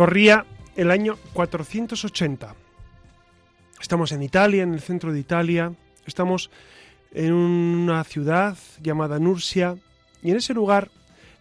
Corría 0.00 0.46
el 0.76 0.90
año 0.90 1.18
480. 1.34 2.54
Estamos 3.82 4.12
en 4.12 4.22
Italia, 4.22 4.62
en 4.62 4.72
el 4.72 4.80
centro 4.80 5.12
de 5.12 5.20
Italia. 5.20 5.74
Estamos 6.06 6.50
en 7.12 7.34
una 7.34 8.02
ciudad 8.04 8.56
llamada 8.82 9.18
Nursia. 9.18 9.76
Y 10.22 10.30
en 10.30 10.38
ese 10.38 10.54
lugar 10.54 10.90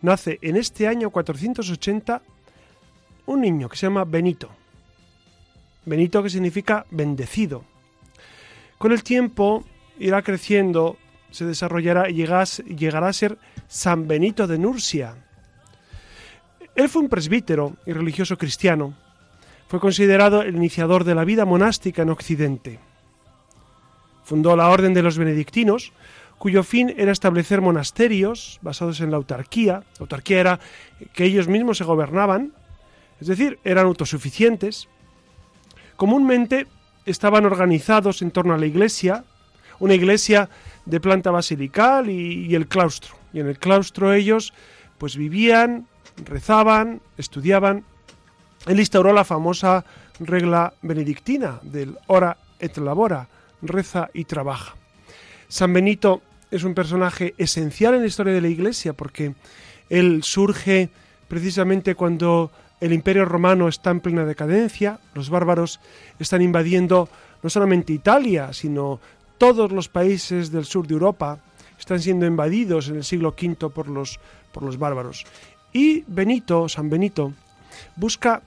nace 0.02 0.40
en 0.42 0.58
este 0.58 0.90
año 0.90 1.10
480 1.10 2.22
un 3.28 3.40
niño 3.40 3.70
que 3.70 3.78
se 3.78 3.86
llama 3.86 4.04
Benito. 4.04 4.50
Benito 5.86 6.22
que 6.22 6.30
significa 6.30 6.86
bendecido. 6.92 7.64
Con 8.78 8.92
el 8.92 9.04
tiempo 9.04 9.64
irá 10.00 10.22
creciendo, 10.22 10.98
se 11.32 11.46
desarrollará 11.46 12.10
y 12.10 12.16
llegará 12.16 13.08
a 13.08 13.14
ser 13.14 13.38
San 13.70 14.06
Benito 14.06 14.48
de 14.48 14.58
Nursia 14.58 15.16
él 16.80 16.88
fue 16.88 17.02
un 17.02 17.10
presbítero 17.10 17.76
y 17.86 17.92
religioso 17.92 18.38
cristiano. 18.38 18.94
Fue 19.68 19.82
considerado 19.82 20.44
el 20.44 20.56
iniciador 20.56 21.04
de 21.04 21.14
la 21.14 21.26
vida 21.26 21.44
monástica 21.44 22.04
en 22.04 22.10
Occidente. 22.10 22.80
Fundó 24.24 24.56
la 24.56 24.70
Orden 24.70 24.94
de 24.94 25.04
los 25.04 25.18
Benedictinos, 25.18 25.92
cuyo 26.38 26.64
fin 26.64 26.96
era 26.98 27.12
establecer 27.12 27.60
monasterios 27.60 28.60
basados 28.62 29.02
en 29.02 29.12
la 29.12 29.18
autarquía. 29.18 29.74
La 29.74 30.00
autarquía 30.00 30.40
era 30.40 30.60
que 31.12 31.26
ellos 31.26 31.50
mismos 31.50 31.80
se 31.80 31.84
gobernaban, 31.84 32.54
es 33.20 33.28
decir, 33.28 33.60
eran 33.66 33.86
autosuficientes. 33.86 34.88
Comúnmente 35.98 36.66
estaban 37.06 37.46
organizados 37.46 38.22
en 38.22 38.32
torno 38.32 38.54
a 38.54 38.58
la 38.58 38.68
iglesia, 38.68 39.26
una 39.80 39.96
iglesia 39.96 40.50
de 40.86 41.02
planta 41.02 41.30
basilical 41.30 42.10
y, 42.10 42.46
y 42.48 42.56
el 42.56 42.68
claustro. 42.70 43.16
Y 43.34 43.42
en 43.42 43.48
el 43.48 43.60
claustro 43.60 44.14
ellos 44.14 44.54
pues 44.98 45.18
vivían 45.18 45.88
rezaban, 46.26 47.02
estudiaban. 47.18 47.84
Él 48.68 48.80
instauró 48.80 49.14
la 49.14 49.24
famosa 49.24 49.86
regla 50.20 50.74
benedictina 50.82 51.60
del 51.64 51.98
ora 52.08 52.38
et 52.60 52.78
labora, 52.78 53.28
reza 53.62 54.10
y 54.14 54.26
trabaja. 54.26 54.76
San 55.48 55.74
Benito 55.74 56.22
es 56.52 56.64
un 56.64 56.74
personaje 56.74 57.34
esencial 57.38 57.96
en 57.96 58.02
la 58.02 58.08
historia 58.08 58.34
de 58.34 58.42
la 58.42 58.50
Iglesia 58.50 58.94
porque 58.94 59.36
él 59.90 60.22
surge 60.24 60.90
precisamente 61.28 61.96
cuando 61.96 62.52
el 62.82 62.94
imperio 62.94 63.26
romano 63.26 63.68
está 63.68 63.92
en 63.92 64.00
plena 64.00 64.26
decadencia, 64.26 65.00
los 65.14 65.30
bárbaros 65.30 65.80
están 66.18 66.42
invadiendo 66.42 67.10
no 67.42 67.50
solamente 67.50 67.94
Italia, 67.94 68.54
sino 68.54 69.00
todos 69.38 69.72
los 69.72 69.90
países 69.90 70.52
del 70.52 70.66
sur 70.66 70.88
de 70.88 70.94
Europa, 70.94 71.40
están 71.80 72.00
siendo 72.00 72.26
invadidos 72.26 72.90
en 72.90 72.98
el 72.98 73.04
siglo 73.04 73.30
V 73.30 73.70
por 73.70 73.88
los, 73.88 74.20
por 74.52 74.64
los 74.64 74.78
bárbaros. 74.78 75.26
Y 75.74 76.04
Benito, 76.08 76.68
San 76.68 76.90
Benito, 76.90 77.34
busca 77.96 78.42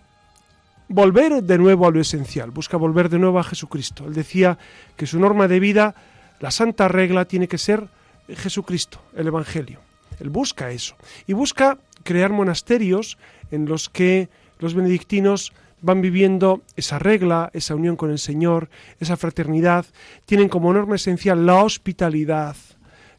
volver 0.88 1.43
de 1.43 1.59
nuevo 1.59 1.87
a 1.87 1.91
lo 1.91 2.00
esencial, 2.00 2.50
busca 2.50 2.77
volver 2.77 3.09
de 3.09 3.19
nuevo 3.19 3.38
a 3.38 3.44
Jesucristo. 3.44 4.06
Él 4.06 4.15
decía 4.15 4.59
que 4.97 5.06
su 5.06 5.19
norma 5.19 5.49
de 5.49 5.60
vida, 5.60 5.94
la 6.41 6.50
santa 6.50 6.88
regla, 6.88 7.25
tiene 7.25 7.49
que 7.49 7.59
ser 7.59 7.88
Jesucristo, 8.28 9.00
el 9.16 9.27
Evangelio. 9.27 9.81
Él 10.21 10.31
busca 10.31 10.71
eso. 10.71 10.97
Y 11.27 11.33
busca 11.33 11.78
crear 12.05 12.31
monasterios 12.31 13.19
en 13.50 13.66
los 13.66 13.89
que 13.89 14.28
los 14.59 14.75
benedictinos 14.75 15.53
van 15.81 16.00
viviendo 16.00 16.62
esa 16.77 16.99
regla, 16.99 17.50
esa 17.53 17.75
unión 17.75 17.97
con 17.97 18.10
el 18.10 18.19
Señor, 18.19 18.69
esa 19.00 19.16
fraternidad, 19.16 19.84
tienen 20.27 20.49
como 20.49 20.72
norma 20.72 20.97
esencial 20.97 21.44
la 21.44 21.62
hospitalidad, 21.65 22.56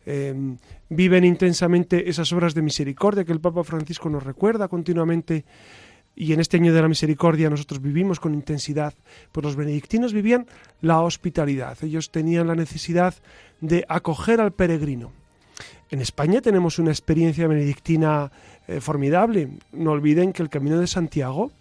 eh, 0.06 0.56
viven 0.96 1.24
intensamente 1.24 2.10
esas 2.10 2.32
obras 2.34 2.54
de 2.54 2.62
misericordia 2.62 3.24
que 3.24 3.32
el 3.32 3.40
Papa 3.40 3.64
Francisco 3.64 4.10
nos 4.10 4.24
recuerda 4.24 4.68
continuamente 4.68 5.46
y 6.16 6.34
en 6.34 6.40
este 6.40 6.58
año 6.58 6.74
de 6.74 6.82
la 6.82 6.88
misericordia 6.88 7.50
nosotros 7.50 7.82
vivimos 7.82 8.20
con 8.20 8.36
intensidad, 8.36 8.94
pues 9.32 9.44
los 9.44 9.56
benedictinos 9.56 10.14
vivían 10.14 10.46
la 10.82 11.02
hospitalidad, 11.02 11.78
ellos 11.82 12.12
tenían 12.12 12.48
la 12.48 12.56
necesidad 12.56 13.16
de 13.62 13.84
acoger 13.88 14.40
al 14.40 14.52
peregrino. 14.52 15.12
En 15.90 16.02
España 16.02 16.42
tenemos 16.42 16.80
una 16.80 16.92
experiencia 16.92 17.48
benedictina 17.48 18.32
eh, 18.68 18.80
formidable. 18.80 19.50
No 19.72 19.92
olviden 19.92 20.34
que 20.34 20.42
el 20.42 20.50
Camino 20.50 20.80
de 20.80 20.88
Santiago 20.88 21.52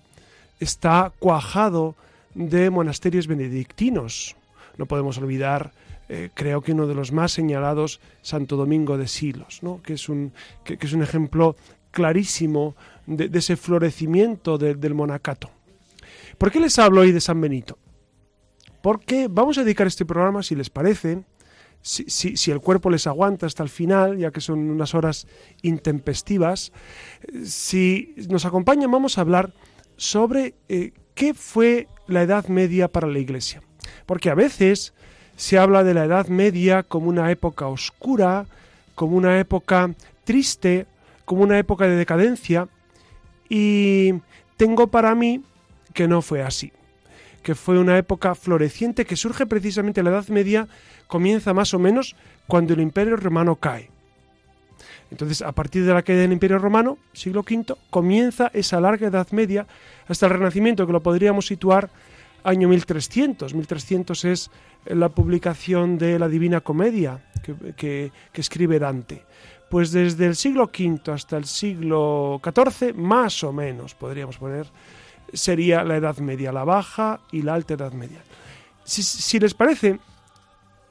está 0.61 1.13
cuajado 1.19 1.95
de 2.35 2.71
monasterios 2.71 3.27
benedictinos. 3.27 4.37
No 4.79 4.87
podemos 4.87 5.19
olvidar 5.19 5.73
eh, 6.15 6.29
creo 6.35 6.61
que 6.61 6.73
uno 6.73 6.87
de 6.87 6.95
los 6.95 7.11
más 7.11 7.33
señalados, 7.33 7.99
Santo 8.21 8.57
Domingo 8.57 8.99
de 8.99 9.09
Silos, 9.09 9.63
que, 9.83 9.95
es 9.95 10.11
un, 10.11 10.35
que, 10.63 10.77
es 10.79 10.93
un 10.93 11.03
ejemplo 11.03 11.57
clarísimo 11.91 12.77
de, 13.07 13.31
ese 13.33 13.57
florecimiento 13.57 14.59
del 14.59 14.93
monacato. 14.93 15.49
¿Por 16.37 16.53
qué 16.53 16.61
les 16.61 16.79
hablo 16.79 17.01
hoy 17.01 17.13
de 17.13 17.21
San 17.23 17.41
Benito? 17.41 17.79
Porque 18.83 19.27
vamos 19.31 19.57
a 19.57 19.65
dedicar 19.65 19.87
este 19.87 20.05
programa, 20.05 20.43
si 20.43 20.55
les 20.55 20.69
parece, 20.69 21.23
si, 21.81 22.05
si, 22.11 22.51
el 22.51 22.61
cuerpo 22.61 22.91
les 22.91 23.07
aguanta 23.07 23.47
hasta 23.47 23.63
el 23.63 23.71
final, 23.71 24.19
ya 24.19 24.33
que 24.33 24.43
son 24.43 24.71
unas 24.71 24.95
horas 24.95 25.27
intempestivas, 25.63 26.73
si 27.43 28.15
nos 28.29 28.45
acompañan 28.45 28.91
vamos 28.91 29.17
a 29.17 29.23
hablar 29.23 29.55
sobre 29.97 30.57
eh, 30.69 30.93
qué 31.15 31.33
fue 31.33 31.89
la 32.07 32.21
Edad 32.21 32.49
Media 32.49 32.89
para 32.89 33.07
la 33.07 33.19
Iglesia. 33.19 33.63
Porque 34.05 34.29
a 34.29 34.35
veces 34.35 34.93
se 35.37 35.59
habla 35.59 35.85
de 35.85 35.95
la 35.95 36.05
Edad 36.05 36.29
Media 36.29 36.83
como 36.83 37.09
una 37.09 37.31
época 37.31 37.67
oscura, 37.67 38.47
como 38.95 39.17
una 39.17 39.39
época 39.39 39.91
triste, 40.25 40.87
como 41.25 41.43
una 41.43 41.59
época 41.59 41.87
de 41.87 41.97
decadencia, 41.97 42.69
y 43.49 44.15
tengo 44.57 44.87
para 44.89 45.15
mí 45.15 45.43
que 45.93 46.09
no 46.09 46.23
fue 46.23 46.43
así, 46.43 46.73
que 47.43 47.55
fue 47.55 47.79
una 47.79 47.99
época 47.99 48.35
floreciente 48.35 49.05
que 49.05 49.17
surge 49.17 49.47
precisamente 49.47 50.03
la 50.03 50.11
Edad 50.11 50.29
Media, 50.29 50.69
comienza 51.07 51.53
más 51.53 51.75
o 51.75 51.79
menos 51.79 52.17
cuando 52.47 52.75
el 52.75 52.81
Imperio 52.81 53.17
Romano 53.17 53.57
cae. 53.57 53.91
Entonces, 55.11 55.43
a 55.43 55.53
partir 55.53 55.85
de 55.85 55.93
la 55.93 56.03
caída 56.03 56.23
del 56.23 56.33
Imperio 56.33 56.59
Romano, 56.59 56.97
siglo 57.13 57.41
V, 57.41 57.75
comienza 57.91 58.51
esa 58.55 58.81
larga 58.81 59.09
Edad 59.09 59.31
Media 59.31 59.67
hasta 60.09 60.27
el 60.27 60.33
Renacimiento, 60.33 60.87
que 60.87 60.93
lo 60.93 61.03
podríamos 61.03 61.47
situar 61.47 61.91
año 62.45 62.69
1300. 62.69 63.55
1300 63.55 64.25
es 64.25 64.51
la 64.87 65.09
publicación 65.09 65.99
de 65.99 66.19
la 66.19 66.29
Divina 66.29 66.61
Comedia 66.61 67.21
que, 67.77 68.11
escribe 68.35 68.79
Dante. 68.79 69.25
Pues 69.71 69.91
desde 69.91 70.27
el 70.27 70.37
siglo 70.37 70.65
V 70.65 71.13
hasta 71.13 71.37
el 71.37 71.47
siglo 71.47 72.41
XIV, 72.45 72.95
más 72.95 73.43
o 73.43 73.53
menos, 73.53 73.95
podríamos 73.95 74.37
poner, 74.37 74.67
sería 75.33 75.83
la 75.83 75.97
Edad 75.97 76.19
Media, 76.19 76.53
la 76.53 76.65
Baja 76.65 77.21
y 77.31 77.43
la 77.43 77.55
Alta 77.55 77.75
Edad 77.75 77.93
Media. 77.93 78.23
Si, 78.85 79.39
les 79.39 79.55
parece, 79.55 79.99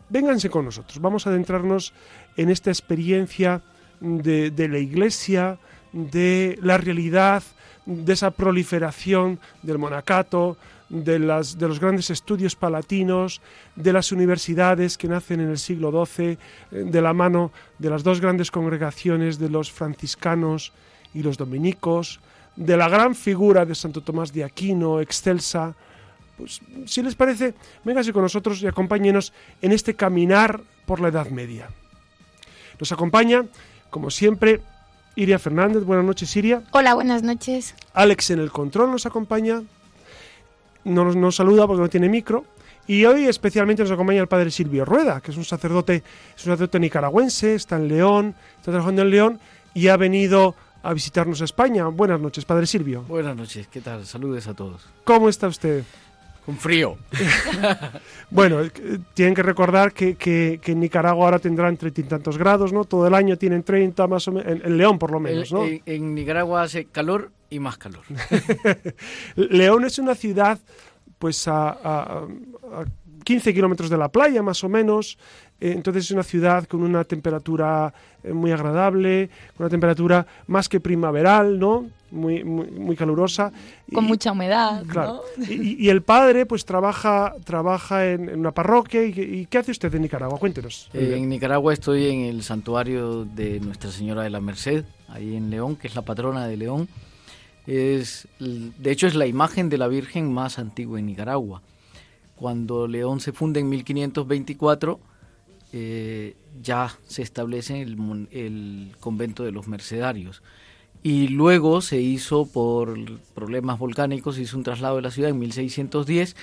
vénganse 0.10 0.50
con 0.50 0.66
nosotros. 0.66 1.00
Vamos 1.00 1.28
a 1.28 1.30
adentrarnos 1.30 1.94
en 2.38 2.50
esta 2.50 2.72
experiencia 2.72 3.62
de, 4.00 4.50
de 4.50 4.68
la 4.68 4.80
Iglesia, 4.80 5.60
de 5.92 6.58
la 6.62 6.78
realidad, 6.78 7.44
de 7.86 8.14
esa 8.14 8.32
proliferación 8.32 9.40
del 9.62 9.78
monacato, 9.78 10.58
de, 10.92 11.20
las, 11.20 11.58
de 11.58 11.68
los 11.68 11.80
grandes 11.80 12.10
estudios 12.10 12.56
palatinos, 12.56 13.42
de 13.76 13.94
las 13.94 14.12
universidades 14.12 14.98
que 14.98 15.08
nacen 15.08 15.40
en 15.40 15.50
el 15.50 15.58
siglo 15.58 16.06
XII, 16.06 16.26
eh, 16.26 16.38
de 16.72 17.02
la 17.02 17.14
mano 17.14 17.52
de 17.80 17.90
las 17.90 18.04
dos 18.04 18.20
grandes 18.20 18.52
congregaciones 18.52 19.40
de 19.40 19.50
los 19.50 19.72
franciscanos 19.72 20.74
y 21.14 21.24
los 21.24 21.38
dominicos, 21.38 22.20
de 22.56 22.76
la 22.76 22.90
gran 22.90 23.16
figura 23.16 23.66
de 23.66 23.74
Santo 23.74 24.02
Tomás 24.02 24.34
de 24.34 24.44
Aquino, 24.44 25.00
excelsa. 25.00 25.74
Pues, 26.38 26.60
si 26.86 27.02
les 27.02 27.16
parece, 27.16 27.54
véngase 27.86 28.12
con 28.12 28.24
nosotros 28.24 28.62
y 28.62 28.68
acompáñenos 28.68 29.32
en 29.62 29.72
este 29.72 29.96
caminar 29.96 30.60
por 30.86 31.00
la 31.00 31.08
Edad 31.08 31.30
Media. 31.30 31.70
Nos 32.80 32.92
acompaña, 32.92 33.46
como 33.90 34.10
siempre, 34.10 34.60
Iria 35.16 35.40
Fernández. 35.40 35.84
Buenas 35.84 36.06
noches, 36.06 36.36
Iria. 36.36 36.64
Hola, 36.72 36.94
buenas 36.96 37.24
noches. 37.24 37.76
Alex 37.94 38.32
en 38.32 38.40
el 38.40 38.52
control 38.52 38.92
nos 38.92 39.06
acompaña 39.06 39.64
nos, 40.84 41.16
nos 41.16 41.36
saluda 41.36 41.68
porque 41.68 41.82
no 41.82 41.90
tiene 41.90 42.10
micro. 42.10 42.46
Y 42.88 43.06
hoy 43.06 43.28
especialmente 43.28 43.84
nos 43.84 43.92
acompaña 43.92 44.22
el 44.22 44.28
padre 44.28 44.52
Silvio 44.52 44.84
Rueda, 44.86 45.22
que 45.22 45.32
es 45.32 45.38
un 45.38 45.46
sacerdote, 45.46 46.04
es 46.36 46.46
un 46.46 46.52
sacerdote 46.52 46.80
nicaragüense, 46.80 47.56
está 47.56 47.76
en 47.76 47.88
León, 47.88 48.36
está 48.58 48.72
trabajando 48.72 49.04
en 49.04 49.10
León 49.10 49.40
y 49.74 49.88
ha 49.88 49.98
venido 49.98 50.56
a 50.84 50.94
visitarnos 50.94 51.42
a 51.42 51.46
España. 51.46 51.88
Buenas 51.88 52.20
noches, 52.20 52.44
Padre 52.46 52.66
Silvio. 52.66 53.04
Buenas 53.04 53.36
noches, 53.36 53.68
¿qué 53.68 53.82
tal? 53.82 54.06
Saludos 54.06 54.48
a 54.48 54.54
todos. 54.54 54.88
¿Cómo 55.04 55.30
está 55.30 55.48
usted? 55.48 55.84
Con 56.46 56.58
frío. 56.58 56.98
bueno, 58.32 58.62
eh, 58.62 58.72
tienen 59.14 59.36
que 59.36 59.44
recordar 59.44 59.94
que, 59.94 60.16
que, 60.16 60.60
en 60.64 60.80
Nicaragua 60.80 61.26
ahora 61.26 61.40
tendrán 61.40 61.78
treinta 61.78 62.02
y 62.02 62.04
tantos 62.06 62.38
grados, 62.38 62.74
¿no? 62.74 62.86
Todo 62.86 63.08
el 63.08 63.14
año 63.14 63.38
tienen 63.38 63.64
30 63.64 64.08
más 64.08 64.28
o 64.28 64.32
menos, 64.32 64.52
en, 64.64 64.78
León 64.78 64.98
por 64.98 65.12
lo 65.12 65.20
menos, 65.20 65.52
¿no? 65.52 65.64
En, 65.86 66.16
Nicaragua 66.16 66.64
hace 66.64 66.86
calor 66.86 67.32
y 67.50 67.60
más 67.60 67.78
calor. 67.78 68.02
León 69.36 69.86
es 69.86 70.00
una 70.00 70.16
ciudad, 70.16 70.58
pues 71.20 71.48
a, 71.48 71.70
a 71.70 72.26
15 73.24 73.54
kilómetros 73.54 73.90
de 73.90 73.98
la 73.98 74.10
playa 74.10 74.42
más 74.42 74.64
o 74.64 74.70
menos, 74.70 75.18
eh, 75.60 75.74
entonces 75.74 76.06
es 76.06 76.12
una 76.12 76.24
ciudad 76.24 76.66
con 76.66 76.82
una 76.82 77.04
temperatura 77.04 77.94
eh, 78.24 78.34
muy 78.34 78.52
agradable, 78.52 79.30
con 79.56 79.66
una 79.66 79.70
temperatura 79.70 80.26
más 80.48 80.68
que 80.68 80.80
primaveral, 80.80 81.60
¿no? 81.60 81.90
Muy, 82.12 82.44
muy, 82.44 82.96
calurosa. 82.96 83.52
Con 83.94 84.04
mucha 84.04 84.34
humedad. 84.34 84.84
Claro. 84.86 85.24
Y, 85.38 85.88
el 85.90 86.02
padre 86.02 86.46
pues 86.46 86.66
trabaja, 86.66 87.36
trabaja 87.46 88.06
en, 88.06 88.38
una 88.38 88.52
parroquia. 88.52 89.04
Y, 89.04 89.46
qué 89.50 89.58
hace 89.58 89.72
usted 89.72 89.94
en 89.96 90.02
Nicaragua? 90.02 90.38
Cuéntenos. 90.38 90.90
Eh, 90.94 91.16
en 91.18 91.30
Nicaragua 91.30 91.74
estoy 91.74 92.08
en 92.08 92.22
el 92.22 92.44
santuario 92.44 93.24
de 93.26 93.60
Nuestra 93.62 93.92
Señora 93.92 94.24
de 94.24 94.30
la 94.30 94.42
Merced, 94.42 94.84
ahí 95.08 95.36
en 95.36 95.50
León, 95.50 95.76
que 95.78 95.88
es 95.88 95.96
la 95.96 96.02
patrona 96.02 96.48
de 96.48 96.58
León. 96.58 96.90
Es, 97.66 98.28
de 98.40 98.92
hecho 98.92 99.08
es 99.08 99.16
la 99.16 99.28
imagen 99.28 99.70
de 99.70 99.78
la 99.78 99.88
Virgen 99.88 100.34
más 100.34 100.60
antigua 100.60 101.00
en 101.00 101.06
Nicaragua. 101.06 101.62
Cuando 102.36 102.88
León 102.88 103.20
se 103.20 103.32
funda 103.32 103.60
en 103.60 103.70
1524, 103.70 105.00
eh, 105.74 106.36
ya 106.62 106.98
se 107.08 107.22
establece 107.22 107.82
el, 107.82 108.28
el 108.32 108.96
convento 109.00 109.44
de 109.44 109.52
los 109.52 109.68
mercedarios. 109.68 110.42
Y 111.04 111.30
luego 111.30 111.82
se 111.82 112.00
hizo, 112.00 112.46
por 112.46 112.96
problemas 113.34 113.80
volcánicos, 113.80 114.36
se 114.36 114.44
hizo 114.44 114.58
un 114.58 114.64
traslado 114.64 114.98
de 114.98 115.02
la 115.02 115.12
ciudad 115.12 115.32
en 115.32 115.40
1610 115.40 116.36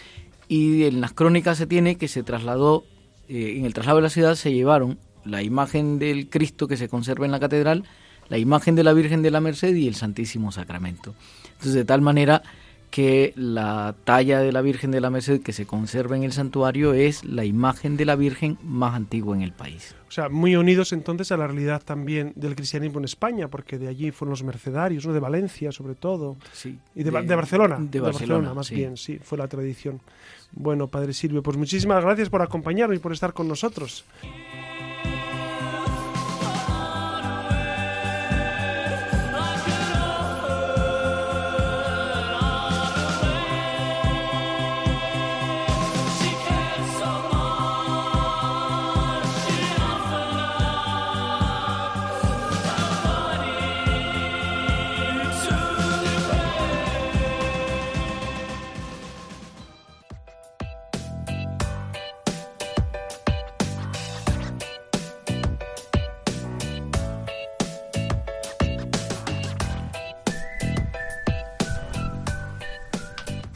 y 0.49 0.85
en 0.85 1.01
las 1.01 1.13
crónicas 1.13 1.59
se 1.59 1.67
tiene 1.67 1.97
que 1.97 2.09
se 2.09 2.23
trasladó, 2.23 2.85
eh, 3.29 3.55
en 3.57 3.67
el 3.67 3.75
traslado 3.75 3.99
de 3.99 4.03
la 4.03 4.11
ciudad 4.11 4.35
se 4.35 4.53
llevaron 4.53 4.99
la 5.25 5.43
imagen 5.43 5.99
del 5.99 6.29
Cristo 6.29 6.67
que 6.67 6.77
se 6.77 6.89
conserva 6.89 7.27
en 7.27 7.33
la 7.33 7.41
catedral, 7.41 7.85
la 8.29 8.39
imagen 8.39 8.75
de 8.75 8.85
la 8.85 8.93
Virgen 8.93 9.23
de 9.23 9.31
la 9.31 9.41
Merced 9.41 9.75
y 9.75 9.87
el 9.87 9.95
Santísimo 9.95 10.51
Sacramento. 10.53 11.15
Entonces, 11.45 11.75
de 11.75 11.85
tal 11.85 12.01
manera 12.01 12.43
que 12.99 13.33
la 13.37 13.95
talla 14.03 14.41
de 14.41 14.51
la 14.51 14.61
Virgen 14.61 14.91
de 14.91 15.01
la 15.01 15.09
Merced 15.09 15.41
que 15.41 15.53
se 15.53 15.67
conserva 15.67 16.17
en 16.17 16.25
el 16.25 16.33
santuario 16.33 16.95
es 16.95 17.25
la 17.25 17.45
imagen 17.45 17.97
de 17.97 18.05
la 18.05 18.17
Virgen 18.17 18.59
más 18.65 18.97
antigua 18.97 19.37
en 19.37 19.43
el 19.43 19.53
país. 19.53 19.95
O 20.09 20.11
sea, 20.11 20.29
muy 20.29 20.57
unidos 20.57 20.93
entonces 20.93 21.31
a 21.31 21.37
la 21.37 21.47
realidad 21.47 21.81
también 21.85 22.33
del 22.35 22.57
cristianismo 22.57 22.99
en 22.99 23.05
España, 23.05 23.47
porque 23.47 23.79
de 23.79 23.87
allí 23.87 24.11
fueron 24.11 24.31
los 24.31 24.43
mercedarios, 24.43 25.07
¿no? 25.07 25.13
de 25.13 25.21
Valencia 25.21 25.71
sobre 25.71 25.95
todo, 25.95 26.39
sí, 26.53 26.77
y 26.97 27.05
de, 27.05 27.13
Barcelona, 27.13 27.79
de, 27.79 28.01
Barcelona, 28.01 28.53
más 28.53 28.69
bien, 28.69 28.97
sí, 28.97 29.21
fue 29.23 29.39
la 29.39 29.47
tradición. 29.47 30.01
Bueno, 30.51 30.89
Padre 30.89 31.13
Silvio, 31.13 31.41
pues 31.41 31.57
muchísimas 31.57 32.03
gracias 32.03 32.29
por 32.29 32.43
acompañarnos 32.43 32.97
y 32.97 33.01
por 33.01 33.13
estar 33.13 33.33
con 33.33 33.47
nosotros. 33.47 34.05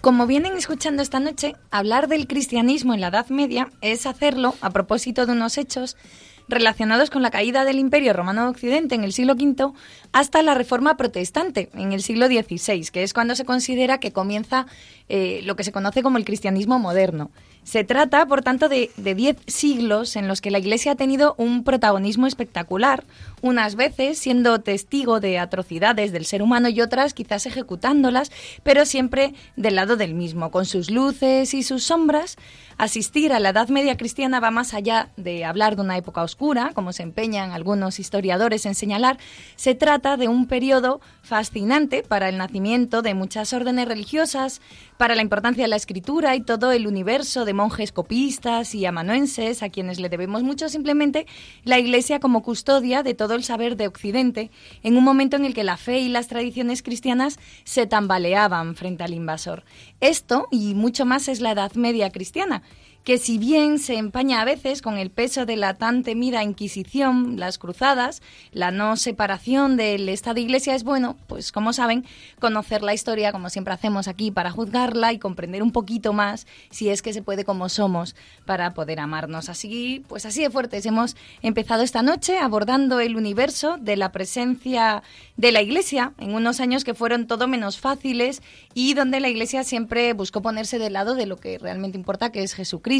Como 0.02 0.26
vienen 0.26 0.56
escuchando 0.56 1.00
esta 1.00 1.20
noche, 1.20 1.54
hablar 1.70 2.08
del 2.08 2.26
cristianismo 2.26 2.92
en 2.92 3.00
la 3.00 3.06
Edad 3.06 3.28
Media 3.28 3.70
es 3.82 4.04
hacerlo 4.04 4.56
a 4.60 4.70
propósito 4.70 5.26
de 5.26 5.32
unos 5.32 5.56
hechos 5.58 5.96
relacionados 6.48 7.08
con 7.08 7.22
la 7.22 7.30
caída 7.30 7.64
del 7.64 7.78
Imperio 7.78 8.12
Romano 8.12 8.42
de 8.42 8.48
Occidente 8.48 8.96
en 8.96 9.04
el 9.04 9.12
siglo 9.12 9.34
V 9.34 9.72
hasta 10.12 10.42
la 10.42 10.54
Reforma 10.54 10.96
Protestante 10.96 11.70
en 11.74 11.92
el 11.92 12.02
siglo 12.02 12.26
XVI, 12.26 12.88
que 12.92 13.04
es 13.04 13.14
cuando 13.14 13.36
se 13.36 13.44
considera 13.44 14.00
que 14.00 14.10
comienza 14.10 14.66
eh, 15.08 15.40
lo 15.44 15.54
que 15.54 15.62
se 15.62 15.70
conoce 15.70 16.02
como 16.02 16.18
el 16.18 16.24
cristianismo 16.24 16.80
moderno. 16.80 17.30
Se 17.62 17.84
trata, 17.84 18.26
por 18.26 18.42
tanto, 18.42 18.68
de, 18.68 18.90
diez 18.96 19.36
siglos 19.46 20.16
en 20.16 20.26
los 20.26 20.40
que 20.40 20.50
la 20.50 20.58
Iglesia 20.58 20.92
ha 20.92 20.96
tenido 20.96 21.36
un 21.38 21.62
protagonismo 21.62 22.26
espectacular, 22.26 23.04
unas 23.42 23.74
veces 23.74 24.18
siendo 24.18 24.60
testigo 24.60 25.20
de 25.20 25.38
atrocidades 25.38 26.12
del 26.12 26.24
ser 26.24 26.42
humano 26.42 26.68
y 26.68 26.80
otras 26.80 27.12
quizás 27.12 27.44
ejecutándolas, 27.46 28.30
pero 28.62 28.86
siempre 28.86 29.34
del 29.56 29.74
lado 29.74 29.96
del 29.96 30.14
mismo, 30.14 30.50
con 30.50 30.64
sus 30.64 30.90
luces 30.90 31.52
y 31.52 31.62
sus 31.62 31.84
sombras. 31.84 32.36
Asistir 32.78 33.32
a 33.32 33.40
la 33.40 33.50
Edad 33.50 33.68
Media 33.68 33.96
cristiana 33.96 34.40
va 34.40 34.50
más 34.50 34.74
allá 34.74 35.10
de 35.16 35.44
hablar 35.44 35.76
de 35.76 35.82
una 35.82 35.96
época 35.96 36.22
oscura, 36.22 36.70
como 36.74 36.92
se 36.92 37.02
empeñan 37.02 37.52
algunos 37.52 38.00
historiadores 38.00 38.64
en 38.66 38.74
señalar. 38.74 39.18
Se 39.56 39.74
trata 39.74 40.16
de 40.16 40.28
un 40.28 40.46
periodo 40.46 41.00
fascinante 41.22 42.02
para 42.02 42.28
el 42.28 42.38
nacimiento 42.38 43.02
de 43.02 43.14
muchas 43.14 43.52
órdenes 43.52 43.86
religiosas, 43.86 44.60
para 44.96 45.14
la 45.14 45.22
importancia 45.22 45.64
de 45.64 45.68
la 45.68 45.76
escritura 45.76 46.34
y 46.36 46.40
todo 46.40 46.72
el 46.72 46.86
universo 46.86 47.44
de 47.44 47.54
monjes 47.54 47.92
copistas 47.92 48.74
y 48.74 48.86
amanuenses 48.86 49.62
a 49.62 49.68
quienes 49.68 50.00
le 50.00 50.08
debemos 50.08 50.42
mucho 50.42 50.68
simplemente 50.68 51.26
la 51.64 51.78
Iglesia 51.78 52.20
como 52.20 52.42
custodia 52.42 53.02
de 53.02 53.14
todo 53.14 53.31
el 53.34 53.44
saber 53.44 53.76
de 53.76 53.86
Occidente, 53.86 54.50
en 54.82 54.96
un 54.96 55.04
momento 55.04 55.36
en 55.36 55.44
el 55.44 55.54
que 55.54 55.64
la 55.64 55.76
fe 55.76 55.98
y 55.98 56.08
las 56.08 56.28
tradiciones 56.28 56.82
cristianas 56.82 57.38
se 57.64 57.86
tambaleaban 57.86 58.74
frente 58.74 59.04
al 59.04 59.14
invasor. 59.14 59.64
Esto 60.00 60.48
y 60.50 60.74
mucho 60.74 61.04
más 61.04 61.28
es 61.28 61.40
la 61.40 61.52
Edad 61.52 61.72
Media 61.74 62.10
cristiana 62.10 62.62
que 63.04 63.18
si 63.18 63.38
bien 63.38 63.78
se 63.78 63.96
empaña 63.96 64.40
a 64.40 64.44
veces 64.44 64.80
con 64.80 64.96
el 64.96 65.10
peso 65.10 65.44
de 65.44 65.56
la 65.56 65.74
tan 65.74 66.04
temida 66.04 66.44
Inquisición, 66.44 67.38
las 67.38 67.58
cruzadas, 67.58 68.22
la 68.52 68.70
no 68.70 68.96
separación 68.96 69.76
del 69.76 70.08
Estado-Iglesia, 70.08 70.74
es 70.74 70.84
bueno, 70.84 71.16
pues 71.26 71.50
como 71.50 71.72
saben, 71.72 72.04
conocer 72.38 72.82
la 72.82 72.94
historia, 72.94 73.32
como 73.32 73.50
siempre 73.50 73.74
hacemos 73.74 74.06
aquí, 74.06 74.30
para 74.30 74.50
juzgarla 74.50 75.12
y 75.12 75.18
comprender 75.18 75.62
un 75.62 75.72
poquito 75.72 76.12
más 76.12 76.46
si 76.70 76.90
es 76.90 77.02
que 77.02 77.12
se 77.12 77.22
puede 77.22 77.44
como 77.44 77.68
somos 77.68 78.14
para 78.44 78.72
poder 78.72 79.00
amarnos. 79.00 79.48
Así, 79.48 80.04
pues 80.08 80.24
así 80.24 80.42
de 80.42 80.50
fuertes 80.50 80.86
hemos 80.86 81.16
empezado 81.42 81.82
esta 81.82 82.02
noche 82.02 82.38
abordando 82.38 83.00
el 83.00 83.16
universo 83.16 83.78
de 83.80 83.96
la 83.96 84.12
presencia 84.12 85.02
de 85.36 85.50
la 85.50 85.60
Iglesia 85.60 86.12
en 86.18 86.34
unos 86.34 86.60
años 86.60 86.84
que 86.84 86.94
fueron 86.94 87.26
todo 87.26 87.48
menos 87.48 87.78
fáciles 87.78 88.42
y 88.74 88.94
donde 88.94 89.18
la 89.18 89.28
Iglesia 89.28 89.64
siempre 89.64 90.12
buscó 90.12 90.40
ponerse 90.40 90.78
del 90.78 90.92
lado 90.92 91.14
de 91.16 91.26
lo 91.26 91.36
que 91.36 91.58
realmente 91.58 91.98
importa, 91.98 92.30
que 92.30 92.42
es 92.42 92.54
Jesucristo 92.54 92.91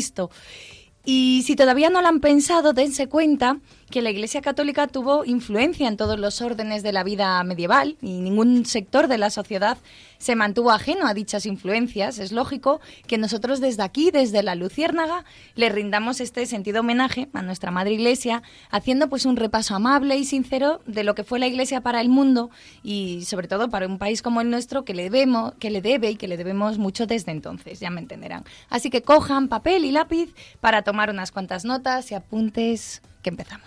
Y 1.04 1.42
si 1.44 1.56
todavía 1.56 1.90
no 1.90 2.00
lo 2.00 2.08
han 2.08 2.20
pensado, 2.20 2.72
dense 2.72 3.08
cuenta 3.08 3.58
que 3.92 4.02
la 4.02 4.10
Iglesia 4.10 4.40
Católica 4.40 4.88
tuvo 4.88 5.24
influencia 5.24 5.86
en 5.86 5.96
todos 5.96 6.18
los 6.18 6.40
órdenes 6.40 6.82
de 6.82 6.92
la 6.92 7.04
vida 7.04 7.40
medieval 7.44 7.96
y 8.00 8.20
ningún 8.20 8.64
sector 8.64 9.06
de 9.06 9.18
la 9.18 9.30
sociedad 9.30 9.78
se 10.18 10.34
mantuvo 10.34 10.70
ajeno 10.70 11.06
a 11.06 11.14
dichas 11.14 11.46
influencias. 11.46 12.18
Es 12.18 12.32
lógico 12.32 12.80
que 13.06 13.18
nosotros 13.18 13.60
desde 13.60 13.82
aquí, 13.82 14.10
desde 14.10 14.42
la 14.42 14.54
Luciérnaga, 14.54 15.24
le 15.56 15.68
rindamos 15.68 16.20
este 16.20 16.46
sentido 16.46 16.80
homenaje 16.80 17.28
a 17.34 17.42
nuestra 17.42 17.70
Madre 17.70 17.92
Iglesia, 17.92 18.42
haciendo 18.70 19.08
pues 19.08 19.26
un 19.26 19.36
repaso 19.36 19.74
amable 19.74 20.16
y 20.16 20.24
sincero 20.24 20.80
de 20.86 21.04
lo 21.04 21.14
que 21.14 21.22
fue 21.22 21.38
la 21.38 21.46
Iglesia 21.46 21.82
para 21.82 22.00
el 22.00 22.08
mundo 22.08 22.50
y 22.82 23.24
sobre 23.26 23.46
todo 23.46 23.68
para 23.68 23.86
un 23.86 23.98
país 23.98 24.22
como 24.22 24.40
el 24.40 24.48
nuestro 24.48 24.84
que 24.84 24.94
le 24.94 25.04
debemos, 25.04 25.52
que 25.58 25.70
le 25.70 25.82
debe 25.82 26.10
y 26.10 26.16
que 26.16 26.28
le 26.28 26.38
debemos 26.38 26.78
mucho 26.78 27.06
desde 27.06 27.30
entonces, 27.30 27.78
ya 27.78 27.90
me 27.90 28.00
entenderán. 28.00 28.44
Así 28.70 28.88
que 28.88 29.02
cojan 29.02 29.48
papel 29.48 29.84
y 29.84 29.90
lápiz 29.90 30.34
para 30.60 30.80
tomar 30.82 31.10
unas 31.10 31.30
cuantas 31.30 31.66
notas 31.66 32.10
y 32.10 32.14
apuntes 32.14 33.02
que 33.22 33.30
empezamos. 33.30 33.66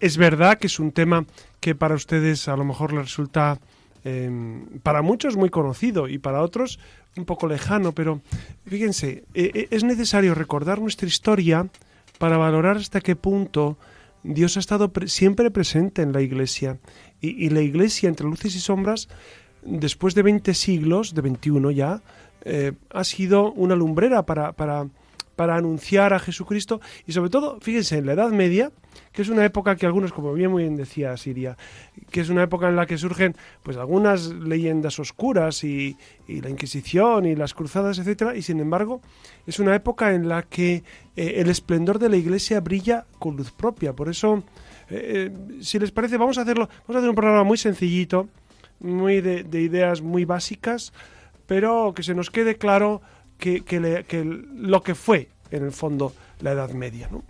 Es 0.00 0.16
verdad 0.16 0.58
que 0.58 0.66
es 0.66 0.80
un 0.80 0.92
tema 0.92 1.26
que 1.60 1.74
para 1.74 1.94
ustedes 1.94 2.48
a 2.48 2.56
lo 2.56 2.64
mejor 2.64 2.92
les 2.92 3.02
resulta 3.02 3.60
em, 4.02 4.64
para 4.82 5.02
muchos 5.02 5.36
muy 5.36 5.50
conocido 5.50 6.08
y 6.08 6.18
para 6.18 6.42
otros 6.42 6.80
un 7.16 7.26
poco 7.26 7.46
lejano, 7.46 7.92
pero 7.92 8.22
fíjense, 8.66 9.24
e, 9.34 9.50
e, 9.54 9.68
es 9.70 9.84
necesario 9.84 10.34
recordar 10.34 10.80
nuestra 10.80 11.06
historia 11.06 11.68
para 12.18 12.38
valorar 12.38 12.78
hasta 12.78 13.00
qué 13.00 13.14
punto 13.14 13.76
Dios 14.22 14.56
ha 14.56 14.60
estado 14.60 14.90
siempre 15.06 15.50
presente 15.50 16.02
en 16.02 16.12
la 16.12 16.22
Iglesia. 16.22 16.78
Y, 17.22 17.50
la 17.50 17.60
Iglesia, 17.60 18.08
entre 18.08 18.26
luces 18.26 18.54
y 18.54 18.60
sombras, 18.60 19.08
después 19.62 20.14
de 20.14 20.22
20 20.22 20.54
siglos, 20.54 21.14
de 21.14 21.20
21 21.20 21.70
ya, 21.70 22.00
eh, 22.44 22.72
ha 22.90 23.04
sido 23.04 23.52
una 23.52 23.76
lumbrera 23.76 24.24
para 24.24 24.86
para 25.40 25.56
anunciar 25.56 26.12
a 26.12 26.18
Jesucristo 26.18 26.82
y 27.06 27.12
sobre 27.12 27.30
todo, 27.30 27.58
fíjense, 27.62 27.96
en 27.96 28.04
la 28.04 28.12
Edad 28.12 28.28
Media, 28.28 28.72
que 29.10 29.22
es 29.22 29.30
una 29.30 29.42
época 29.42 29.74
que 29.74 29.86
algunos, 29.86 30.12
como 30.12 30.34
bien 30.34 30.50
muy 30.50 30.64
bien 30.64 30.76
decía 30.76 31.16
Siria, 31.16 31.56
que 32.10 32.20
es 32.20 32.28
una 32.28 32.42
época 32.42 32.68
en 32.68 32.76
la 32.76 32.84
que 32.84 32.98
surgen 32.98 33.34
pues 33.62 33.78
algunas 33.78 34.26
leyendas 34.26 34.98
oscuras 34.98 35.64
y, 35.64 35.96
la 36.28 36.50
Inquisición 36.50 37.24
y 37.24 37.36
las 37.36 37.54
cruzadas, 37.54 37.98
etcétera, 37.98 38.36
y 38.36 38.42
sin 38.42 38.60
embargo 38.60 39.00
es 39.46 39.58
una 39.60 39.74
época 39.74 40.12
en 40.12 40.28
la 40.28 40.42
que 40.42 40.84
eh, 41.16 41.32
el 41.36 41.48
esplendor 41.48 41.98
de 41.98 42.10
la 42.10 42.18
Iglesia 42.18 42.60
brilla 42.60 43.06
con 43.18 43.34
luz 43.34 43.50
propia. 43.50 43.94
Por 43.94 44.10
eso, 44.10 44.44
eh, 44.90 45.30
eh, 45.30 45.62
si 45.62 45.78
les 45.78 45.90
parece, 45.90 46.18
vamos 46.18 46.36
a 46.36 46.42
hacerlo, 46.42 46.68
vamos 46.86 46.96
a 46.96 46.98
hacer 46.98 47.08
un 47.08 47.16
programa 47.16 47.44
muy 47.44 47.56
sencillito, 47.56 48.28
muy 48.78 49.22
de, 49.22 49.58
ideas 49.58 50.02
muy 50.02 50.26
básicas, 50.26 50.92
pero 51.46 51.94
que 51.96 52.02
se 52.02 52.14
nos 52.14 52.28
quede 52.28 52.58
claro 52.58 53.00
que, 53.40 53.62
que 53.62 54.24
lo 54.24 54.82
que 54.82 54.94
fue 54.94 55.28
en 55.50 55.64
el 55.64 55.72
fondo 55.72 56.12
la 56.40 56.52
Edad 56.52 56.70
Media, 56.70 57.08
¿no? 57.10 57.24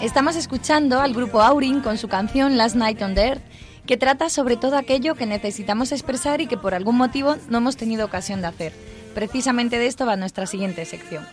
Estamos 0.00 0.36
escuchando 0.36 1.00
al 1.00 1.14
grupo 1.14 1.40
Aurin 1.40 1.80
con 1.80 1.96
su 1.96 2.08
canción 2.08 2.56
Last 2.56 2.76
Night 2.76 3.00
on 3.00 3.16
Earth, 3.16 3.42
que 3.86 3.96
trata 3.96 4.30
sobre 4.30 4.56
todo 4.56 4.76
aquello 4.76 5.14
que 5.14 5.26
necesitamos 5.26 5.92
expresar 5.92 6.40
y 6.40 6.46
que 6.46 6.56
por 6.56 6.74
algún 6.74 6.96
motivo 6.96 7.36
no 7.48 7.58
hemos 7.58 7.76
tenido 7.76 8.06
ocasión 8.06 8.40
de 8.40 8.48
hacer. 8.48 8.72
Precisamente 9.14 9.78
de 9.78 9.86
esto 9.86 10.06
va 10.06 10.16
nuestra 10.16 10.46
siguiente 10.46 10.84
sección. 10.84 11.24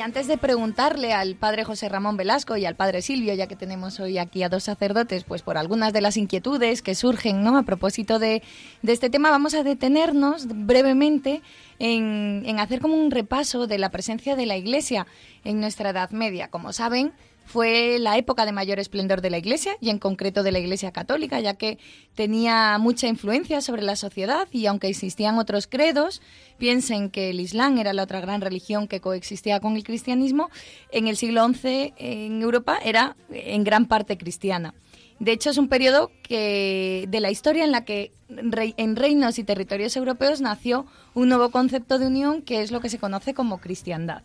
Antes 0.00 0.26
de 0.26 0.38
preguntarle 0.38 1.12
al 1.12 1.36
padre 1.36 1.64
José 1.64 1.88
Ramón 1.88 2.16
Velasco 2.16 2.56
y 2.56 2.64
al 2.64 2.76
padre 2.76 3.02
Silvio, 3.02 3.34
ya 3.34 3.46
que 3.46 3.56
tenemos 3.56 4.00
hoy 4.00 4.18
aquí 4.18 4.42
a 4.42 4.48
dos 4.48 4.64
sacerdotes, 4.64 5.24
pues 5.24 5.42
por 5.42 5.58
algunas 5.58 5.92
de 5.92 6.00
las 6.00 6.16
inquietudes 6.16 6.82
que 6.82 6.94
surgen 6.94 7.42
¿no? 7.42 7.56
a 7.56 7.62
propósito 7.62 8.18
de, 8.18 8.42
este 8.86 9.10
tema, 9.10 9.30
vamos 9.30 9.54
a 9.54 9.62
detenernos 9.62 10.46
brevemente 10.48 11.42
en, 11.78 12.42
en 12.46 12.58
hacer 12.58 12.80
como 12.80 12.94
un 12.94 13.10
repaso 13.10 13.66
de 13.66 13.78
la 13.78 13.90
presencia 13.90 14.36
de 14.36 14.46
la 14.46 14.56
Iglesia 14.56 15.06
en 15.44 15.60
nuestra 15.60 15.90
Edad 15.90 16.10
Media. 16.10 16.48
Como 16.48 16.72
saben, 16.72 17.12
fue 17.46 17.98
la 17.98 18.18
época 18.18 18.44
de 18.44 18.52
mayor 18.52 18.78
esplendor 18.78 19.22
de 19.22 19.30
la 19.30 19.38
Iglesia 19.38 19.76
y 19.80 19.90
en 19.90 19.98
concreto 19.98 20.42
de 20.42 20.52
la 20.52 20.58
Iglesia 20.58 20.92
católica, 20.92 21.40
ya 21.40 21.54
que 21.54 21.78
tenía 22.14 22.76
mucha 22.78 23.06
influencia 23.06 23.60
sobre 23.60 23.82
la 23.82 23.96
sociedad 23.96 24.48
y 24.50 24.66
aunque 24.66 24.88
existían 24.88 25.38
otros 25.38 25.66
credos, 25.66 26.20
piensen 26.58 27.08
que 27.08 27.30
el 27.30 27.40
Islam 27.40 27.78
era 27.78 27.92
la 27.92 28.02
otra 28.02 28.20
gran 28.20 28.40
religión 28.40 28.88
que 28.88 29.00
coexistía 29.00 29.60
con 29.60 29.76
el 29.76 29.84
cristianismo, 29.84 30.50
en 30.90 31.06
el 31.06 31.16
siglo 31.16 31.46
XI 31.48 31.94
en 31.96 32.42
Europa 32.42 32.78
era 32.84 33.16
en 33.30 33.64
gran 33.64 33.86
parte 33.86 34.18
cristiana. 34.18 34.74
De 35.18 35.32
hecho, 35.32 35.48
es 35.48 35.56
un 35.56 35.68
periodo 35.68 36.10
que, 36.22 37.06
de 37.08 37.20
la 37.20 37.30
historia 37.30 37.64
en 37.64 37.72
la 37.72 37.84
que 37.84 38.12
en 38.28 38.96
reinos 38.96 39.38
y 39.38 39.44
territorios 39.44 39.96
europeos 39.96 40.40
nació 40.40 40.84
un 41.14 41.28
nuevo 41.28 41.50
concepto 41.50 41.98
de 41.98 42.06
unión 42.06 42.42
que 42.42 42.60
es 42.60 42.70
lo 42.70 42.80
que 42.80 42.90
se 42.90 42.98
conoce 42.98 43.32
como 43.32 43.58
cristiandad. 43.58 44.22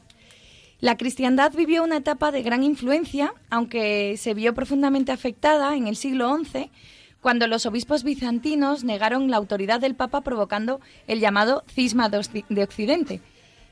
La 0.81 0.97
cristiandad 0.97 1.53
vivió 1.53 1.83
una 1.83 1.97
etapa 1.97 2.31
de 2.31 2.41
gran 2.41 2.63
influencia, 2.63 3.35
aunque 3.51 4.15
se 4.17 4.33
vio 4.33 4.55
profundamente 4.55 5.11
afectada 5.11 5.75
en 5.75 5.85
el 5.85 5.95
siglo 5.95 6.35
XI, 6.35 6.71
cuando 7.21 7.45
los 7.45 7.67
obispos 7.67 8.03
bizantinos 8.03 8.83
negaron 8.83 9.29
la 9.29 9.37
autoridad 9.37 9.79
del 9.79 9.93
Papa 9.93 10.21
provocando 10.21 10.81
el 11.05 11.19
llamado 11.19 11.63
cisma 11.67 12.09
de 12.09 12.63
Occidente. 12.63 13.21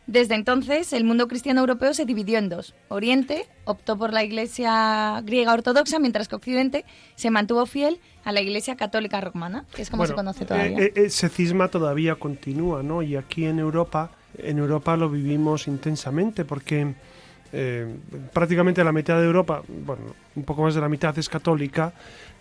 Desde 0.05 0.35
entonces, 0.35 0.93
el 0.93 1.03
mundo 1.03 1.27
cristiano 1.27 1.61
europeo 1.61 1.95
se 1.95 2.05
dividió 2.05 2.37
en 2.37 2.49
dos. 2.49 2.75
Oriente 2.89 3.47
optó 3.65 3.97
por 3.97 4.13
la 4.13 4.23
Iglesia 4.23 5.19
griega 5.23 5.53
ortodoxa, 5.53 5.97
mientras 5.97 6.27
que 6.27 6.35
Occidente 6.35 6.85
se 7.15 7.31
mantuvo 7.31 7.65
fiel 7.65 7.99
a 8.23 8.31
la 8.31 8.41
Iglesia 8.41 8.75
católica 8.75 9.19
romana, 9.19 9.65
que 9.73 9.81
es 9.81 9.89
como 9.89 10.05
se 10.05 10.13
conoce 10.13 10.45
todavía. 10.45 10.77
Eh, 10.77 10.93
eh, 10.95 11.05
ese 11.05 11.29
cisma 11.29 11.69
todavía 11.69 12.15
continúa, 12.15 12.83
¿no? 12.83 13.01
Y 13.01 13.15
aquí 13.15 13.45
en 13.45 13.57
Europa 13.57 14.11
en 14.37 14.57
Europa 14.57 14.95
lo 14.95 15.09
vivimos 15.09 15.67
intensamente 15.67 16.45
porque 16.45 16.93
eh, 17.51 17.87
prácticamente 18.31 18.83
la 18.83 18.91
mitad 18.91 19.19
de 19.19 19.25
Europa, 19.25 19.63
bueno, 19.67 20.03
un 20.35 20.43
poco 20.43 20.63
más 20.63 20.75
de 20.75 20.81
la 20.81 20.89
mitad 20.89 21.17
es 21.17 21.29
católica, 21.29 21.93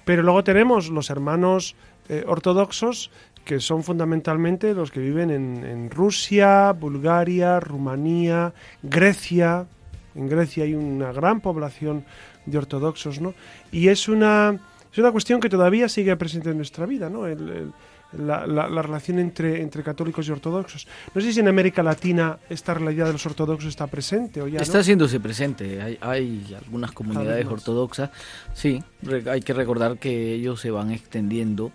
pero 0.04 0.22
luego 0.22 0.44
tenemos 0.44 0.90
los 0.90 1.10
hermanos 1.10 1.76
eh, 2.08 2.24
ortodoxos 2.26 3.10
que 3.44 3.60
son 3.60 3.82
fundamentalmente 3.82 4.74
los 4.74 4.90
que 4.90 5.00
viven 5.00 5.30
en, 5.30 5.90
Rusia, 5.90 6.72
Bulgaria, 6.72 7.60
Rumanía, 7.60 8.52
Grecia. 8.82 9.66
En 10.14 10.28
Grecia 10.28 10.64
hay 10.64 10.74
una 10.74 11.12
gran 11.12 11.40
población 11.40 12.04
de 12.44 12.58
ortodoxos, 12.58 13.22
¿no? 13.22 13.32
Y 13.72 13.88
es 13.88 14.06
una, 14.06 14.58
es 14.92 14.98
una 14.98 15.12
cuestión 15.12 15.40
que 15.40 15.48
todavía 15.48 15.88
sigue 15.88 16.14
presente 16.16 16.50
en 16.50 16.58
nuestra 16.58 16.84
vida, 16.84 17.08
¿no? 17.08 17.26
el, 17.26 17.72
la, 18.12 18.46
la, 18.46 18.82
relación 18.82 19.18
entre, 19.18 19.60
entre 19.60 19.82
católicos 19.82 20.26
y 20.26 20.30
ortodoxos. 20.30 20.86
No 21.14 21.20
sé 21.20 21.32
si 21.32 21.40
en 21.40 21.48
América 21.48 21.82
Latina 21.82 22.38
esta 22.48 22.74
realidad 22.74 23.06
de 23.06 23.12
los 23.12 23.26
ortodoxos 23.26 23.68
está 23.68 23.86
presente 23.86 24.40
o 24.40 24.48
ya 24.48 24.60
Está 24.60 24.78
haciéndose 24.78 25.20
presente. 25.20 25.82
Hay, 25.82 25.98
hay 26.00 26.56
algunas 26.58 26.92
comunidades 26.92 27.46
ortodoxas. 27.46 28.10
Sí, 28.54 28.82
hay 29.30 29.42
que 29.42 29.52
recordar 29.52 29.98
que 29.98 30.32
ellos 30.34 30.60
se 30.60 30.70
van 30.70 30.90
extendiendo. 30.90 31.70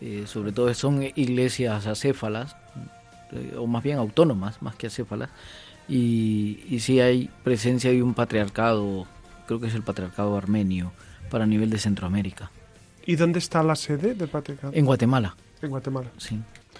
Eh, 0.00 0.24
sobre 0.26 0.52
todo 0.52 0.72
son 0.74 1.02
iglesias 1.02 1.86
acéfalas, 1.86 2.54
eh, 3.32 3.54
o 3.56 3.66
más 3.66 3.82
bien 3.82 3.98
autónomas, 3.98 4.60
más 4.60 4.74
que 4.74 4.88
acéfalas. 4.88 5.30
Y, 5.88 6.64
y 6.68 6.80
sí 6.80 7.00
hay 7.00 7.30
presencia 7.44 7.90
de 7.90 8.02
un 8.02 8.12
patriarcado, 8.12 9.06
creo 9.46 9.60
que 9.60 9.68
es 9.68 9.74
el 9.74 9.82
patriarcado 9.82 10.36
armenio, 10.36 10.92
para 11.30 11.46
nivel 11.46 11.70
de 11.70 11.78
Centroamérica. 11.78 12.50
¿Y 13.06 13.14
dónde 13.14 13.38
está 13.38 13.62
la 13.62 13.76
sede 13.76 14.14
del 14.14 14.28
patriarcado? 14.28 14.72
En 14.74 14.84
Guatemala. 14.84 15.36
En 15.62 15.70
Guatemala. 15.70 16.10
Sí. 16.18 16.38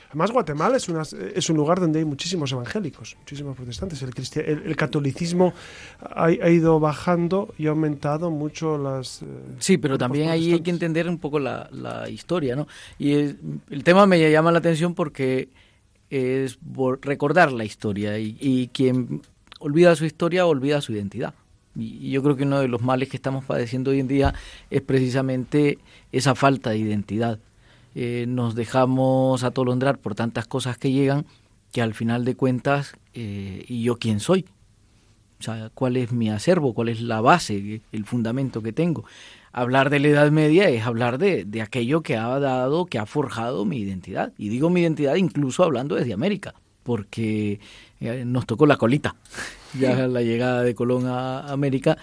Además, 0.09 0.31
Guatemala 0.31 0.77
es, 0.77 0.89
una, 0.89 1.03
es 1.03 1.51
un 1.51 1.57
lugar 1.57 1.81
donde 1.81 1.99
hay 1.99 2.05
muchísimos 2.05 2.53
evangélicos, 2.53 3.17
muchísimos 3.19 3.57
protestantes. 3.57 4.03
El, 4.03 4.63
el, 4.65 4.77
catolicismo 4.77 5.53
ha, 6.01 6.31
ido 6.31 6.79
bajando 6.79 7.55
y 7.59 7.67
ha 7.67 7.71
aumentado 7.71 8.31
mucho 8.31 8.79
las... 8.79 9.23
Eh, 9.23 9.27
sí, 9.59 9.79
pero 9.79 9.99
también 9.99 10.29
ahí 10.29 10.53
hay 10.53 10.61
que 10.61 10.71
entender 10.71 11.09
un 11.09 11.19
poco 11.19 11.39
la, 11.39 11.69
historia, 12.09 12.57
¿no? 12.57 12.67
Y 12.99 13.13
el 13.15 13.83
tema 13.85 14.07
me 14.07 14.31
llama 14.31 14.53
la 14.53 14.59
atención 14.59 14.95
porque 14.95 15.49
es 16.09 16.59
recordar 17.03 17.53
la 17.53 17.65
historia 17.65 18.19
y, 18.19 18.37
y 18.41 18.69
quien 18.69 19.23
olvida 19.59 19.97
su 19.97 20.05
historia 20.05 20.47
olvida 20.47 20.81
su 20.81 20.93
identidad. 20.93 21.35
Y 21.75 22.11
yo 22.11 22.23
creo 22.23 22.37
que 22.37 22.45
uno 22.45 22.61
de 22.61 22.69
los 22.69 22.81
males 22.81 23.09
que 23.09 23.17
estamos 23.17 23.45
padeciendo 23.45 23.91
hoy 23.91 24.01
en 24.01 24.09
día 24.09 24.35
es 24.71 24.81
precisamente 24.81 25.79
esa 26.11 26.35
falta 26.35 26.71
de 26.71 26.79
identidad. 26.79 27.39
Eh, 27.99 28.27
nos 28.29 28.55
dejamos 28.55 29.43
atolondrar 29.43 29.99
por 29.99 30.15
tantas 30.15 30.47
cosas 30.47 30.77
que 30.77 30.93
llegan 30.93 31.25
que 31.73 31.81
al 31.81 31.95
final 31.95 32.27
de 32.27 32.35
cuentas, 32.35 32.93
eh, 33.15 33.65
¿y 33.67 33.85
yo 33.85 33.97
quién 33.97 34.21
soy? 34.21 34.45
O 35.41 35.43
sea, 35.43 35.71
¿cuál 35.73 35.97
es 35.97 36.13
mi 36.13 36.29
acervo? 36.29 36.75
¿Cuál 36.75 36.91
es 36.91 37.01
la 37.01 37.23
base, 37.23 37.81
el 37.93 38.05
fundamento 38.05 38.61
que 38.61 38.75
tengo? 38.75 39.07
Hablar 39.51 39.89
de 39.89 40.01
la 40.01 40.09
Edad 40.09 40.31
Media 40.31 40.69
es 40.69 40.85
hablar 40.85 41.17
de, 41.17 41.47
de 41.47 41.63
aquello 41.63 42.03
que 42.03 42.19
ha 42.19 42.39
dado, 42.39 42.85
que 42.85 42.99
ha 42.99 43.07
forjado 43.07 43.65
mi 43.65 43.79
identidad. 43.79 44.35
Y 44.37 44.51
digo 44.51 44.69
mi 44.69 44.83
identidad 44.83 45.15
incluso 45.15 45.65
hablando 45.65 45.95
desde 45.95 46.13
América, 46.13 46.55
porque 46.83 47.61
eh, 48.01 48.25
nos 48.27 48.45
tocó 48.45 48.67
la 48.67 48.77
colita, 48.77 49.17
ya 49.81 50.07
la 50.07 50.21
llegada 50.21 50.63
de 50.63 50.75
Colón 50.75 51.07
a 51.07 51.51
América, 51.51 51.97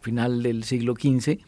final 0.00 0.44
del 0.44 0.62
siglo 0.62 0.94
XV, 0.94 1.40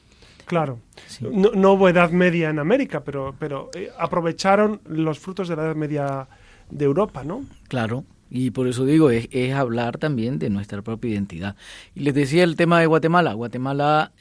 Claro. 0.47 0.81
No, 1.21 1.73
hubo 1.73 1.89
Edad 1.89 2.11
Media 2.11 2.51
en 2.51 2.59
América, 2.59 3.03
pero, 3.03 3.35
pero 3.39 3.71
eh, 3.75 3.91
aprovecharon 3.99 4.81
los 4.87 5.19
frutos 5.19 5.49
de 5.49 5.57
la 5.57 5.65
Edad 5.65 5.77
Media 5.77 6.29
de 6.71 6.85
Europa, 6.85 7.25
¿no? 7.25 7.45
Claro. 7.69 8.05
Y 8.31 8.51
por 8.51 8.67
eso 8.67 8.85
digo, 8.85 9.11
es, 9.11 9.29
hablar 9.55 9.99
también 9.99 10.39
de 10.39 10.51
nuestra 10.51 10.83
propia 10.83 11.13
identidad. 11.13 11.57
Y 11.95 12.01
les 12.01 12.15
decía 12.15 12.43
el 12.43 12.57
tema 12.57 12.81
de 12.81 12.87
Guatemala. 12.87 13.33
Guatemala, 13.35 14.13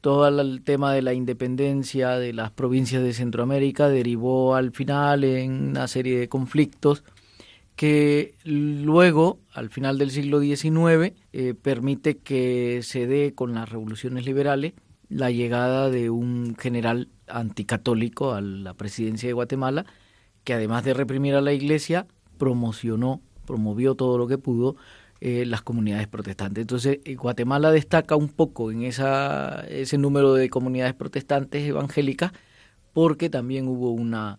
todo 0.00 0.28
el 0.28 0.62
tema 0.62 0.92
de 0.92 1.02
la 1.02 1.14
independencia 1.14 2.18
de 2.18 2.32
las 2.32 2.50
provincias 2.50 3.02
de 3.02 3.12
Centroamérica 3.12 3.88
derivó 3.88 4.54
al 4.54 4.72
final 4.72 5.24
en 5.24 5.70
una 5.70 5.88
serie 5.88 6.18
de 6.18 6.28
conflictos 6.28 7.02
que 7.76 8.34
luego, 8.44 9.38
al 9.52 9.68
final 9.68 9.98
del 9.98 10.10
siglo 10.10 10.40
XIX, 10.40 11.14
eh, 11.32 11.54
permite 11.54 12.16
que 12.16 12.80
se 12.82 13.06
dé 13.06 13.34
con 13.34 13.54
las 13.54 13.68
revoluciones 13.68 14.24
liberales 14.24 14.72
la 15.08 15.30
llegada 15.30 15.90
de 15.90 16.10
un 16.10 16.56
general 16.58 17.08
anticatólico 17.28 18.32
a 18.32 18.40
la 18.40 18.74
presidencia 18.74 19.28
de 19.28 19.34
Guatemala, 19.34 19.84
que 20.42 20.54
además 20.54 20.84
de 20.84 20.94
reprimir 20.94 21.34
a 21.34 21.40
la 21.40 21.52
iglesia, 21.52 22.06
promocionó, 22.38 23.20
promovió 23.46 23.94
todo 23.94 24.18
lo 24.18 24.26
que 24.26 24.38
pudo 24.38 24.76
eh, 25.20 25.44
las 25.46 25.62
comunidades 25.62 26.08
protestantes. 26.08 26.62
Entonces, 26.62 27.00
eh, 27.04 27.14
Guatemala 27.14 27.70
destaca 27.70 28.16
un 28.16 28.28
poco 28.28 28.70
en 28.70 28.82
esa, 28.82 29.64
ese 29.68 29.98
número 29.98 30.34
de 30.34 30.48
comunidades 30.50 30.94
protestantes 30.94 31.66
evangélicas 31.68 32.32
porque 32.92 33.28
también 33.28 33.68
hubo 33.68 33.90
una 33.90 34.38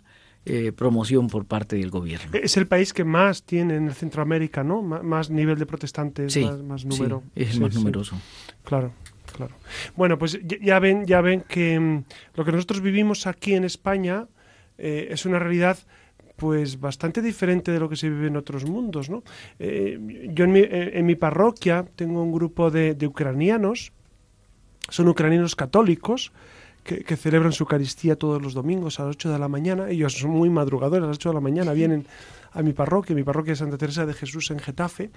eh, 0.49 0.71
promoción 0.71 1.27
por 1.27 1.45
parte 1.45 1.75
del 1.75 1.89
gobierno. 1.89 2.29
Es 2.41 2.57
el 2.57 2.67
país 2.67 2.93
que 2.93 3.03
más 3.03 3.43
tiene 3.43 3.75
en 3.75 3.91
Centroamérica, 3.91 4.63
¿no? 4.63 4.81
más 4.81 5.29
nivel 5.29 5.59
de 5.59 5.65
protestantes, 5.65 6.37
más, 6.63 6.85
número. 6.85 7.23
es 7.35 7.55
el 7.55 7.61
más 7.61 7.75
numeroso. 7.75 8.15
Claro. 8.63 8.91
Claro. 9.35 9.55
Bueno, 9.95 10.17
pues 10.17 10.39
ya 10.47 10.79
ven, 10.79 11.05
ya 11.05 11.19
ven 11.19 11.41
que 11.41 11.77
mm, 11.77 12.03
lo 12.35 12.45
que 12.45 12.51
nosotros 12.53 12.81
vivimos 12.81 13.27
aquí 13.27 13.55
en 13.55 13.65
España 13.65 14.25
es 14.77 15.25
una 15.25 15.37
realidad 15.37 15.77
pues 16.37 16.79
bastante 16.79 17.21
diferente 17.21 17.71
de 17.71 17.79
lo 17.79 17.89
que 17.89 17.95
se 17.95 18.09
vive 18.09 18.27
en 18.27 18.37
otros 18.37 18.63
mundos. 18.63 19.09
¿no? 19.09 19.23
Eh, 19.59 19.99
yo 20.33 20.45
en 20.45 20.51
mi, 20.51 20.61
en 20.63 21.05
mi, 21.05 21.15
parroquia 21.15 21.85
tengo 21.95 22.23
un 22.23 22.31
grupo 22.31 22.71
de, 22.71 22.93
de 22.93 23.07
ucranianos, 23.07 23.91
son 24.87 25.09
ucranianos 25.09 25.55
católicos, 25.55 26.31
que, 26.87 27.03
que, 27.03 27.17
celebran 27.17 27.51
su 27.51 27.63
Eucaristía 27.63 28.15
todos 28.15 28.41
los 28.41 28.53
domingos 28.53 28.99
a 28.99 29.05
las 29.05 29.15
8 29.15 29.33
de 29.33 29.39
la 29.39 29.47
mañana. 29.47 29.89
Ellos 29.89 30.13
son 30.13 30.31
muy 30.31 30.49
madrugadores, 30.49 31.03
a 31.03 31.07
las 31.07 31.17
8 31.17 31.29
de 31.29 31.35
la 31.35 31.41
mañana 31.41 31.73
vienen 31.73 32.07
a 32.57 32.63
mi 32.63 32.73
parroquia, 32.73 33.15
mi 33.15 33.23
parroquia 33.23 33.53
de 33.53 33.57
Santa 33.57 33.77
Teresa 33.77 34.05
de 34.05 34.13
Jesús 34.13 34.49
en 34.49 34.59
Getafe. 34.59 35.11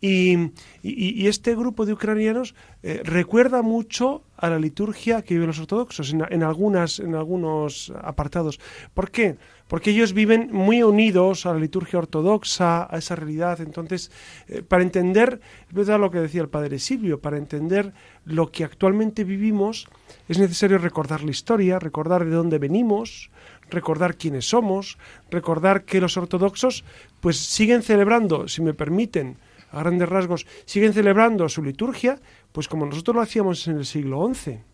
Y, 0.00 0.52
y, 0.82 1.26
este 1.26 1.54
grupo 1.54 1.86
de 1.86 1.94
ucranianos 1.94 2.54
eh, 2.82 3.00
recuerda 3.04 3.62
mucho 3.62 4.24
a 4.36 4.50
la 4.50 4.58
liturgia 4.58 5.22
que 5.22 5.34
viven 5.34 5.46
los 5.46 5.58
ortodoxos 5.58 6.12
en, 6.12 6.22
en, 6.28 6.42
algunas, 6.42 6.98
en 6.98 7.14
algunos 7.14 7.92
apartados. 8.02 8.60
¿Por 8.92 9.10
qué? 9.10 9.36
Porque 9.72 9.92
ellos 9.92 10.12
viven 10.12 10.50
muy 10.52 10.82
unidos 10.82 11.46
a 11.46 11.54
la 11.54 11.58
liturgia 11.58 11.98
ortodoxa, 11.98 12.94
a 12.94 12.98
esa 12.98 13.16
realidad. 13.16 13.58
Entonces, 13.62 14.12
eh, 14.46 14.60
para 14.60 14.82
entender, 14.82 15.40
es 15.66 15.72
verdad 15.72 15.98
lo 15.98 16.10
que 16.10 16.20
decía 16.20 16.42
el 16.42 16.50
padre 16.50 16.78
Silvio, 16.78 17.22
para 17.22 17.38
entender 17.38 17.94
lo 18.26 18.52
que 18.52 18.64
actualmente 18.64 19.24
vivimos, 19.24 19.88
es 20.28 20.38
necesario 20.38 20.76
recordar 20.76 21.22
la 21.22 21.30
historia, 21.30 21.78
recordar 21.78 22.26
de 22.26 22.32
dónde 22.32 22.58
venimos, 22.58 23.30
recordar 23.70 24.18
quiénes 24.18 24.46
somos, 24.46 24.98
recordar 25.30 25.86
que 25.86 26.02
los 26.02 26.18
ortodoxos 26.18 26.84
pues 27.22 27.38
siguen 27.38 27.82
celebrando, 27.82 28.48
si 28.48 28.60
me 28.60 28.74
permiten, 28.74 29.38
a 29.70 29.78
grandes 29.78 30.10
rasgos, 30.10 30.46
siguen 30.66 30.92
celebrando 30.92 31.48
su 31.48 31.62
liturgia, 31.62 32.20
pues 32.52 32.68
como 32.68 32.84
nosotros 32.84 33.16
lo 33.16 33.22
hacíamos 33.22 33.66
en 33.68 33.78
el 33.78 33.86
siglo 33.86 34.30
XI. 34.34 34.71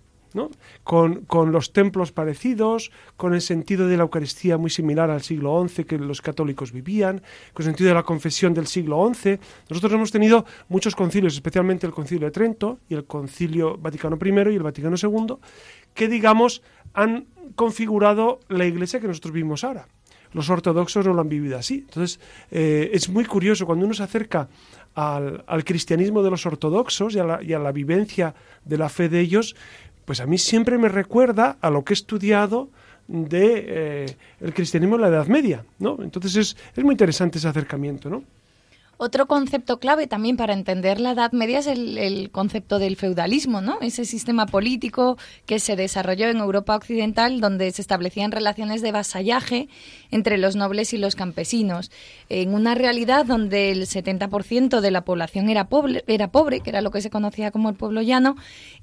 Con, 0.84 1.22
con, 1.22 1.52
los 1.52 1.72
templos 1.72 2.12
parecidos, 2.12 2.90
con 3.16 3.34
el 3.34 3.40
sentido 3.40 3.88
de 3.88 3.96
la 3.96 4.02
Eucaristía 4.02 4.58
muy 4.58 4.70
similar 4.70 5.10
al 5.10 5.22
siglo 5.22 5.66
XI 5.66 5.84
que 5.84 5.98
los 5.98 6.20
católicos 6.20 6.72
vivían, 6.72 7.22
con 7.52 7.64
el 7.64 7.70
sentido 7.70 7.88
de 7.88 7.94
la 7.94 8.02
confesión 8.02 8.54
del 8.54 8.66
siglo 8.66 9.10
XI. 9.12 9.38
Nosotros 9.68 9.92
hemos 9.92 10.12
tenido 10.12 10.44
muchos 10.68 10.94
concilios, 10.94 11.34
especialmente 11.34 11.86
el 11.86 11.92
concilio 11.92 12.26
de 12.26 12.30
Trento 12.30 12.78
y 12.88 12.94
el 12.94 13.04
concilio 13.04 13.78
Vaticano 13.78 14.18
I 14.22 14.52
y 14.52 14.56
el 14.56 14.62
Vaticano 14.62 14.96
II, 15.00 15.36
que 15.94 16.08
digamos 16.08 16.62
han 16.94 17.26
configurado 17.54 18.40
la 18.48 18.66
iglesia 18.66 19.00
que 19.00 19.08
nosotros 19.08 19.32
vivimos 19.32 19.64
ahora. 19.64 19.88
Los 20.32 20.50
ortodoxos 20.50 21.06
no 21.06 21.14
lo 21.14 21.22
han 21.22 21.28
vivido 21.28 21.56
así. 21.56 21.84
Entonces, 21.88 22.20
eh, 22.50 22.90
es 22.92 23.08
muy 23.08 23.24
curioso 23.24 23.66
cuando 23.66 23.86
uno 23.86 23.94
se 23.94 24.02
acerca 24.02 24.48
al, 24.94 25.64
cristianismo 25.64 26.22
de 26.22 26.30
los 26.30 26.44
ortodoxos 26.44 27.14
y 27.14 27.20
a, 27.20 27.58
la, 27.58 27.72
vivencia 27.72 28.34
de 28.64 28.78
la 28.78 28.88
fe 28.88 29.08
de 29.08 29.20
ellos, 29.20 29.54
pues 30.08 30.20
a 30.20 30.26
mí 30.26 30.38
siempre 30.38 30.78
me 30.78 30.88
recuerda 30.88 31.58
a 31.60 31.68
lo 31.68 31.84
que 31.84 31.92
he 31.92 31.96
estudiado 31.96 32.70
de 33.08 33.64
eh, 33.68 34.16
el 34.40 34.54
cristianismo 34.54 34.94
en 34.94 35.02
la 35.02 35.08
Edad 35.08 35.26
Media, 35.26 35.66
¿no? 35.78 35.98
Entonces 36.02 36.34
es, 36.34 36.56
es 36.74 36.82
muy 36.82 36.94
interesante 36.94 37.36
ese 37.36 37.46
acercamiento, 37.46 38.08
¿no? 38.08 38.24
Otro 39.00 39.26
concepto 39.26 39.78
clave 39.78 40.08
también 40.08 40.36
para 40.36 40.54
entender 40.54 40.98
la 40.98 41.12
Edad 41.12 41.30
Media 41.30 41.60
es 41.60 41.68
el, 41.68 42.30
concepto 42.32 42.80
del 42.80 42.96
feudalismo, 42.96 43.60
¿no? 43.60 43.78
Ese 43.80 44.04
sistema 44.04 44.46
político 44.46 45.16
que 45.46 45.60
se 45.60 45.76
desarrolló 45.76 46.26
en 46.28 46.38
Europa 46.38 46.74
Occidental 46.74 47.40
donde 47.40 47.70
se 47.70 47.80
establecían 47.80 48.32
relaciones 48.32 48.82
de 48.82 48.90
vasallaje 48.90 49.68
entre 50.10 50.36
los 50.36 50.56
nobles 50.56 50.92
y 50.94 50.98
los 50.98 51.14
campesinos, 51.14 51.92
en 52.28 52.54
una 52.54 52.74
realidad 52.74 53.24
donde 53.24 53.70
el 53.70 53.82
70% 53.82 54.80
de 54.80 54.90
la 54.90 55.04
población 55.04 55.48
era 55.48 55.68
pobre, 55.68 56.02
era 56.08 56.32
pobre, 56.32 56.60
que 56.60 56.70
era 56.70 56.80
lo 56.80 56.90
que 56.90 57.00
se 57.00 57.10
conocía 57.10 57.52
como 57.52 57.68
el 57.68 57.76
pueblo 57.76 58.02
llano, 58.02 58.34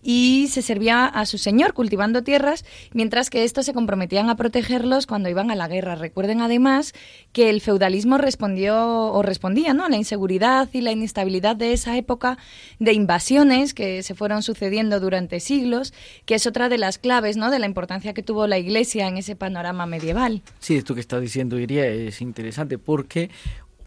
y 0.02 0.48
se 0.50 0.62
servía 0.62 1.08
a 1.08 1.26
su 1.26 1.38
señor 1.38 1.74
cultivando 1.74 2.24
tierras, 2.24 2.64
mientras 2.94 3.30
que 3.30 3.44
estos 3.44 3.66
se 3.66 3.74
comprometían 3.74 4.30
a 4.30 4.38
protegerlos 4.38 5.08
cuando 5.08 5.28
iban 5.28 5.52
a 5.52 5.56
la 5.56 5.68
guerra. 5.68 5.96
Recuerden 5.96 6.40
además 6.40 6.94
que 7.34 7.50
el 7.50 7.60
feudalismo 7.60 8.18
respondió 8.18 9.12
o 9.12 9.22
respondía, 9.22 9.74
¿no? 9.74 9.90
la 9.90 10.05
inseguridad 10.06 10.70
y 10.72 10.82
la 10.82 10.92
inestabilidad 10.92 11.56
de 11.56 11.74
esa 11.74 11.98
época 11.98 12.38
de 12.80 12.94
invasiones 12.94 13.74
que 13.74 14.04
se 14.04 14.14
fueron 14.14 14.44
sucediendo 14.44 15.00
durante 15.00 15.40
siglos, 15.40 15.94
que 16.26 16.36
es 16.36 16.46
otra 16.46 16.70
de 16.70 16.78
las 16.78 17.00
claves 17.00 17.38
¿no? 17.38 17.50
de 17.50 17.58
la 17.58 17.66
importancia 17.66 18.14
que 18.14 18.22
tuvo 18.22 18.46
la 18.46 18.60
Iglesia 18.60 19.08
en 19.08 19.18
ese 19.18 19.36
panorama 19.36 19.88
medieval. 19.88 20.44
Sí, 20.60 20.76
esto 20.76 20.94
que 20.94 21.02
está 21.02 21.20
diciendo 21.20 21.58
Iria 21.58 21.88
es 21.88 22.22
interesante 22.22 22.78
porque 22.78 23.32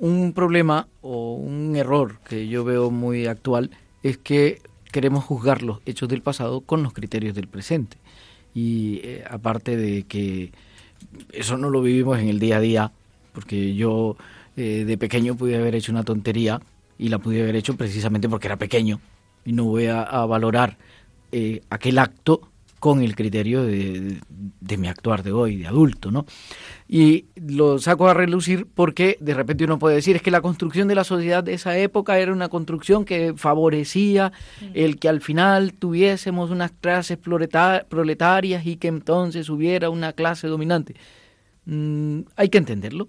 un 0.00 0.32
problema 0.32 0.88
o 1.02 1.34
un 1.34 1.76
error 1.76 2.18
que 2.28 2.48
yo 2.48 2.64
veo 2.64 2.90
muy 2.90 3.26
actual 3.26 3.70
es 4.02 4.18
que 4.18 4.60
queremos 4.90 5.24
juzgar 5.24 5.62
los 5.62 5.78
hechos 5.86 6.08
del 6.08 6.22
pasado 6.22 6.62
con 6.62 6.82
los 6.82 6.92
criterios 6.92 7.34
del 7.34 7.46
presente. 7.46 7.96
Y 8.54 9.00
eh, 9.04 9.24
aparte 9.30 9.76
de 9.76 10.02
que 10.04 10.50
eso 11.32 11.56
no 11.56 11.70
lo 11.70 11.80
vivimos 11.80 12.18
en 12.18 12.28
el 12.28 12.40
día 12.40 12.56
a 12.56 12.60
día, 12.60 12.92
porque 13.32 13.74
yo 13.74 14.16
eh, 14.58 14.84
de 14.84 14.98
pequeño 14.98 15.36
pude 15.36 15.56
haber 15.56 15.76
hecho 15.76 15.92
una 15.92 16.02
tontería 16.02 16.60
y 16.98 17.10
la 17.10 17.20
pude 17.20 17.42
haber 17.42 17.54
hecho 17.54 17.76
precisamente 17.76 18.28
porque 18.28 18.48
era 18.48 18.56
pequeño 18.56 19.00
y 19.44 19.52
no 19.52 19.62
voy 19.66 19.86
a, 19.86 20.02
valorar 20.26 20.76
eh, 21.30 21.60
aquel 21.70 21.96
acto 22.00 22.40
con 22.80 23.00
el 23.00 23.14
criterio 23.14 23.62
de, 23.62 24.18
mi 24.76 24.88
actuar 24.88 25.22
de 25.22 25.30
hoy, 25.30 25.58
de 25.58 25.68
adulto, 25.68 26.10
¿no? 26.10 26.26
Y 26.88 27.26
lo 27.36 27.78
saco 27.78 28.08
a 28.08 28.14
relucir 28.14 28.66
porque 28.74 29.16
de 29.20 29.34
repente 29.34 29.62
uno 29.62 29.78
puede 29.78 29.94
decir 29.94 30.16
es 30.16 30.22
que 30.22 30.32
la 30.32 30.40
construcción 30.40 30.88
de 30.88 30.96
la 30.96 31.04
sociedad 31.04 31.44
de 31.44 31.54
esa 31.54 31.78
época 31.78 32.18
era 32.18 32.32
una 32.32 32.48
construcción 32.48 33.04
que 33.04 33.34
favorecía 33.36 34.32
el 34.74 34.98
que 34.98 35.08
al 35.08 35.20
final 35.20 35.72
tuviésemos 35.74 36.50
unas 36.50 36.72
clases 36.72 37.16
proletarias 37.16 38.66
y 38.66 38.74
que 38.74 38.88
entonces 38.88 39.50
hubiera 39.50 39.88
una 39.88 40.14
clase 40.14 40.48
dominante. 40.48 40.96
Mm, 41.64 42.22
hay 42.34 42.48
que 42.48 42.58
entenderlo, 42.58 43.08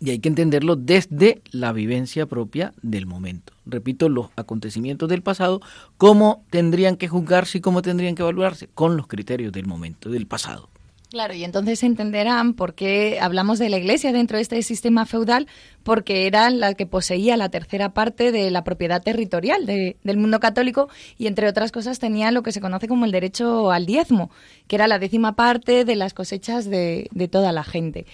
y 0.00 0.10
hay 0.10 0.18
que 0.18 0.28
entenderlo 0.28 0.76
desde 0.76 1.42
la 1.52 1.72
vivencia 1.72 2.26
propia 2.26 2.72
del 2.82 3.06
momento. 3.06 3.52
Repito, 3.66 4.08
los 4.08 4.28
acontecimientos 4.36 5.08
del 5.08 5.22
pasado, 5.22 5.60
cómo 5.98 6.44
tendrían 6.50 6.96
que 6.96 7.08
juzgarse 7.08 7.58
y 7.58 7.60
cómo 7.60 7.82
tendrían 7.82 8.14
que 8.14 8.22
evaluarse 8.22 8.68
con 8.68 8.96
los 8.96 9.06
criterios 9.06 9.52
del 9.52 9.66
momento, 9.66 10.08
del 10.08 10.26
pasado. 10.26 10.70
Claro, 11.10 11.34
y 11.34 11.42
entonces 11.42 11.82
entenderán 11.82 12.54
por 12.54 12.74
qué 12.74 13.18
hablamos 13.20 13.58
de 13.58 13.68
la 13.68 13.78
Iglesia 13.78 14.12
dentro 14.12 14.36
de 14.36 14.42
este 14.42 14.62
sistema 14.62 15.06
feudal, 15.06 15.48
porque 15.82 16.28
era 16.28 16.50
la 16.50 16.74
que 16.74 16.86
poseía 16.86 17.36
la 17.36 17.48
tercera 17.48 17.92
parte 17.92 18.30
de 18.30 18.48
la 18.52 18.62
propiedad 18.62 19.02
territorial 19.02 19.66
del 19.66 20.16
mundo 20.16 20.38
católico 20.38 20.88
y, 21.18 21.26
entre 21.26 21.48
otras 21.48 21.72
cosas, 21.72 21.98
tenía 21.98 22.30
lo 22.30 22.44
que 22.44 22.52
se 22.52 22.60
conoce 22.60 22.86
como 22.86 23.06
el 23.06 23.10
derecho 23.10 23.72
al 23.72 23.86
diezmo, 23.86 24.30
que 24.68 24.76
era 24.76 24.86
la 24.86 25.00
décima 25.00 25.34
parte 25.34 25.84
de 25.84 25.96
las 25.96 26.14
cosechas 26.14 26.66
de, 26.70 27.08
de 27.10 27.26
toda 27.26 27.50
la 27.50 27.64
gente. 27.64 28.06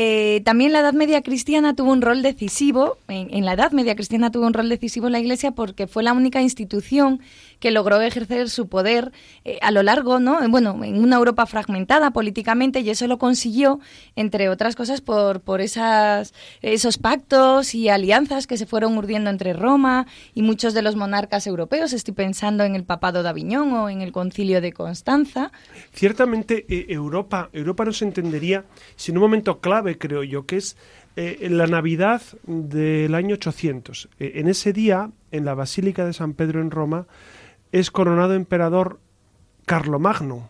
Eh, 0.00 0.42
también 0.44 0.72
la 0.72 0.78
Edad 0.78 0.92
Media 0.92 1.22
Cristiana 1.22 1.74
tuvo 1.74 1.90
un 1.90 2.02
rol 2.02 2.22
decisivo, 2.22 2.98
en, 3.08 3.44
la 3.44 3.54
Edad 3.54 3.72
Media 3.72 3.96
Cristiana 3.96 4.30
tuvo 4.30 4.46
un 4.46 4.54
rol 4.54 4.68
decisivo 4.68 5.06
en 5.06 5.12
la 5.12 5.18
Iglesia 5.18 5.50
porque 5.50 5.88
fue 5.88 6.04
la 6.04 6.12
única 6.12 6.40
institución 6.40 7.20
que 7.60 7.70
logró 7.70 8.00
ejercer 8.00 8.50
su 8.50 8.68
poder 8.68 9.12
eh, 9.44 9.58
a 9.62 9.70
lo 9.70 9.82
largo, 9.82 10.20
¿no? 10.20 10.46
Bueno, 10.48 10.82
en 10.84 11.02
una 11.02 11.16
Europa 11.16 11.46
fragmentada 11.46 12.10
políticamente 12.10 12.80
y 12.80 12.90
eso 12.90 13.06
lo 13.06 13.18
consiguió, 13.18 13.80
entre 14.16 14.48
otras 14.48 14.76
cosas, 14.76 15.00
por, 15.00 15.40
por 15.40 15.60
esas, 15.60 16.34
esos 16.62 16.98
pactos 16.98 17.74
y 17.74 17.88
alianzas 17.88 18.46
que 18.46 18.56
se 18.56 18.66
fueron 18.66 18.96
urdiendo 18.96 19.30
entre 19.30 19.52
Roma 19.52 20.06
y 20.34 20.42
muchos 20.42 20.74
de 20.74 20.82
los 20.82 20.96
monarcas 20.96 21.46
europeos. 21.46 21.92
Estoy 21.92 22.14
pensando 22.14 22.64
en 22.64 22.74
el 22.74 22.84
Papado 22.84 23.22
de 23.22 23.28
Aviñón 23.28 23.72
o 23.72 23.88
en 23.88 24.02
el 24.02 24.12
Concilio 24.12 24.60
de 24.60 24.72
Constanza. 24.72 25.52
Ciertamente, 25.92 26.66
eh, 26.68 26.86
Europa, 26.88 27.50
Europa 27.52 27.84
no 27.84 27.92
se 27.92 28.04
entendería 28.04 28.64
sin 28.96 29.16
un 29.16 29.22
momento 29.22 29.60
clave 29.60 29.98
creo 29.98 30.22
yo, 30.22 30.46
que 30.46 30.56
es 30.56 30.76
eh, 31.16 31.48
la 31.50 31.66
Navidad 31.66 32.22
del 32.46 33.14
año 33.14 33.34
800. 33.34 34.08
Eh, 34.18 34.32
en 34.36 34.48
ese 34.48 34.72
día, 34.72 35.10
en 35.30 35.44
la 35.44 35.54
Basílica 35.54 36.04
de 36.04 36.12
San 36.12 36.34
Pedro 36.34 36.60
en 36.60 36.70
Roma, 36.70 37.06
es 37.72 37.90
coronado 37.90 38.34
emperador 38.34 39.00
Carlomagno. 39.66 40.48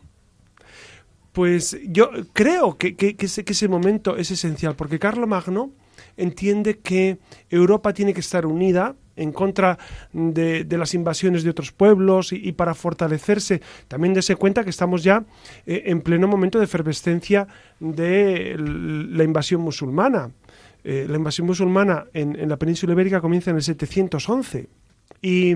Pues 1.33 1.79
yo 1.85 2.11
creo 2.33 2.77
que, 2.79 3.17
ese, 3.19 3.69
momento 3.69 4.17
es 4.17 4.31
esencial, 4.31 4.75
porque 4.75 4.99
Carlomagno 4.99 5.71
entiende 6.17 6.79
que 6.79 7.19
Europa 7.49 7.93
tiene 7.93 8.13
que 8.13 8.21
estar 8.21 8.45
unida 8.45 8.97
en 9.15 9.33
contra 9.33 9.79
de, 10.13 10.67
las 10.71 10.95
invasiones 10.95 11.43
de 11.43 11.51
otros 11.51 11.71
pueblos 11.73 12.33
y, 12.33 12.53
para 12.53 12.75
fortalecerse. 12.75 13.61
También 13.89 14.15
dése 14.15 14.37
cuenta 14.37 14.65
que 14.65 14.71
estamos 14.71 15.05
ya 15.05 15.25
eh, 15.67 15.85
en 15.87 16.01
pleno 16.01 16.27
momento 16.27 16.59
de 16.59 16.65
efervescencia 16.65 17.47
de 17.79 18.57
la 18.59 19.25
invasión 19.25 19.61
musulmana. 19.61 20.31
eh, 20.85 21.07
la 21.09 21.17
invasión 21.17 21.47
musulmana 21.47 22.07
en, 22.15 22.49
la 22.49 22.57
península 22.57 22.95
ibérica 22.95 23.21
comienza 23.21 23.51
en 23.51 23.57
el 23.57 23.63
711. 23.63 24.69
Y, 25.23 25.55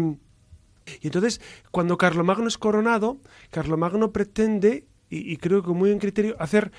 y 1.01 1.07
entonces, 1.07 1.41
cuando 1.71 1.99
Carlomagno 1.99 2.49
es 2.49 2.59
coronado, 2.59 3.19
Carlomagno 3.51 4.13
pretende, 4.13 4.87
y, 5.09 5.37
creo 5.37 5.63
que 5.63 5.73
muy 5.73 5.91
en 5.91 5.99
criterio, 5.99 6.37
hacer 6.39 6.73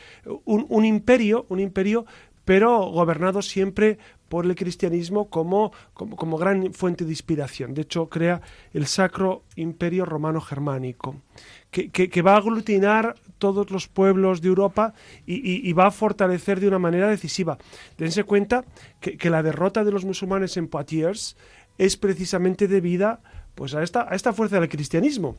un, 0.46 0.66
un 0.70 0.86
imperio, 0.86 1.46
un 1.50 1.60
imperio 1.60 2.06
pero 2.46 2.90
gobernado 2.92 3.42
siempre 3.42 3.98
por 4.28 4.46
el 4.46 4.56
cristianismo 4.56 5.30
como, 5.30 5.72
como, 5.94 6.38
gran 6.38 6.74
fuente 6.74 7.06
de 7.06 7.12
inspiración. 7.12 7.74
De 7.74 7.84
hecho, 7.84 8.10
crea 8.10 8.42
el 8.74 8.88
Sacro 8.88 9.44
Imperio 9.56 10.06
Romano 10.06 10.42
Germánico, 10.42 11.22
que, 11.70 12.22
va 12.22 12.34
a 12.34 12.38
aglutinar 12.38 13.16
todos 13.38 13.70
los 13.70 13.88
pueblos 13.88 14.42
de 14.42 14.48
Europa 14.48 14.94
y, 15.26 15.72
va 15.74 15.88
a 15.88 15.92
fortalecer 15.92 16.60
de 16.60 16.68
una 16.68 16.80
manera 16.80 17.08
decisiva. 17.08 17.58
Dense 17.98 18.24
cuenta 18.24 18.66
que, 19.00 19.30
la 19.30 19.44
derrota 19.44 19.84
de 19.84 19.92
los 19.92 20.04
musulmanes 20.04 20.58
en 20.58 20.68
Poitiers 20.68 21.38
es 21.78 21.98
precisamente 21.98 22.68
debida 22.68 23.22
pues, 23.56 23.76
a, 23.76 23.84
esta, 23.84 24.08
a 24.10 24.16
esta 24.16 24.34
fuerza 24.34 24.60
del 24.60 24.70
cristianismo. 24.70 25.38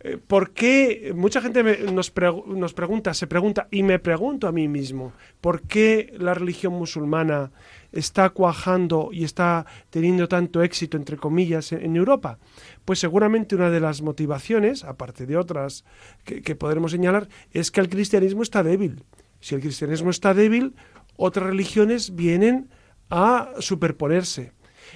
Eh, 0.00 0.18
¿Por 0.18 0.50
qué? 0.50 1.12
Mucha 1.16 1.40
gente 1.40 1.62
nos, 1.90 2.12
nos, 2.46 2.74
pregunta, 2.74 3.14
se 3.14 3.26
pregunta, 3.26 3.66
y 3.70 3.82
me 3.82 3.98
pregunto 3.98 4.46
a 4.46 4.52
mí 4.52 4.68
mismo, 4.68 5.12
¿por 5.40 5.62
qué 5.62 6.14
la 6.18 6.34
religión 6.34 6.74
musulmana 6.74 7.50
está 7.92 8.30
cuajando 8.30 9.08
y 9.10 9.24
está 9.24 9.64
teniendo 9.90 10.28
tanto 10.28 10.62
éxito, 10.62 10.96
entre 10.96 11.16
comillas, 11.16 11.72
en, 11.72 11.96
Europa? 11.96 12.38
Pues 12.84 12.98
seguramente 12.98 13.56
una 13.56 13.70
de 13.70 13.80
las 13.80 14.02
motivaciones, 14.02 14.84
aparte 14.84 15.24
de 15.24 15.36
otras 15.38 15.84
que, 16.24 16.42
que 16.42 16.54
podremos 16.54 16.92
señalar, 16.92 17.28
es 17.52 17.70
que 17.70 17.80
el 17.80 17.88
cristianismo 17.88 18.42
está 18.42 18.62
débil. 18.62 19.02
Si 19.40 19.54
el 19.54 19.62
cristianismo 19.62 20.10
está 20.10 20.34
débil, 20.34 20.74
otras 21.16 21.46
religiones 21.46 22.14
vienen 22.14 22.68
a 23.08 23.50
superponerse. 23.60 24.52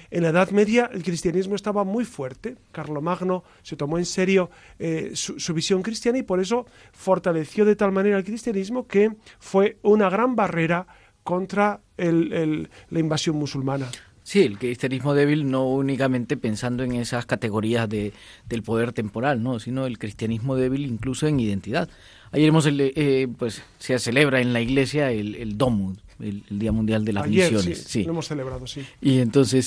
En 0.09 0.23
la 0.23 0.29
Edad 0.29 0.51
Media 0.51 0.89
el 0.93 1.03
cristianismo 1.03 1.55
estaba 1.55 1.83
muy 1.83 2.05
fuerte. 2.05 2.55
Carlomagno 2.71 3.43
se 3.63 3.75
tomó 3.75 3.97
en 3.97 4.05
serio 4.05 4.49
eh, 4.79 5.11
su, 5.13 5.53
visión 5.53 5.81
cristiana 5.81 6.17
y 6.17 6.23
por 6.23 6.39
eso 6.39 6.65
fortaleció 6.91 7.65
de 7.65 7.75
tal 7.75 7.91
manera 7.91 8.17
el 8.17 8.23
cristianismo 8.23 8.87
que 8.87 9.11
fue 9.39 9.77
una 9.81 10.09
gran 10.09 10.35
barrera 10.35 10.87
contra 11.23 11.81
la 11.97 12.99
invasión 12.99 13.35
musulmana. 13.35 13.89
Sí, 14.23 14.41
el 14.41 14.59
cristianismo 14.59 15.15
débil 15.15 15.49
no 15.49 15.67
únicamente 15.67 16.37
pensando 16.37 16.83
en 16.83 16.93
esas 16.93 17.25
categorías 17.25 17.89
de, 17.89 18.13
del 18.47 18.61
poder 18.61 18.93
temporal, 18.93 19.41
¿no? 19.41 19.59
sino 19.59 19.87
el 19.87 19.97
cristianismo 19.97 20.55
débil 20.55 20.85
incluso 20.85 21.27
en 21.27 21.39
identidad. 21.39 21.89
Ayer 22.31 22.47
hemos, 22.47 22.67
eh, 22.69 23.27
pues, 23.37 23.63
se 23.79 23.97
celebra 23.99 24.39
en 24.39 24.53
la 24.53 24.61
iglesia 24.61 25.11
el, 25.11 25.57
Domud, 25.57 25.97
el, 26.23 26.43
Día 26.49 26.71
Mundial 26.71 27.05
de 27.05 27.13
las 27.13 27.27
Misiones. 27.27 27.83
Sí, 27.83 28.03
lo 28.03 28.11
hemos 28.11 28.27
celebrado, 28.27 28.67
sí. 28.67 28.81
Y 29.01 29.19
entonces 29.19 29.65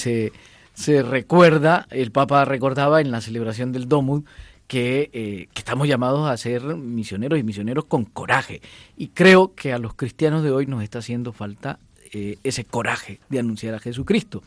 se 0.74 1.02
recuerda, 1.02 1.86
el 1.90 2.10
Papa 2.10 2.44
recordaba 2.44 3.00
en 3.00 3.10
la 3.10 3.20
celebración 3.20 3.72
del 3.72 3.88
Domud, 3.88 4.24
que, 4.66 5.10
eh, 5.12 5.48
que, 5.52 5.58
estamos 5.58 5.86
llamados 5.86 6.28
a 6.28 6.36
ser 6.36 6.62
misioneros 6.62 7.38
y 7.38 7.42
misioneros 7.42 7.84
con 7.84 8.04
coraje. 8.04 8.62
Y 8.96 9.08
creo 9.08 9.54
que 9.54 9.72
a 9.72 9.78
los 9.78 9.94
cristianos 9.94 10.42
de 10.42 10.50
hoy 10.50 10.66
nos 10.66 10.82
está 10.82 11.00
haciendo 11.00 11.32
falta 11.32 11.78
eh, 12.12 12.38
ese 12.44 12.64
coraje 12.64 13.18
de 13.28 13.40
anunciar 13.40 13.74
a 13.74 13.80
Jesucristo. 13.80 14.44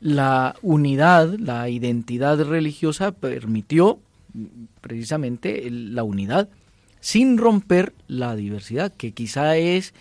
La 0.00 0.56
unidad, 0.62 1.34
la 1.38 1.68
identidad 1.68 2.42
religiosa 2.42 3.12
permitió 3.12 3.98
precisamente 4.80 5.68
la 5.70 6.04
unidad 6.04 6.48
sin 7.00 7.36
romper 7.36 7.92
la 8.08 8.34
diversidad, 8.34 8.94
que 8.94 9.12
quizá 9.12 9.58
es 9.58 9.92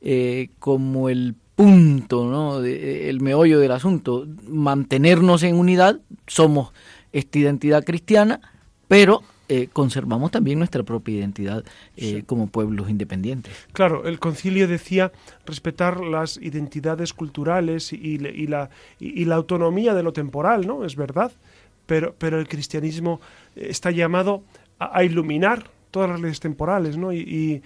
eh, 0.00 0.50
como 0.58 1.08
el 1.08 1.34
punto, 1.56 2.26
¿no? 2.30 2.64
Eh, 2.64 3.08
el 3.08 3.20
meollo 3.20 3.58
del 3.58 3.72
asunto, 3.72 4.26
mantenernos 4.46 5.42
en 5.42 5.56
unidad, 5.56 6.00
somos 6.26 6.72
esta 7.12 7.38
identidad 7.38 7.84
cristiana, 7.84 8.40
pero 8.86 9.22
eh, 9.48 9.68
conservamos 9.72 10.30
también 10.30 10.58
nuestra 10.58 10.82
propia 10.82 11.16
identidad 11.16 11.64
como 12.26 12.46
pueblos 12.46 12.88
independientes. 12.90 13.52
Claro, 13.72 14.06
el 14.06 14.20
concilio 14.20 14.68
decía 14.68 15.10
respetar 15.46 16.00
las 16.00 16.36
identidades 16.36 17.12
culturales 17.12 17.92
y, 17.92 18.18
la, 18.18 18.68
y, 19.00 19.24
la, 19.24 19.34
autonomía 19.34 19.94
de 19.94 20.02
lo 20.02 20.12
temporal, 20.12 20.66
¿no? 20.66 20.84
Es 20.84 20.94
verdad, 20.94 21.32
pero, 21.86 22.14
pero 22.18 22.38
el 22.38 22.46
cristianismo 22.46 23.20
está 23.56 23.90
llamado 23.90 24.44
a 24.78 25.02
iluminar 25.02 25.64
todas 25.90 26.08
las 26.08 26.20
leyes 26.20 26.40
temporales, 26.40 26.96
¿no? 26.96 27.12
Y, 27.12 27.62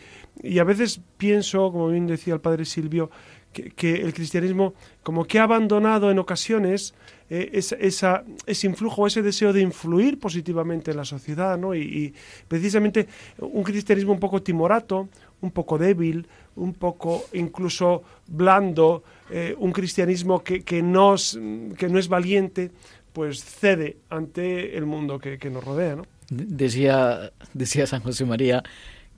a 0.59 0.65
veces 0.65 1.01
pienso, 1.17 1.71
como 1.71 1.89
bien 1.89 2.07
decía 2.07 2.35
el 2.35 2.41
padre 2.41 2.65
Silvio, 2.65 3.11
que, 3.53 3.95
el 3.97 4.15
cristianismo 4.15 4.73
como 5.03 5.25
que 5.25 5.39
ha 5.39 5.43
abandonado 5.43 6.11
en 6.11 6.19
ocasiones 6.19 6.95
eh, 7.29 7.51
ese 7.53 8.67
influjo, 8.67 9.07
ese 9.07 9.21
deseo 9.21 9.53
de 9.53 9.61
influir 9.61 10.19
positivamente 10.19 10.91
en 10.91 10.97
la 10.97 11.05
sociedad, 11.05 11.59
¿no? 11.59 11.75
Y, 11.75 12.15
precisamente 12.49 13.09
un 13.39 13.63
cristianismo 13.63 14.13
un 14.13 14.21
poco 14.21 14.43
timorato, 14.43 15.09
un 15.41 15.51
poco 15.51 15.77
débil, 15.77 16.27
un 16.57 16.75
poco 16.75 17.25
incluso 17.33 18.03
blando, 18.27 19.03
eh, 19.31 19.55
un 19.59 19.73
cristianismo 19.73 20.43
que, 20.43 20.63
que, 20.63 20.83
no, 20.83 21.17
que 21.77 21.89
no 21.89 21.99
es 21.99 22.09
valiente, 22.09 22.71
pues 23.13 23.45
cede 23.45 23.99
ante 24.09 24.77
el 24.77 24.87
mundo 24.87 25.19
que, 25.19 25.39
que 25.39 25.51
nos 25.51 25.63
rodea, 25.65 25.97
¿no? 25.97 26.05
Decía, 26.35 27.31
decía 27.53 27.87
San 27.87 28.01
José 28.01 28.25
María 28.25 28.63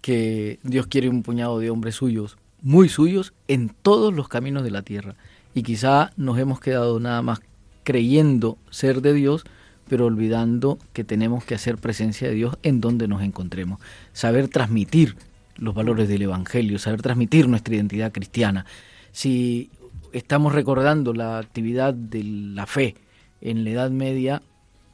que 0.01 0.59
Dios 0.65 0.89
quiere 0.89 1.09
un 1.09 1.23
puñado 1.23 1.61
de 1.61 1.71
hombres 1.71 1.95
suyos, 1.95 2.37
muy 2.61 2.89
suyos, 2.89 3.33
en 3.47 3.69
todos 3.69 4.13
los 4.13 4.27
caminos 4.27 4.65
de 4.65 4.73
la 4.73 4.83
tierra. 4.83 5.15
Y 5.55 5.63
quizá 5.63 6.11
nos 6.17 6.39
hemos 6.41 6.59
quedado 6.59 6.99
nada 6.99 7.23
más 7.23 7.41
creyendo 7.85 8.59
ser 8.71 9.01
de 9.01 9.13
Dios, 9.13 9.45
pero 9.89 10.07
olvidando 10.07 10.79
que 10.93 11.05
tenemos 11.05 11.45
que 11.45 11.55
hacer 11.55 11.79
presencia 11.79 12.27
de 12.29 12.35
Dios 12.35 12.59
en 12.65 12.81
donde 12.81 13.07
nos 13.07 13.23
encontremos. 13.23 13.79
Saber 14.13 14.49
transmitir 14.49 15.17
los 15.57 15.75
valores 15.75 16.09
del 16.09 16.23
Evangelio, 16.23 16.81
saber 16.81 17.01
transmitir 17.01 17.49
nuestra 17.49 17.77
identidad 17.77 18.11
cristiana. 18.11 18.67
Si 19.13 19.71
estamos 20.13 20.53
recordando 20.53 21.13
la 21.13 21.39
actividad 21.39 21.95
de 21.95 22.25
la 22.25 22.67
fe 22.67 22.97
en 23.41 23.63
la 23.63 23.71
Edad 23.71 23.91
Media, 23.91 24.43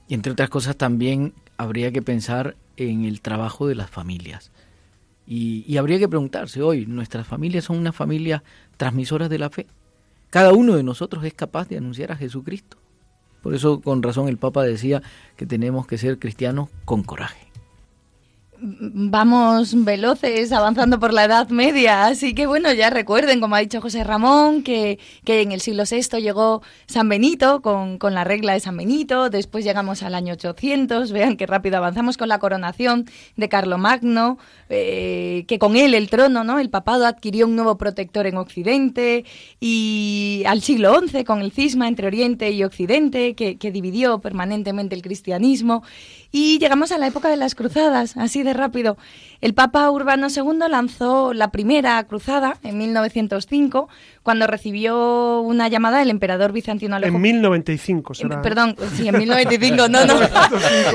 y 0.07 0.15
entre 0.15 0.33
otras 0.33 0.51
cosas 0.51 0.77
también 0.77 1.33
habría 1.61 1.93
que 1.93 2.01
pensar 2.01 2.57
en 2.79 3.05
el 3.05 3.21
trabajo 3.21 3.69
de 3.69 3.75
las 3.75 3.91
familias. 3.91 4.51
Y, 5.27 5.77
habría 5.77 5.99
que 5.99 6.09
preguntarse 6.09 6.63
hoy, 6.63 6.87
¿nuestras 6.87 7.27
familias 7.27 7.65
son 7.65 7.77
una 7.77 7.93
familia 7.93 8.43
transmisoras 8.79 9.29
de 9.29 9.39
la 9.39 9.51
fe? 9.51 9.67
Cada 10.31 10.55
uno 10.55 10.75
de 10.75 10.83
nosotros 10.83 11.23
es 11.23 11.35
capaz 11.35 11.69
de 11.69 11.77
anunciar 11.77 12.13
a 12.13 12.17
Jesucristo. 12.17 12.79
Por 13.43 13.55
eso 13.55 13.83
con 13.83 14.03
razón 14.03 14.29
el 14.29 14.39
Papa 14.39 14.65
decía 14.65 15.03
que 15.37 15.45
tenemos 15.45 15.87
que 15.87 15.99
ser 15.99 16.19
cristianos 16.19 16.71
con 16.87 17.03
coraje 17.03 17.50
vamos 18.63 19.85
veloces 19.85 20.53
avanzando 20.53 21.01
por 21.01 21.13
la 21.13 21.25
Edad 21.25 21.49
Media. 21.49 22.07
Así 22.07 22.35
que 22.35 22.47
bueno, 22.47 22.73
ya 22.73 22.91
recuerden, 22.91 23.41
como 23.41 23.55
ha 23.55 23.61
dicho 23.61 23.81
José 23.81 24.05
Ramón, 24.05 24.63
que, 24.63 24.99
que 25.25 25.41
en 25.41 25.53
el 25.53 25.61
siglo 25.61 25.85
VI 25.91 26.21
llegó 26.21 26.63
San 26.87 27.09
Benito 27.09 27.63
con, 27.63 27.99
con, 27.99 28.15
la 28.15 28.25
regla 28.25 28.53
de 28.53 28.61
San 28.61 28.77
Benito, 28.77 29.31
después 29.31 29.65
llegamos 29.65 30.03
al 30.03 30.15
año 30.15 30.35
800, 30.35 31.13
vean 31.13 31.37
qué 31.37 31.47
rápido 31.47 31.79
avanzamos 31.79 32.17
con 32.17 32.29
la 32.29 32.39
coronación 32.39 33.07
de 33.37 33.49
Carlomagno, 33.49 34.39
eh, 34.69 35.45
que 35.49 35.59
con 35.59 35.77
él 35.77 35.95
el 35.95 36.11
trono, 36.11 36.45
¿no? 36.45 36.59
el 36.59 36.71
papado 36.71 37.07
adquirió 37.07 37.47
un 37.47 37.57
nuevo 37.57 37.79
protector 37.79 38.27
en 38.27 38.37
Occidente, 38.37 39.25
y 39.59 40.43
al 40.47 40.61
siglo 40.61 41.01
XI 41.01 41.25
con 41.25 41.41
el 41.41 41.53
cisma 41.53 41.89
entre 41.89 42.07
Oriente 42.07 42.51
y 42.51 42.63
Occidente, 42.65 43.35
que, 43.35 43.57
que 43.57 43.71
dividió 43.71 44.19
permanentemente 44.19 44.95
el 44.95 45.03
cristianismo, 45.03 45.83
y 46.33 46.59
llegamos 46.59 46.93
a 46.93 46.99
la 46.99 47.07
época 47.07 47.29
de 47.29 47.37
las 47.37 47.55
cruzadas, 47.55 48.17
así 48.17 48.43
de 48.43 48.55
rápido. 48.55 48.97
El 49.41 49.55
Papa 49.55 49.91
Urbano 49.91 50.29
II 50.35 50.69
lanzó 50.69 51.33
la 51.33 51.51
primera 51.51 52.03
cruzada 52.05 52.59
en 52.63 52.79
1905, 52.79 53.89
cuando 54.23 54.47
recibió 54.47 55.41
una 55.41 55.69
llamada 55.69 55.99
del 55.99 56.11
emperador 56.11 56.53
bizantino 56.53 56.97
Alejo. 56.97 57.17
En 57.17 57.23
1095, 57.23 58.15
será. 58.15 58.43
Perdón, 58.43 58.77
sí, 58.97 59.09
en 59.09 59.19
1095, 59.19 59.77
no, 59.89 60.05
no. 60.05 60.21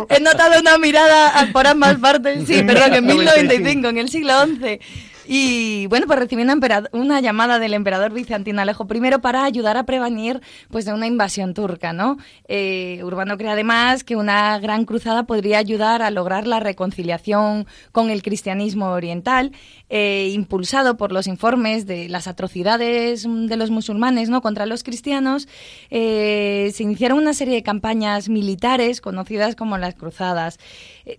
He 0.09 0.21
notado 0.21 0.59
una 0.59 0.77
mirada 0.77 1.49
por 1.51 1.67
ambas 1.67 1.97
partes. 1.97 2.47
Sí, 2.47 2.63
perdón, 2.63 2.93
en 2.93 3.05
1095, 3.05 3.87
en 3.89 3.97
el 3.97 4.09
siglo 4.09 4.33
XI. 4.45 4.79
Y 5.27 5.87
bueno, 5.87 6.05
pues 6.07 6.19
recibió 6.19 6.45
una, 6.91 7.19
llamada 7.19 7.57
del 7.59 7.73
emperador 7.73 8.13
bizantino 8.13 8.61
Alejo 8.61 8.87
I 8.93 9.17
para 9.21 9.43
ayudar 9.43 9.77
a 9.77 9.85
prevenir 9.85 10.41
pues 10.69 10.85
de 10.85 10.93
una 10.93 11.07
invasión 11.07 11.53
turca, 11.53 11.93
¿no? 11.93 12.17
Eh, 12.47 13.01
Urbano 13.03 13.37
cree 13.37 13.49
además 13.49 14.03
que 14.03 14.15
una 14.15 14.59
gran 14.59 14.85
cruzada 14.85 15.23
podría 15.23 15.57
ayudar 15.57 16.01
a 16.01 16.11
lograr 16.11 16.45
la 16.45 16.59
reconciliación 16.59 17.65
con 17.91 18.09
el 18.09 18.21
cristianismo 18.21 18.89
oriental, 18.89 19.51
eh, 19.89 20.31
impulsado 20.33 20.97
por 20.97 21.11
los 21.11 21.27
informes 21.27 21.87
de 21.87 22.07
las 22.09 22.27
atrocidades 22.27 23.25
de 23.27 23.57
los 23.57 23.71
musulmanes, 23.71 24.29
¿no? 24.29 24.41
Contra 24.41 24.65
los 24.65 24.83
cristianos, 24.83 25.47
eh, 25.89 26.71
se 26.73 26.83
iniciaron 26.83 27.17
una 27.17 27.33
serie 27.33 27.55
de 27.55 27.63
campañas 27.63 28.29
militares 28.29 29.01
conocidas 29.01 29.55
como 29.55 29.77
las 29.77 29.95
cruzadas. 29.95 30.59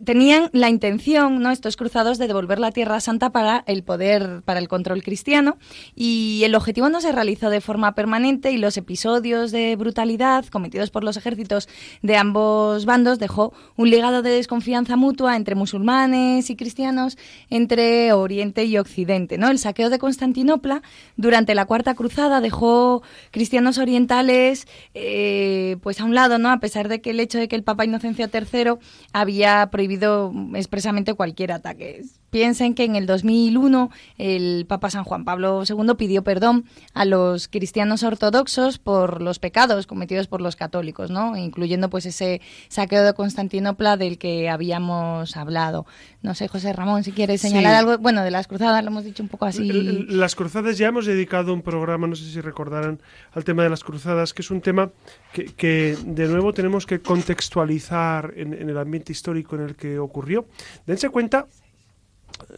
Tenían 0.05 0.51
la 0.53 0.69
intención, 0.69 1.41
¿no? 1.41 1.51
Estos 1.51 1.77
cruzados 1.77 2.19
de 2.19 2.27
devolver 2.27 2.59
la 2.59 2.73
Tierra 2.73 3.01
Santa 3.01 3.31
para 3.31 3.63
el 3.67 3.83
poder 3.83 4.43
para 4.45 4.61
el 4.61 4.69
control 4.69 5.03
cristiano, 5.03 5.59
y 5.95 6.43
el 6.45 6.55
objetivo 6.55 6.89
no 6.89 7.01
se 7.01 7.13
realizó 7.13 7.51
de 7.51 7.61
forma 7.61 7.95
permanente 7.95 8.51
y 8.51 8.59
los 8.59 8.77
episodios 8.77 9.53
de 9.53 9.77
brutalidad 9.77 10.45
cometidos 10.47 10.91
por 10.91 11.05
los 11.05 11.17
ejércitos 11.17 11.69
de 12.03 12.17
ambos 12.17 12.85
bandos 12.85 13.19
dejó 13.19 13.53
un 13.77 13.91
legado 13.91 14.23
de 14.23 14.31
desconfianza 14.31 14.97
mutua 14.97 15.37
entre 15.37 15.55
musulmanes 15.55 16.51
y 16.51 16.57
cristianos, 16.57 17.17
entre 17.51 18.13
Oriente 18.13 18.65
y 18.65 18.79
Occidente. 18.79 19.39
¿no? 19.39 19.49
El 19.49 19.59
saqueo 19.59 19.91
de 19.91 19.99
Constantinopla 19.99 20.83
durante 21.17 21.55
la 21.55 21.67
Cuarta 21.67 21.95
Cruzada 21.95 22.41
dejó 22.41 23.03
cristianos 23.31 23.79
orientales 23.79 24.67
eh, 24.95 25.77
pues 25.83 26.01
a 26.01 26.05
un 26.05 26.15
lado, 26.15 26.39
¿no? 26.39 26.51
a 26.51 26.59
pesar 26.61 26.89
de 26.89 27.01
que 27.01 27.11
el 27.11 27.21
hecho 27.21 27.39
de 27.39 27.49
que 27.49 27.57
el 27.57 27.63
Papa 27.63 27.85
Inocencio 27.85 28.29
III 28.33 28.75
había 29.13 29.71
prohibido 29.77 30.33
expresamente 30.55 31.13
cualquier 31.13 31.53
ataque. 31.53 32.01
Piensen 32.31 32.75
que 32.75 32.85
en 32.85 32.97
el 32.97 33.05
2001 33.05 33.91
el 34.17 34.65
Papa 34.67 34.89
San 34.89 35.05
Juan 35.05 35.27
Pablo 35.27 35.65
II 35.69 35.97
pidió 35.99 36.25
perdón 36.25 36.65
a 36.95 37.05
los 37.05 37.47
cristianos 37.47 38.03
ortodoxos 38.03 38.79
por 38.79 39.21
los 39.21 39.39
pecados 39.39 39.87
cometidos 39.87 40.29
por 40.29 40.41
los 40.41 40.57
católicos, 40.57 41.11
¿no? 41.11 41.37
incluyendo 41.37 41.91
pues 41.91 42.07
ese 42.07 42.41
saqueo 42.69 43.05
de 43.05 43.13
Constantinopla 43.13 43.99
del 43.99 44.17
que 44.17 44.49
habíamos 44.49 45.37
hablado. 45.37 45.85
No 46.23 46.35
sé, 46.35 46.49
José 46.49 46.73
Ramón, 46.73 47.05
si 47.05 47.13
quieres 47.13 47.43
señalar 47.43 47.75
algo. 47.75 47.99
Bueno, 47.99 48.25
de 48.25 48.31
las 48.31 48.49
cruzadas 48.49 48.83
lo 48.83 48.91
hemos 48.91 49.05
dicho 49.05 49.23
un 49.23 49.29
poco 49.29 49.45
así. 49.45 49.71
Las 50.09 50.35
cruzadas 50.35 50.79
ya 50.79 50.89
hemos 50.89 51.05
dedicado 51.05 51.53
un 51.53 51.61
programa, 51.61 52.07
no 52.07 52.17
sé 52.17 52.25
si 52.25 52.41
recordarán, 52.41 52.99
al 53.33 53.45
tema 53.45 53.63
de 53.63 53.69
las 53.69 53.85
cruzadas, 53.85 54.33
que 54.33 54.41
es 54.41 54.51
un 54.51 54.63
tema 54.63 54.91
que, 55.33 55.99
de 56.07 56.29
nuevo 56.29 56.55
tenemos 56.55 56.87
que 56.87 57.01
contextualizar 57.01 58.33
en, 58.37 58.55
en 58.55 58.71
el 58.71 58.79
ambiente 58.79 59.13
histórico 59.13 59.55
en 59.55 59.63
el 59.63 59.66
que 59.75 59.99
ocurrió. 59.99 60.47
Dense 60.87 61.09
cuenta 61.09 61.49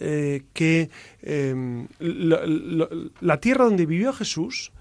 eh, 0.01 0.43
que 0.53 0.91
em, 1.23 1.87
la, 2.01 3.41
tierra 3.41 3.65
donde 3.65 3.87
vivió 3.87 4.13
Jesús 4.13 4.73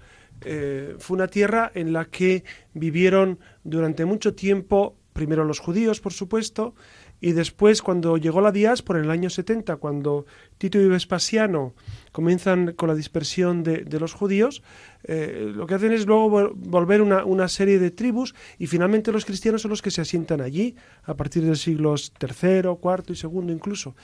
eh, 0.44 0.96
fue 0.98 1.16
una 1.16 1.28
tierra 1.28 1.70
en 1.74 1.92
la 1.92 2.06
que 2.06 2.44
vivieron 2.74 3.38
durante 3.64 4.04
mucho 4.04 4.34
tiempo, 4.34 4.96
primero 5.12 5.44
los 5.44 5.60
judíos, 5.60 6.00
por 6.00 6.12
supuesto, 6.12 6.74
y 7.20 7.32
después 7.32 7.82
cuando 7.82 8.16
llegó 8.16 8.40
la 8.40 8.52
diáspora 8.52 8.98
en 8.98 9.06
el 9.06 9.10
año 9.10 9.30
70, 9.30 9.76
cuando 9.76 10.26
Tito 10.58 10.80
y 10.80 10.88
Vespasiano 10.88 11.74
comienzan 12.12 12.72
con 12.72 12.88
la 12.88 12.94
dispersión 12.94 13.62
de, 13.62 13.98
los 13.98 14.12
judíos, 14.12 14.62
eh, 15.04 15.52
lo 15.54 15.66
que 15.66 15.74
hacen 15.74 15.92
es 15.92 16.06
luego 16.06 16.54
volver 16.54 17.02
una, 17.02 17.24
una, 17.24 17.48
serie 17.48 17.78
de 17.78 17.90
tribus 17.90 18.34
y 18.58 18.66
finalmente 18.66 19.12
los 19.12 19.24
cristianos 19.24 19.62
son 19.62 19.70
los 19.70 19.82
que 19.82 19.90
se 19.90 20.00
asientan 20.00 20.40
allí 20.40 20.76
a 21.04 21.14
partir 21.14 21.44
del 21.44 21.56
siglos 21.56 22.12
III, 22.20 22.70
IV 22.82 23.04
y 23.08 23.26
II 23.26 23.52
incluso. 23.52 23.96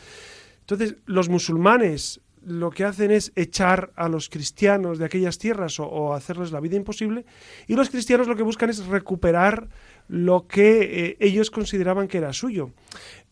Entonces, 0.61 0.97
los 1.07 1.29
musulmanes 1.29 2.21
lo 2.47 2.71
que 2.71 2.85
hacen 2.85 3.11
es 3.11 3.33
echar 3.37 3.93
a 3.97 4.09
los 4.09 4.29
cristianos 4.29 4.99
de 4.99 5.05
aquellas 5.05 5.39
tierras 5.39 5.79
o, 5.81 6.15
hacerles 6.15 6.53
la 6.53 6.61
vida 6.61 6.77
imposible, 6.77 7.25
y 7.67 7.75
los 7.75 7.91
cristianos 7.91 8.29
lo 8.29 8.37
que 8.37 8.43
buscan 8.43 8.71
es 8.71 8.85
recuperar 8.87 9.69
lo 10.09 10.47
que 10.47 11.09
eh, 11.09 11.17
ellos 11.21 11.51
consideraban 11.51 12.09
que 12.09 12.19
era 12.19 12.33
suyo. 12.33 12.71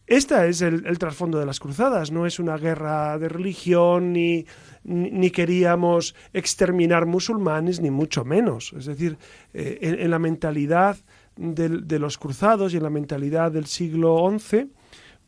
Este 0.07 0.49
es 0.49 0.61
el, 0.63 0.99
trasfondo 0.99 1.39
de 1.39 1.47
las 1.47 1.61
cruzadas, 1.61 2.11
no 2.11 2.27
es 2.27 2.39
una 2.39 2.59
guerra 2.59 3.19
de 3.19 3.29
religión, 3.29 4.13
ni, 4.13 4.45
ni, 4.85 5.31
queríamos 5.31 6.15
exterminar 6.33 7.07
musulmanes, 7.07 7.81
ni 7.81 7.91
mucho 7.91 8.25
menos. 8.25 8.75
Es 8.77 8.87
decir, 8.87 9.17
eh, 9.55 9.79
en, 9.81 10.11
la 10.11 10.19
mentalidad 10.19 10.99
de, 11.37 11.99
los 11.99 12.19
cruzados 12.19 12.75
y 12.75 12.77
en 12.77 12.83
la 12.83 12.91
mentalidad 12.91 13.53
del 13.53 13.67
siglo 13.67 14.29
XI, 14.39 14.71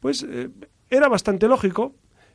pues 0.00 0.26
eh, 0.28 0.50
era 0.90 1.08
bastante 1.08 1.48
lógico, 1.48 1.94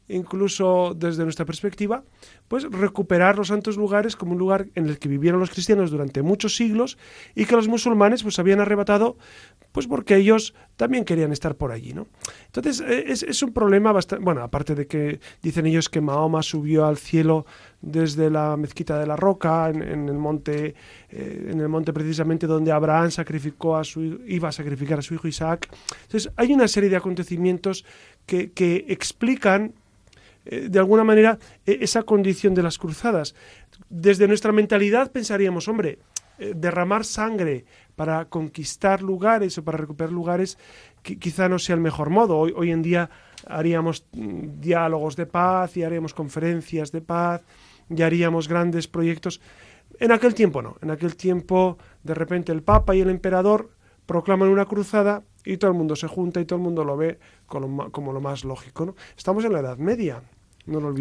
incluso 0.10 0.93
desde 0.95 1.24
nuestra 1.24 1.45
perspectiva, 1.45 2.04
pues 2.48 2.63
recuperar 2.63 3.38
los 3.38 3.48
santos 3.48 3.78
lugares 3.78 4.15
como 4.15 4.34
un 4.34 4.39
lugar 4.39 4.67
en 4.76 4.88
el 4.88 5.00
que 5.00 5.08
vivieron 5.08 5.39
los 5.39 5.52
cristianos 5.52 5.91
durante 5.91 6.22
muchos 6.22 6.56
siglos 6.56 6.98
y 7.36 7.45
que 7.45 7.56
los 7.56 7.67
musulmanes 7.67 8.24
pues 8.24 8.39
habían 8.39 8.60
arrebatado 8.60 9.17
pues 9.72 9.88
porque 9.88 10.15
ellos 10.15 10.56
también 10.78 11.06
querían 11.06 11.32
estar 11.32 11.56
por 11.56 11.72
allí, 11.72 11.93
¿no? 11.93 12.08
Entonces 12.48 12.82
eh, 12.82 13.06
es, 13.08 13.43
un 13.43 13.54
problema 13.54 13.91
bastante, 13.91 14.24
bueno, 14.24 14.41
aparte 14.41 14.74
de 14.74 14.88
que 14.88 15.19
dicen 15.41 15.65
ellos 15.67 15.89
que 15.89 16.02
Mahoma 16.02 16.41
subió 16.41 16.86
al 16.86 16.98
cielo 16.98 17.45
desde 17.82 18.30
la 18.30 18.58
mezquita 18.58 18.98
de 18.98 19.06
la 19.06 19.15
roca 19.15 19.69
en, 19.69 20.10
el 20.10 20.17
monte 20.17 20.76
eh, 21.10 21.50
en 21.52 21.60
el 21.60 21.69
monte 21.69 21.93
precisamente 21.93 22.48
donde 22.48 22.72
Abraham 22.72 23.12
sacrificó 23.12 23.78
a 23.78 23.84
su 23.84 24.02
iba 24.26 24.50
a 24.50 24.52
sacrificar 24.52 25.00
a 25.00 25.02
su 25.02 25.13
hijo 25.13 25.28
Isaac. 25.28 25.69
Entonces 26.04 26.32
hay 26.36 26.54
una 26.54 26.67
serie 26.67 26.89
de 26.89 26.95
acontecimientos 26.95 27.86
que, 28.26 28.52
que 28.52 28.86
explican 28.89 29.74
eh, 30.49 30.67
de 30.69 30.79
alguna 30.79 31.03
manera 31.03 31.38
e, 31.65 31.77
esa 31.81 32.01
condición 32.03 32.55
de 32.55 32.63
las 32.63 32.77
cruzadas. 32.77 33.35
Desde 33.89 34.27
nuestra 34.27 34.51
mentalidad 34.51 35.12
pensaríamos, 35.12 35.67
hombre, 35.67 35.99
eh, 36.39 36.53
derramar 36.55 37.05
sangre 37.05 37.65
para 37.95 38.25
conquistar 38.25 39.03
lugares 39.03 39.57
o 39.57 39.63
para 39.63 39.77
recuperar 39.77 40.12
lugares 40.12 40.57
quizá 41.03 41.47
no 41.47 41.59
sea 41.59 41.75
el 41.75 41.81
mejor 41.81 42.09
modo. 42.09 42.38
Hoy, 42.38 42.53
hoy 42.55 42.71
en 42.71 42.81
día 42.81 43.09
haríamos 43.45 44.05
mm, 44.12 44.59
diálogos 44.59 45.15
de 45.15 45.27
paz 45.27 45.77
y 45.77 45.83
haríamos 45.83 46.13
conferencias 46.13 46.91
de 46.91 47.01
paz 47.01 47.43
y 47.88 48.01
haríamos 48.01 48.47
grandes 48.47 48.88
proyectos. 48.88 49.41
En 49.99 50.12
aquel 50.12 50.33
tiempo 50.33 50.62
no. 50.62 50.77
En 50.81 50.89
aquel 50.89 51.15
tiempo, 51.15 51.77
de 52.03 52.13
repente, 52.13 52.51
el 52.51 52.63
Papa 52.63 52.95
y 52.95 53.01
el 53.01 53.09
Emperador 53.09 53.69
proclaman 54.05 54.49
una 54.49 54.65
cruzada 54.65 55.23
y 55.45 55.57
todo 55.57 55.71
el 55.71 55.77
mundo 55.77 55.95
se 55.95 56.07
junta 56.07 56.41
y 56.41 56.45
todo 56.45 56.57
el 56.57 56.63
mundo 56.63 56.83
lo 56.83 56.97
ve 56.97 57.19
como, 57.45 57.91
como 57.91 58.13
lo 58.13 58.21
más 58.21 58.43
lógico. 58.43 58.85
¿no? 58.85 58.95
Estamos 59.17 59.45
en 59.45 59.53
la 59.53 59.59
Edad 59.59 59.77
Media. 59.77 60.23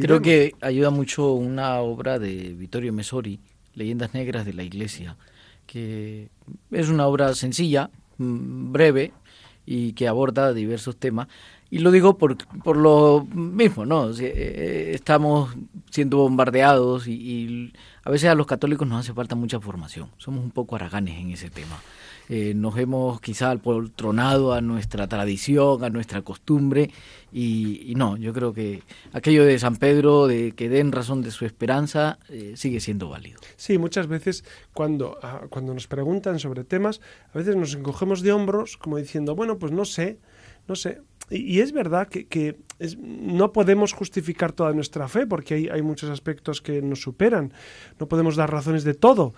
Creo 0.00 0.22
que 0.22 0.54
ayuda 0.60 0.90
mucho 0.90 1.32
una 1.32 1.80
obra 1.80 2.18
de 2.18 2.54
Vittorio 2.54 2.92
Messori, 2.92 3.40
Leyendas 3.74 4.14
Negras 4.14 4.46
de 4.46 4.54
la 4.54 4.62
Iglesia, 4.62 5.16
que 5.66 6.28
es 6.70 6.88
una 6.88 7.06
obra 7.06 7.34
sencilla, 7.34 7.90
mm, 8.16 8.72
breve 8.72 9.12
y 9.66 9.92
que 9.92 10.08
aborda 10.08 10.52
diversos 10.54 10.96
temas. 10.96 11.28
Y 11.70 11.80
lo 11.80 11.90
digo 11.90 12.16
por, 12.16 12.38
por 12.62 12.78
lo 12.78 13.26
mismo, 13.30 13.84
¿no? 13.84 14.10
Eh, 14.18 14.92
estamos 14.94 15.54
siendo 15.90 16.16
bombardeados 16.16 17.06
y, 17.06 17.12
y, 17.12 17.72
a 18.04 18.10
veces 18.10 18.30
a 18.30 18.34
los 18.34 18.46
católicos 18.46 18.88
nos 18.88 19.00
hace 19.00 19.12
falta 19.12 19.34
mucha 19.34 19.60
formación. 19.60 20.08
Somos 20.16 20.42
un 20.42 20.50
poco 20.50 20.76
haraganes 20.76 21.20
en 21.20 21.30
ese 21.30 21.50
tema. 21.50 21.78
Eh, 22.28 22.52
nos 22.54 22.76
hemos 22.78 23.20
quizá 23.20 23.56
poltronado 23.56 24.52
a 24.52 24.60
nuestra 24.60 25.06
tradición, 25.08 25.82
a 25.82 25.90
nuestra 25.90 26.22
costumbre, 26.22 26.90
y, 27.32 27.92
no, 27.96 28.16
yo 28.16 28.32
creo 28.32 28.52
que 28.52 28.82
aquello 29.12 29.44
de 29.44 29.58
San 29.58 29.76
Pedro, 29.76 30.26
de 30.26 30.52
que 30.52 30.68
den 30.68 30.92
razón 30.92 31.22
de 31.22 31.30
su 31.30 31.44
esperanza, 31.44 32.18
eh, 32.28 32.52
sigue 32.56 32.80
siendo 32.80 33.08
válido. 33.08 33.40
Sí, 33.56 33.78
muchas 33.78 34.06
veces 34.06 34.44
cuando, 34.72 35.18
ah, 35.22 35.42
cuando 35.50 35.74
nos 35.74 35.86
preguntan 35.86 36.38
sobre 36.38 36.64
temas, 36.64 37.00
a 37.32 37.38
veces 37.38 37.56
nos 37.56 37.74
encogemos 37.74 38.22
de 38.22 38.32
hombros 38.32 38.76
como 38.76 38.96
diciendo, 38.96 39.34
bueno, 39.34 39.58
pues 39.58 39.72
no 39.72 39.84
sé, 39.84 40.18
no 40.66 40.74
sé. 40.74 41.02
Y, 41.30 41.60
es 41.60 41.72
verdad 41.72 42.08
que, 42.08 42.26
que 42.26 42.58
no 42.98 43.52
podemos 43.52 43.92
justificar 43.92 44.52
toda 44.52 44.72
nuestra 44.72 45.08
fe 45.08 45.26
porque 45.26 45.54
hay, 45.54 45.68
hay, 45.68 45.82
muchos 45.82 46.08
aspectos 46.08 46.62
que 46.62 46.80
nos 46.80 47.02
superan. 47.02 47.52
No 48.00 48.08
podemos 48.08 48.36
dar 48.36 48.50
razones 48.50 48.82
de 48.84 48.94
todo 48.94 49.34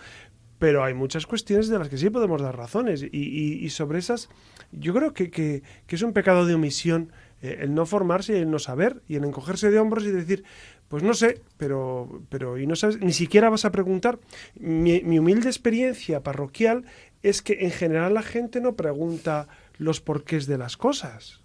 pero 0.60 0.84
hay 0.84 0.92
muchas 0.92 1.26
cuestiones 1.26 1.68
de 1.68 1.78
las 1.78 1.88
que 1.88 1.96
sí 1.96 2.10
podemos 2.10 2.40
dar 2.42 2.56
razones 2.56 3.02
y, 3.02 3.68
sobre 3.70 3.98
esas 3.98 4.28
yo 4.70 4.94
creo 4.94 5.14
que, 5.14 5.62
es 5.88 6.02
un 6.02 6.12
pecado 6.12 6.46
de 6.46 6.54
omisión 6.54 7.12
eh, 7.42 7.60
el 7.62 7.74
no 7.74 7.86
formarse 7.86 8.34
y 8.34 8.42
el 8.42 8.50
no 8.50 8.58
saber 8.58 9.02
y 9.08 9.16
el 9.16 9.24
encogerse 9.24 9.70
de 9.70 9.78
hombros 9.78 10.04
y 10.04 10.10
decir 10.10 10.44
pues 10.88 11.02
no 11.02 11.14
sé, 11.14 11.40
pero, 11.56 12.22
pero 12.28 12.58
y 12.58 12.66
no 12.66 12.76
sabes, 12.76 13.00
ni 13.00 13.12
siquiera 13.12 13.48
vas 13.48 13.64
a 13.64 13.70
preguntar. 13.70 14.18
Mi, 14.56 15.02
mi 15.02 15.20
humilde 15.20 15.46
experiencia 15.46 16.24
parroquial 16.24 16.84
es 17.22 17.42
que 17.42 17.58
en 17.60 17.70
general 17.70 18.14
la 18.14 18.22
gente 18.22 18.60
no 18.60 18.74
pregunta 18.74 19.46
los 19.78 20.00
porqués 20.00 20.48
de 20.48 20.58
las 20.58 20.76
cosas. 20.76 21.39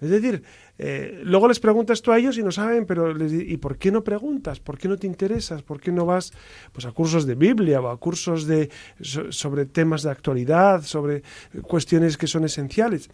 Es 0.00 0.08
decir, 0.08 0.42
eh, 0.78 1.20
luego 1.24 1.46
les 1.46 1.60
preguntas 1.60 2.00
tú 2.00 2.10
a 2.10 2.18
ellos 2.18 2.38
y 2.38 2.42
no 2.42 2.50
saben, 2.50 2.86
pero 2.86 3.12
les, 3.12 3.32
¿y 3.32 3.56
por 3.58 3.76
qué 3.76 3.92
no 3.92 4.02
preguntas? 4.02 4.60
¿Por 4.60 4.78
qué 4.78 4.88
no 4.88 4.96
te 4.96 5.06
interesas? 5.06 5.62
¿Por 5.62 5.80
qué 5.80 5.92
no 5.92 6.06
vas 6.06 6.32
pues, 6.72 6.86
a 6.86 6.92
cursos 6.92 7.26
de 7.26 7.34
Biblia 7.34 7.80
o 7.80 7.88
a 7.88 7.98
cursos 7.98 8.46
de, 8.46 8.70
sobre 9.00 9.66
temas 9.66 10.02
de 10.02 10.10
actualidad, 10.10 10.82
sobre 10.82 11.22
cuestiones 11.62 12.16
que 12.16 12.26
son 12.26 12.44
esenciales? 12.44 13.10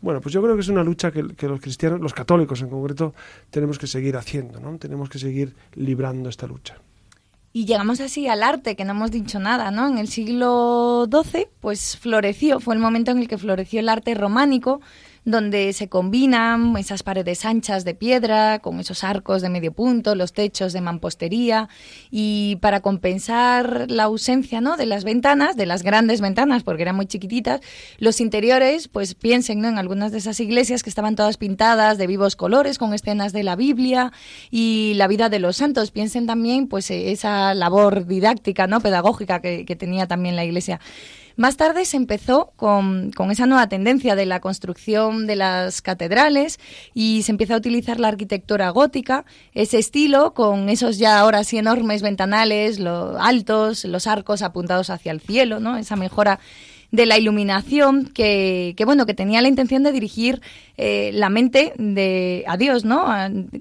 Bueno, 0.00 0.20
pues 0.20 0.32
yo 0.32 0.40
creo 0.40 0.54
que 0.54 0.60
es 0.60 0.68
una 0.68 0.84
lucha 0.84 1.10
que, 1.10 1.22
los 1.22 1.60
cristianos, 1.60 2.00
los 2.00 2.14
católicos 2.14 2.62
en 2.62 2.68
concreto, 2.68 3.14
tenemos 3.50 3.78
que 3.78 3.88
seguir 3.88 4.16
haciendo, 4.16 4.60
¿no? 4.60 4.78
Tenemos 4.78 5.08
que 5.08 5.18
seguir 5.18 5.56
librando 5.74 6.28
esta 6.28 6.46
lucha. 6.46 6.76
Y 7.52 7.64
llegamos 7.64 8.00
así 8.00 8.28
al 8.28 8.44
arte, 8.44 8.76
que 8.76 8.84
no 8.84 8.92
hemos 8.92 9.10
dicho 9.10 9.40
nada, 9.40 9.72
¿no? 9.72 9.88
En 9.88 9.98
el 9.98 10.06
siglo 10.06 11.08
XII, 11.10 11.48
pues 11.60 11.96
floreció, 11.96 12.60
fue 12.60 12.74
el 12.74 12.80
momento 12.80 13.10
en 13.10 13.18
el 13.18 13.26
que 13.26 13.38
floreció 13.38 13.80
el 13.80 13.88
arte 13.88 14.14
románico, 14.14 14.80
donde 15.30 15.74
se 15.74 15.88
combinan 15.88 16.74
esas 16.78 17.02
paredes 17.02 17.44
anchas 17.44 17.84
de 17.84 17.94
piedra 17.94 18.60
con 18.60 18.80
esos 18.80 19.04
arcos 19.04 19.42
de 19.42 19.50
medio 19.50 19.72
punto, 19.72 20.14
los 20.14 20.32
techos 20.32 20.72
de 20.72 20.80
mampostería 20.80 21.68
y 22.10 22.56
para 22.62 22.80
compensar 22.80 23.90
la 23.90 24.04
ausencia 24.04 24.62
¿no? 24.62 24.78
de 24.78 24.86
las 24.86 25.04
ventanas, 25.04 25.54
de 25.54 25.66
las 25.66 25.82
grandes 25.82 26.22
ventanas, 26.22 26.62
porque 26.62 26.82
eran 26.82 26.96
muy 26.96 27.04
chiquititas, 27.04 27.60
los 27.98 28.22
interiores, 28.22 28.88
pues 28.88 29.14
piensen 29.14 29.60
¿no? 29.60 29.68
en 29.68 29.76
algunas 29.76 30.12
de 30.12 30.18
esas 30.18 30.40
iglesias 30.40 30.82
que 30.82 30.88
estaban 30.88 31.14
todas 31.14 31.36
pintadas 31.36 31.98
de 31.98 32.06
vivos 32.06 32.34
colores 32.34 32.78
con 32.78 32.94
escenas 32.94 33.34
de 33.34 33.42
la 33.42 33.54
Biblia 33.54 34.12
y 34.50 34.94
la 34.96 35.08
vida 35.08 35.28
de 35.28 35.40
los 35.40 35.56
santos. 35.56 35.90
Piensen 35.90 36.26
también 36.26 36.68
pues 36.68 36.90
esa 36.90 37.52
labor 37.52 38.06
didáctica, 38.06 38.66
¿no? 38.66 38.80
pedagógica 38.80 39.40
que 39.40 39.76
tenía 39.76 40.06
también 40.06 40.36
la 40.36 40.46
iglesia. 40.46 40.80
Más 41.38 41.56
tarde 41.56 41.84
se 41.84 41.96
empezó 41.96 42.52
con, 42.56 43.12
esa 43.30 43.46
nueva 43.46 43.68
tendencia 43.68 44.16
de 44.16 44.26
la 44.26 44.40
construcción 44.40 45.28
de 45.28 45.36
las 45.36 45.82
catedrales 45.82 46.58
y 46.94 47.22
se 47.22 47.30
empieza 47.30 47.54
a 47.54 47.58
utilizar 47.58 48.00
la 48.00 48.08
arquitectura 48.08 48.70
gótica, 48.70 49.24
ese 49.54 49.78
estilo 49.78 50.34
con 50.34 50.68
esos 50.68 50.98
ya 50.98 51.20
ahora 51.20 51.44
sí 51.44 51.56
enormes 51.56 52.02
ventanales, 52.02 52.80
los 52.80 53.16
altos, 53.20 53.84
los 53.84 54.08
arcos 54.08 54.42
apuntados 54.42 54.90
hacia 54.90 55.12
el 55.12 55.20
cielo, 55.20 55.60
¿no? 55.60 55.76
Esa 55.76 55.94
mejora 55.94 56.40
de 56.90 57.06
la 57.06 57.18
iluminación 57.18 58.06
que, 58.06 58.74
bueno 58.84 59.06
que 59.06 59.14
tenía 59.14 59.40
la 59.40 59.48
intención 59.48 59.82
de 59.82 59.92
dirigir 59.92 60.40
eh, 60.76 61.10
la 61.12 61.28
mente 61.28 61.72
de 61.76 62.44
a 62.48 62.56
Dios 62.56 62.84
no 62.84 63.06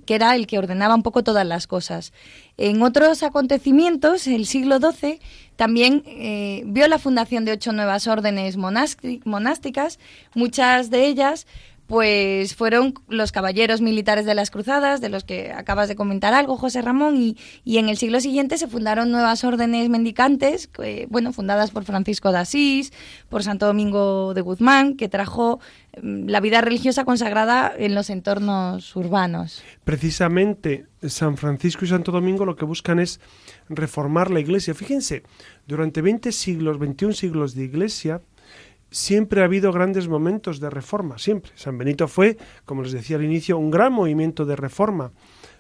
que 0.06 0.16
era 0.16 0.34
el 0.36 0.48
que 0.48 0.58
ordenaba 0.58 0.96
un 0.96 1.04
poco 1.04 1.24
todas 1.26 1.46
las 1.46 1.68
cosas 1.68 2.14
en 2.56 2.82
otros 2.82 3.24
acontecimientos 3.24 4.28
el 4.28 4.46
siglo 4.46 4.80
XII 4.80 5.20
también 5.58 6.04
eh, 6.06 6.64
vio 6.66 6.88
la 6.88 7.00
fundación 7.00 7.44
de 7.44 7.52
ocho 7.52 7.74
nuevas 7.74 8.08
órdenes 8.08 8.56
monásticas 8.58 10.00
muchas 10.34 10.90
de 10.90 11.06
ellas 11.08 11.46
pues 11.88 12.54
fueron 12.54 12.94
los 13.08 13.32
caballeros 13.32 13.82
militares 13.82 14.26
de 14.26 14.36
las 14.36 14.52
cruzadas, 14.52 15.00
de 15.00 15.08
los 15.10 15.24
que 15.24 15.54
acabas 15.54 15.88
de 15.88 15.96
comentar 15.96 16.34
algo, 16.34 16.58
José 16.58 16.82
Ramón, 16.82 17.16
y, 17.16 17.38
en 17.78 17.88
el 17.88 17.98
siglo 17.98 18.20
siguiente 18.20 18.58
se 18.58 18.68
fundaron 18.68 19.10
nuevas 19.10 19.44
órdenes 19.46 19.88
mendicantes, 19.90 20.70
bueno, 21.08 21.32
fundadas 21.32 21.72
por 21.72 21.86
Francisco 21.86 22.32
de 22.32 22.40
Asís, 22.40 22.92
por 23.30 23.44
Santo 23.44 23.66
Domingo 23.66 24.34
de 24.34 24.42
Guzmán, 24.42 24.98
que 24.98 25.08
trajo 25.08 25.62
mm, 26.02 26.28
la 26.28 26.42
vida 26.42 26.60
religiosa 26.60 27.06
consagrada 27.06 27.74
en 27.78 27.96
los 27.96 28.10
entornos 28.10 28.94
urbanos. 28.96 29.64
Precisamente 29.86 30.86
San 31.08 31.38
Francisco 31.38 31.86
y 31.86 31.88
Santo 31.88 32.12
Domingo 32.12 32.46
lo 32.46 32.58
que 32.58 32.66
buscan 32.66 33.00
es 33.00 33.22
reformar 33.70 34.32
la 34.32 34.40
iglesia. 34.40 34.74
Fíjense, 34.74 35.24
durante 35.68 36.02
20 36.02 36.32
siglos, 36.32 36.80
21 36.80 37.14
siglos 37.14 37.56
de 37.56 37.64
iglesia, 37.64 38.22
siempre 38.92 39.42
ha 39.42 39.46
habido 39.46 39.72
grandes 39.72 40.08
momentos 40.08 40.60
de 40.60 40.70
reforma, 40.70 41.18
siempre. 41.18 41.52
San 41.56 41.78
Benito 41.78 42.08
fue, 42.08 42.38
como 42.66 42.84
les 42.84 42.92
decía 42.92 43.18
al 43.18 43.26
inicio, 43.26 43.58
un 43.58 43.72
gran 43.72 43.94
movimiento 43.94 44.46
de 44.46 44.56
reforma. 44.56 45.12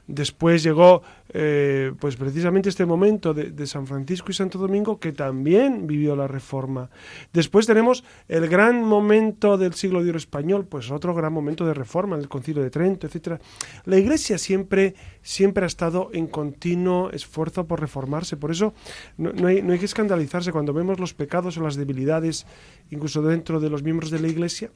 Después 0.08 0.63
llegó, 0.63 1.02
eh, 1.34 1.91
pues 2.00 2.15
precisamente 2.15 2.70
este 2.70 2.86
momento 2.86 3.34
de, 3.34 3.67
San 3.67 3.86
Francisco 3.86 4.32
y 4.32 4.34
Santo 4.34 4.58
Domingo, 4.58 5.00
que 5.00 5.12
también 5.12 5.86
vivió 5.86 6.15
la 6.15 6.28
reforma. 6.28 6.89
Después 7.34 7.67
tenemos 7.67 8.06
el 8.30 8.48
gran 8.48 8.84
momento 8.84 9.58
del 9.58 9.74
siglo 9.74 10.02
de 10.02 10.12
oro 10.12 10.17
español, 10.17 10.65
pues 10.65 10.91
otro 10.91 11.13
gran 11.13 11.34
momento 11.34 11.65
de 11.65 11.74
reforma, 11.74 12.15
el 12.15 12.30
Concilio 12.30 12.63
de 12.63 12.70
Trento, 12.70 13.06
etcétera. 13.06 13.41
La 13.84 13.98
Iglesia 13.98 14.38
siempre, 14.38 14.96
siempre 15.22 15.65
ha 15.65 15.67
estado 15.67 16.10
en 16.13 16.28
continuo 16.28 17.12
esfuerzo 17.12 17.67
por 17.67 17.82
reformarse. 17.82 18.38
Por 18.38 18.52
eso 18.52 18.74
no, 19.17 19.48
hay, 19.48 19.62
no 19.62 19.74
hay 19.74 19.80
que 19.80 19.86
escandalizarse 19.86 20.54
cuando 20.54 20.72
vemos 20.72 21.02
los 21.02 21.13
pecados 21.13 21.58
o 21.58 21.63
las 21.63 21.76
debilidades, 21.76 22.46
incluso 22.91 23.22
dentro 23.22 23.60
de 23.60 23.70
los 23.70 23.84
miembros 23.84 24.10
de 24.10 24.20
la 24.20 24.30
Iglesia 24.30 24.72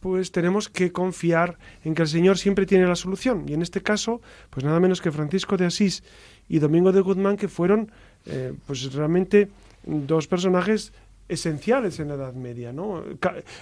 pues 0.00 0.32
tenemos 0.32 0.68
que 0.68 0.92
confiar 0.92 1.58
en 1.84 1.94
que 1.94 2.02
el 2.02 2.08
Señor 2.08 2.38
siempre 2.38 2.66
tiene 2.66 2.86
la 2.86 2.96
solución. 2.96 3.44
Y 3.48 3.54
en 3.54 3.62
este 3.62 3.82
caso, 3.82 4.20
pues 4.50 4.64
nada 4.64 4.80
menos 4.80 5.00
que 5.00 5.12
Francisco 5.12 5.56
de 5.56 5.66
Asís 5.66 6.02
y 6.48 6.58
Domingo 6.58 6.92
de 6.92 7.00
Guzmán, 7.00 7.36
que 7.36 7.48
fueron 7.48 7.90
eh, 8.26 8.54
pues 8.66 8.92
realmente 8.92 9.48
dos 9.84 10.26
personajes 10.26 10.92
esenciales 11.28 12.00
en 12.00 12.08
la 12.08 12.14
Edad 12.14 12.32
Media, 12.32 12.72
¿no? 12.72 13.04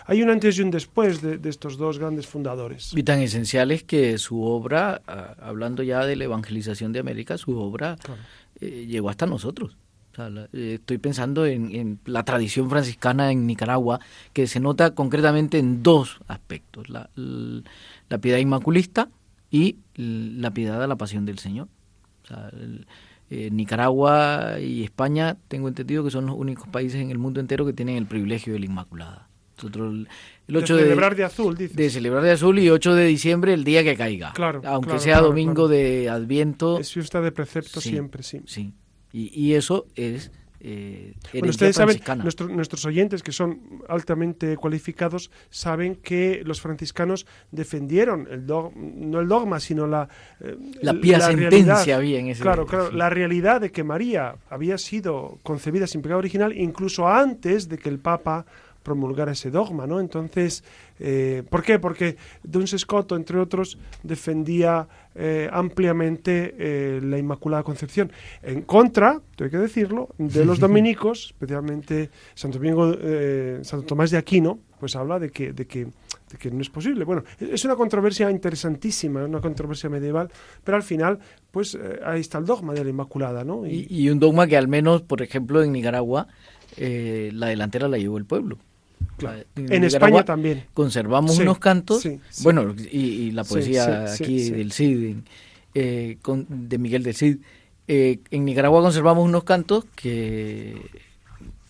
Hay 0.07 0.23
un 0.23 0.31
antes 0.31 0.59
y 0.59 0.63
un 0.63 0.71
después 0.71 1.21
de, 1.21 1.41
estos 1.49 1.77
dos 1.77 1.99
grandes 1.99 2.27
fundadores. 2.27 2.93
Y 2.95 3.03
tan 3.03 3.21
esenciales 3.21 3.83
que 3.83 4.19
su 4.19 4.43
obra, 4.43 5.03
hablando 5.41 5.83
ya 5.83 6.07
de 6.07 6.17
la 6.17 6.25
evangelización 6.25 6.93
de 6.93 7.01
América, 7.01 7.37
su 7.37 7.59
obra 7.59 7.97
eh, 8.61 8.87
llegó 8.87 9.11
hasta 9.11 9.27
nosotros. 9.27 9.77
Eh, 10.19 10.75
estoy 10.75 10.99
pensando 10.99 11.47
en, 11.47 11.99
la 12.05 12.25
tradición 12.25 12.71
franciscana 12.71 13.31
en 13.31 13.47
Nicaragua, 13.47 14.01
que 14.33 14.47
se 14.47 14.61
nota 14.61 14.95
concretamente 14.95 15.59
en 15.59 15.83
dos 15.83 16.19
aspectos, 16.29 16.89
la, 16.89 17.11
piedad 18.21 18.39
inmaculista 18.39 19.09
y 19.51 19.77
la 19.97 20.51
piedad 20.53 20.83
a 20.83 20.87
la 20.87 20.97
pasión 20.97 21.27
del 21.27 21.39
Señor. 21.39 21.69
Eh, 23.29 23.51
Nicaragua 23.51 24.59
y 24.61 24.85
España, 24.85 25.37
tengo 25.49 25.69
entendido 25.69 26.05
que 26.05 26.11
son 26.11 26.27
los 26.27 26.37
únicos 26.37 26.69
países 26.69 27.01
en 27.01 27.11
el 27.11 27.19
mundo 27.19 27.41
entero 27.41 27.67
que 27.67 27.73
tienen 27.73 27.97
el 27.97 28.07
privilegio 28.07 28.53
de 28.53 28.61
la 28.61 28.67
Inmaculada. 28.67 29.29
Nosotros, 29.57 30.07
el 30.49 30.57
8 30.57 30.77
de 30.77 30.83
celebrar 30.83 31.17
de, 31.17 31.25
azul, 31.25 31.57
dices. 31.57 31.77
De 31.77 31.89
celebrar 31.89 32.23
de 32.23 32.31
azul 32.33 32.59
y 32.59 32.69
8 32.69 32.95
de 32.95 33.07
diciembre 33.07 33.55
el 33.55 33.65
día 33.65 33.83
que 33.83 33.97
caiga. 33.97 34.33
Claro. 34.35 34.61
Aunque 34.65 34.99
sea 34.99 35.21
domingo 35.21 35.67
de 35.67 36.11
Adviento. 36.11 36.79
Es 36.79 36.93
fiesta 36.93 37.23
de 37.23 37.33
precepto 37.33 37.81
siempre, 37.81 38.23
sí. 38.23 38.43
Sí. 38.47 38.73
Y, 39.19 39.55
eso 39.55 39.87
es 39.95 40.31
eh, 40.61 41.15
bueno, 41.33 41.51
ustedes 41.51 41.77
saben, 41.77 42.01
nuestros 42.51 42.85
oyentes 42.87 43.23
que 43.23 43.31
son 43.31 43.83
altamente 43.89 44.57
cualificados 44.57 45.31
saben 45.49 45.97
que 45.97 46.43
los 46.45 46.61
franciscanos 46.61 47.27
defendieron 47.51 48.27
el 48.31 48.47
no 48.47 49.21
el 49.21 49.29
dogma, 49.29 49.61
sino 49.61 49.87
la 49.87 50.09
eh, 50.41 50.57
la 50.83 50.95
pía 50.95 51.21
sentencia 51.21 51.97
había 51.97 52.19
en 52.19 52.29
ese 52.29 52.43
Claro, 52.43 52.67
claro, 52.67 52.91
la 52.91 53.11
realidad 53.11 53.61
de 53.61 53.71
que 53.71 53.85
María 53.85 54.37
había 54.51 54.77
sido 54.77 55.39
concebida 55.43 55.87
sin 55.87 56.03
pecado 56.03 56.19
original 56.19 56.53
incluso 56.57 57.07
antes 57.07 57.69
de 57.69 57.79
que 57.79 57.89
el 57.89 57.99
Papa 57.99 58.45
promulgar 58.87 59.29
ese 59.29 59.51
dogma, 59.51 59.85
¿no? 59.85 59.99
Entonces, 59.99 60.63
eh, 61.01 61.43
¿por 61.51 61.65
qué? 61.65 61.81
Porque 61.81 62.17
Duns 62.45 62.73
Scott, 62.79 63.11
entre 63.13 63.41
otros, 63.41 63.79
defendía 64.05 64.87
eh, 65.17 65.51
ampliamente 65.53 66.55
eh, 66.57 67.01
la 67.03 67.19
Inmaculada 67.19 67.65
Concepción, 67.65 68.13
en 68.45 68.63
contra, 68.63 69.21
tengo 69.35 69.51
que 69.51 69.59
decirlo, 69.59 70.11
de 70.19 70.45
los 70.45 70.61
dominicos, 70.67 71.33
especialmente 71.33 72.11
Santo, 72.37 72.59
Domingo, 72.59 72.95
Santo 73.63 73.87
Tomás 73.87 74.13
de 74.13 74.19
Aquino, 74.19 74.61
pues 74.79 74.95
habla 74.95 75.19
de 75.19 75.31
que, 75.31 75.53
de 75.53 75.67
que 75.67 75.89
que 76.41 76.51
no 76.51 76.61
es 76.61 76.69
posible. 76.69 77.05
Bueno, 77.05 77.23
es 77.39 77.65
una 77.65 77.77
controversia 77.77 78.31
interesantísima, 78.31 79.25
una 79.25 79.41
controversia 79.41 79.89
medieval, 79.89 80.29
pero 80.65 80.77
al 80.77 80.83
final, 80.83 81.19
pues 81.51 81.79
ahí 82.05 82.21
está 82.21 82.39
el 82.39 82.45
dogma 82.45 82.75
de 82.75 82.85
la 82.85 82.91
Inmaculada, 82.91 83.43
¿no? 83.43 83.65
Y, 83.65 84.11
un 84.11 84.19
dogma 84.19 84.47
que 84.47 84.57
al 84.57 84.69
menos, 84.69 85.03
por 85.03 85.23
ejemplo, 85.23 85.63
en 85.63 85.73
Nicaragua, 85.73 86.27
la 86.77 87.47
delantera 87.47 87.89
la 87.89 87.97
llevó 87.97 88.19
el 88.19 88.27
pueblo. 88.27 88.59
En, 89.57 89.85
España 89.85 90.25
también. 90.25 90.65
Conservamos 90.75 91.39
unos 91.39 91.59
cantos, 91.59 92.07
bueno, 92.43 92.75
y, 92.91 93.31
la 93.31 93.45
poesía 93.45 94.13
aquí 94.13 94.51
del 94.51 94.73
Cid, 94.73 95.17
eh, 95.75 96.19
de 96.49 96.79
Miguel 96.79 97.03
del 97.03 97.15
Cid. 97.15 97.39
Eh, 97.89 98.19
en 98.31 98.45
Nicaragua 98.45 98.83
conservamos 98.83 99.25
unos 99.25 99.45
cantos 99.45 99.85
que 99.95 100.75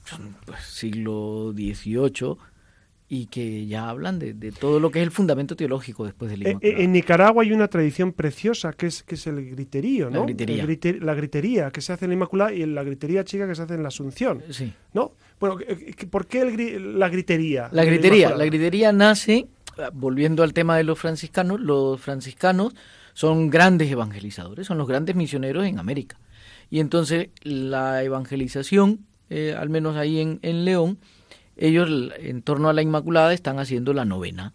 son 0.07 0.35
pues, 0.47 0.61
siglo 0.63 1.53
XVIII 1.55 2.39
y 3.09 3.27
que 3.27 3.67
ya 3.67 3.89
hablan 3.89 4.19
de, 4.19 4.35
todo 4.59 4.81
lo 4.81 4.91
que 4.91 5.01
es 5.01 5.05
el 5.05 5.13
fundamento 5.13 5.55
teológico 5.55 6.05
después 6.05 6.31
del 6.31 6.47
eh, 6.47 6.59
En, 6.61 6.93
Nicaragua 6.93 7.45
hay 7.45 7.53
una 7.53 7.69
tradición 7.69 8.13
preciosa 8.13 8.73
que 8.73 8.87
es 8.87 9.03
que 9.03 9.15
es 9.15 9.27
el 9.27 9.49
griterío, 9.51 10.11
¿no? 10.11 10.21
La 10.21 10.27
gritería. 10.27 10.67
la 11.01 11.15
gritería 11.15 11.71
que 11.71 11.81
se 11.81 11.93
hace 11.93 12.07
en 12.07 12.11
la 12.11 12.15
Inmaculada 12.15 12.53
y 12.53 12.67
la 12.67 12.83
gritería 12.83 13.25
chica 13.25 13.47
que 13.47 13.55
se 13.55 13.63
hace 13.63 13.75
en 13.75 13.83
la 13.83 13.89
Asunción, 13.89 14.43
sí. 14.51 14.73
¿no? 14.93 15.13
Bueno, 15.39 15.59
¿por 16.11 16.27
qué 16.27 16.45
la 16.81 17.09
gritería? 17.09 17.69
La 17.73 17.85
gritería, 17.85 18.35
la 18.35 18.45
gritería 18.45 18.93
nace, 18.93 19.49
volviendo 19.93 20.43
al 20.43 20.55
tema 20.55 20.77
de 20.77 20.85
los 20.85 20.99
franciscanos, 20.99 21.61
los 21.61 22.01
franciscanos 22.01 22.75
son 23.13 23.51
grandes 23.51 23.91
evangelizadores, 23.91 24.67
son 24.67 24.79
los 24.79 24.89
grandes 24.89 25.15
misioneros 25.15 25.67
en 25.67 25.79
América. 25.79 26.19
Y 26.71 26.81
entonces 26.81 27.29
la 27.43 28.03
evangelización, 28.03 29.07
eh, 29.31 29.55
al 29.57 29.69
menos 29.69 29.97
ahí 29.97 30.21
en, 30.21 30.39
en 30.43 30.65
León, 30.65 30.99
ellos 31.57 31.89
en 32.19 32.43
torno 32.43 32.69
a 32.69 32.73
la 32.73 32.83
Inmaculada 32.83 33.33
están 33.33 33.59
haciendo 33.59 33.93
la 33.93 34.05
novena. 34.05 34.53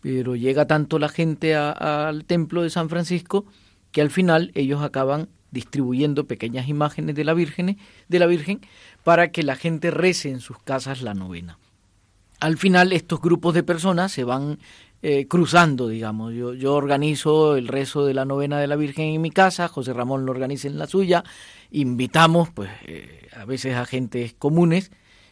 Pero 0.00 0.36
llega 0.36 0.66
tanto 0.66 0.98
la 0.98 1.08
gente 1.08 1.54
al 1.54 2.24
templo 2.24 2.62
de 2.62 2.70
San 2.70 2.88
Francisco 2.90 3.46
que 3.90 4.02
al 4.02 4.10
final 4.10 4.50
ellos 4.54 4.82
acaban 4.82 5.28
distribuyendo 5.50 6.26
pequeñas 6.26 6.68
imágenes 6.68 7.14
de 7.14 7.24
la 7.24 7.32
Virgen, 7.32 7.78
de 8.08 8.18
la 8.18 8.26
Virgen 8.26 8.60
para 9.04 9.30
que 9.30 9.42
la 9.42 9.56
gente 9.56 9.90
rece 9.90 10.30
en 10.30 10.40
sus 10.40 10.58
casas 10.58 11.02
la 11.02 11.14
novena. 11.14 11.58
Al 12.40 12.58
final 12.58 12.92
estos 12.92 13.20
grupos 13.20 13.54
de 13.54 13.62
personas 13.62 14.12
se 14.12 14.24
van 14.24 14.58
eh, 15.02 15.26
cruzando, 15.28 15.88
digamos. 15.88 16.34
Yo, 16.34 16.54
yo 16.54 16.74
organizo 16.74 17.56
el 17.56 17.68
rezo 17.68 18.04
de 18.04 18.14
la 18.14 18.24
novena 18.24 18.58
de 18.58 18.66
la 18.66 18.76
Virgen 18.76 19.14
en 19.14 19.22
mi 19.22 19.30
casa, 19.30 19.68
José 19.68 19.92
Ramón 19.92 20.26
lo 20.26 20.32
organiza 20.32 20.66
en 20.66 20.78
la 20.78 20.86
suya, 20.86 21.22
invitamos 21.70 22.50
pues 22.50 22.70
eh, 22.86 23.28
a 23.36 23.44
veces 23.44 23.76
a 23.76 23.84
gentes 23.84 24.34
comunes, 24.34 24.90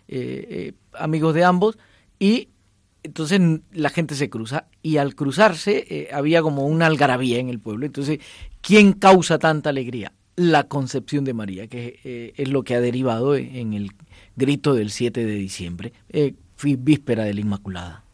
eh, 0.08 0.74
amigos 0.92 1.34
de 1.34 1.44
ambos, 1.44 1.78
y 2.18 2.48
entonces 3.02 3.40
la 3.72 3.90
gente 3.90 4.14
se 4.14 4.30
cruza 4.30 4.66
y 4.80 4.98
al 4.98 5.14
cruzarse 5.14 5.84
eh, 5.88 6.08
había 6.12 6.42
como 6.42 6.66
una 6.66 6.86
algarabía 6.86 7.38
en 7.38 7.48
el 7.48 7.58
pueblo. 7.58 7.86
Entonces, 7.86 8.20
¿quién 8.60 8.92
causa 8.92 9.38
tanta 9.38 9.70
alegría? 9.70 10.12
La 10.36 10.64
concepción 10.64 11.24
de 11.24 11.34
María, 11.34 11.66
que 11.66 12.00
eh, 12.04 12.32
es 12.36 12.48
lo 12.48 12.62
que 12.62 12.74
ha 12.74 12.80
derivado 12.80 13.36
en 13.36 13.74
el 13.74 13.90
grito 14.36 14.74
del 14.74 14.90
7 14.90 15.24
de 15.24 15.34
diciembre, 15.34 15.92
eh, 16.08 16.34
víspera 16.78 17.24
de 17.24 17.34
la 17.34 17.40
Inmaculada. 17.40 18.04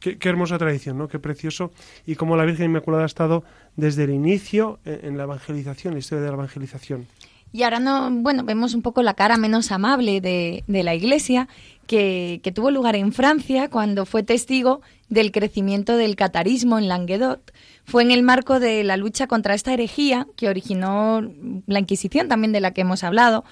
Qué, 0.00 0.18
hermosa 0.28 0.58
tradición, 0.58 0.98
¿no? 0.98 1.06
Qué 1.06 1.20
precioso. 1.20 1.72
Y 2.06 2.16
cómo 2.16 2.36
la 2.36 2.44
Virgen 2.44 2.66
Inmaculada 2.66 3.04
ha 3.04 3.06
estado 3.06 3.44
desde 3.76 4.04
el 4.04 4.10
inicio 4.10 4.80
en, 4.84 5.16
la 5.16 5.24
evangelización, 5.24 5.94
la 5.94 6.00
historia 6.00 6.22
de 6.22 6.28
la 6.28 6.34
evangelización. 6.34 7.06
Y 7.52 7.64
ahora 7.64 7.80
no, 7.80 8.10
bueno, 8.10 8.44
vemos 8.44 8.74
un 8.74 8.82
poco 8.82 9.02
la 9.02 9.14
cara 9.14 9.36
menos 9.36 9.72
amable 9.72 10.20
de, 10.20 10.64
de 10.66 10.82
la 10.82 10.94
Iglesia, 10.94 11.48
que, 11.86 12.40
que, 12.42 12.52
tuvo 12.52 12.70
lugar 12.70 12.96
en 12.96 13.12
Francia 13.12 13.68
cuando 13.68 14.06
fue 14.06 14.22
testigo 14.22 14.80
del 15.10 15.30
crecimiento 15.30 15.96
del 15.96 16.16
catarismo 16.16 16.78
en 16.78 16.88
Languedoc. 16.88 17.40
Fue 17.84 18.02
en 18.02 18.10
el 18.10 18.22
marco 18.22 18.60
de 18.60 18.84
la 18.84 18.96
lucha 18.96 19.26
contra 19.26 19.54
esta 19.54 19.74
herejía 19.74 20.26
que 20.36 20.48
originó 20.48 21.20
la 21.66 21.80
Inquisición, 21.80 22.28
también 22.28 22.52
de 22.52 22.60
la 22.60 22.72
que 22.72 22.80
hemos 22.80 23.04
hablado, 23.04 23.44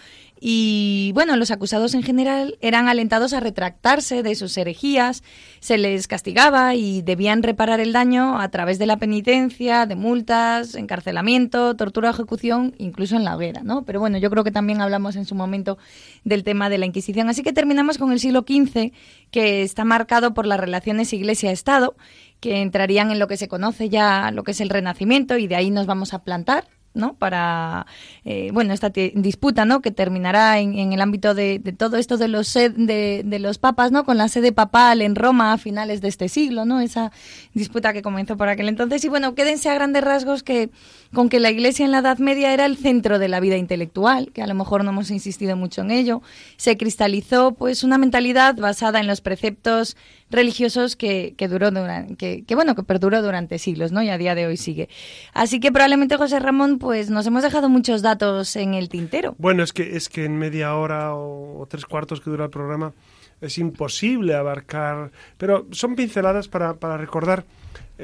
y 0.43 1.13
bueno, 1.13 1.37
los 1.37 1.51
acusados 1.51 1.93
en 1.93 2.03
general 2.03 2.57
eran 2.63 2.89
alentados 2.89 3.35
a 3.35 3.41
retractarse 3.41 4.23
de 4.23 4.35
sus 4.35 4.57
herejías, 4.57 5.23
se 5.61 5.77
les 5.77 6.09
castigaba 6.09 6.75
y 6.75 7.03
debían 7.03 7.43
reparar 7.43 7.79
el 7.79 7.93
daño 7.93 8.41
a 8.41 8.49
través 8.49 8.79
de 8.79 8.87
la 8.87 8.97
penitencia, 8.97 9.85
de 9.85 9.97
multas, 9.97 10.75
encarcelamiento, 10.75 11.77
tortura 11.77 12.09
ejecución, 12.09 12.75
incluso 12.79 13.17
en 13.17 13.25
la 13.25 13.37
hoguera, 13.37 13.63
¿no? 13.63 13.85
Pero 13.85 14.01
bueno, 14.01 14.17
yo 14.17 14.31
creo 14.31 14.43
que 14.43 14.51
también 14.51 14.81
hablamos 14.81 15.17
en 15.17 15.27
su 15.27 15.35
momento 15.35 15.77
del 16.25 16.43
tema 16.43 16.71
de 16.71 16.79
la 16.79 16.87
Inquisición. 16.87 17.29
Así 17.29 17.43
que 17.43 17.53
terminamos 17.53 17.99
con 17.99 18.11
el 18.11 18.19
siglo 18.19 18.41
XV, 18.41 18.93
que 19.31 19.63
está 19.63 19.85
marcado 19.85 20.33
por 20.33 20.47
las 20.47 20.59
relaciones 20.59 21.13
Iglesia-Estado, 21.13 21.95
que 22.41 22.63
entrarían 22.63 23.11
en 23.11 23.19
lo 23.19 23.29
que 23.29 23.37
se 23.37 23.49
conoce 23.49 23.91
ya, 23.91 24.31
lo 24.31 24.43
que 24.43 24.53
es 24.53 24.61
el 24.63 24.71
Renacimiento, 24.71 25.37
y 25.37 25.47
de 25.47 25.57
ahí 25.57 25.71
nos 25.71 25.85
vamos 25.85 26.15
a 26.15 26.25
plantar 26.25 26.65
¿no? 26.93 27.15
Para, 27.15 27.87
eh, 28.25 28.51
bueno, 28.53 28.75
esta 28.75 28.91
disputa, 28.91 29.65
¿no? 29.65 29.81
Que 29.81 29.91
terminará 29.91 30.59
en, 30.59 30.93
el 30.93 31.01
ámbito 31.01 31.35
de, 31.35 31.61
todo 31.77 31.97
esto 31.97 32.17
de 32.17 32.29
los, 32.29 32.53
de, 32.53 33.23
de, 33.25 33.39
los 33.39 33.59
papas, 33.59 33.93
¿no? 33.93 34.05
Con 34.05 34.19
la 34.19 34.29
sede 34.29 34.53
papal 34.53 35.03
en 35.03 35.15
Roma 35.15 35.53
a 35.53 35.59
finales 35.59 36.01
de 36.01 36.09
este 36.09 36.29
siglo, 36.29 36.65
¿no? 36.65 36.81
Esa 36.81 37.13
disputa 37.55 37.93
que 37.93 38.03
comenzó 38.03 38.37
por 38.37 38.49
aquel 38.49 38.69
entonces. 38.69 39.05
Y 39.05 39.09
bueno, 39.09 39.35
quédense 39.35 39.69
a 39.69 39.75
grandes 39.75 40.03
rasgos 40.03 40.43
que 40.43 40.71
con 41.13 41.29
que 41.29 41.41
la 41.41 41.51
Iglesia 41.51 41.85
en 41.85 41.93
la 41.93 41.99
Edad 41.99 42.19
Media 42.19 42.53
era 42.53 42.67
el 42.67 42.77
centro 42.77 43.19
de 43.19 43.29
la 43.29 43.41
vida 43.41 43.57
intelectual, 43.57 44.31
que 44.33 44.43
a 44.43 44.47
lo 44.47 44.55
mejor 44.55 44.85
no 44.85 44.91
hemos 44.91 45.11
insistido 45.11 45.57
mucho 45.57 45.83
en 45.83 45.91
ello, 45.91 46.23
se 46.57 46.77
cristalizó 46.77 47.53
pues 47.53 47.85
una 47.85 47.99
mentalidad 47.99 48.57
basada 48.57 49.01
en 49.01 49.07
los 49.07 49.21
preceptos 49.21 49.97
religiosos 50.31 50.97
que, 50.97 51.35
que 51.37 51.49
duró 51.49 51.71
durante, 51.71 52.45
que, 52.45 52.55
bueno, 52.55 52.75
que 52.75 52.83
perduró 52.83 53.23
durante 53.23 53.59
siglos, 53.59 53.93
¿no? 53.93 54.03
Y 54.03 54.09
a 54.09 54.19
día 54.19 54.35
de 54.35 54.47
hoy 54.47 54.57
sigue. 54.57 54.89
Así 55.33 55.61
que 55.61 55.73
probablemente 55.73 56.17
José 56.17 56.39
Ramón, 56.41 56.79
pues 56.79 57.11
nos 57.11 57.27
hemos 57.27 57.43
dejado 57.43 57.69
muchos 57.69 58.03
datos 58.03 58.57
en 58.57 58.75
el 58.75 58.89
tintero. 58.89 59.35
Bueno, 59.39 59.63
es 59.63 59.73
que 59.73 59.97
es 59.97 60.09
que 60.09 60.25
en 60.25 60.39
media 60.39 60.75
hora 60.75 61.15
o, 61.15 61.67
tres 61.69 61.85
cuartos 61.85 62.21
que 62.21 62.31
dura 62.31 62.45
el 62.45 62.51
programa 62.51 62.93
es 63.41 63.59
imposible 63.59 64.35
abarcar, 64.35 65.13
pero 65.39 65.67
son 65.71 65.97
pinceladas 65.97 66.49
para, 66.49 66.75
para 66.75 66.97
recordar 66.99 67.45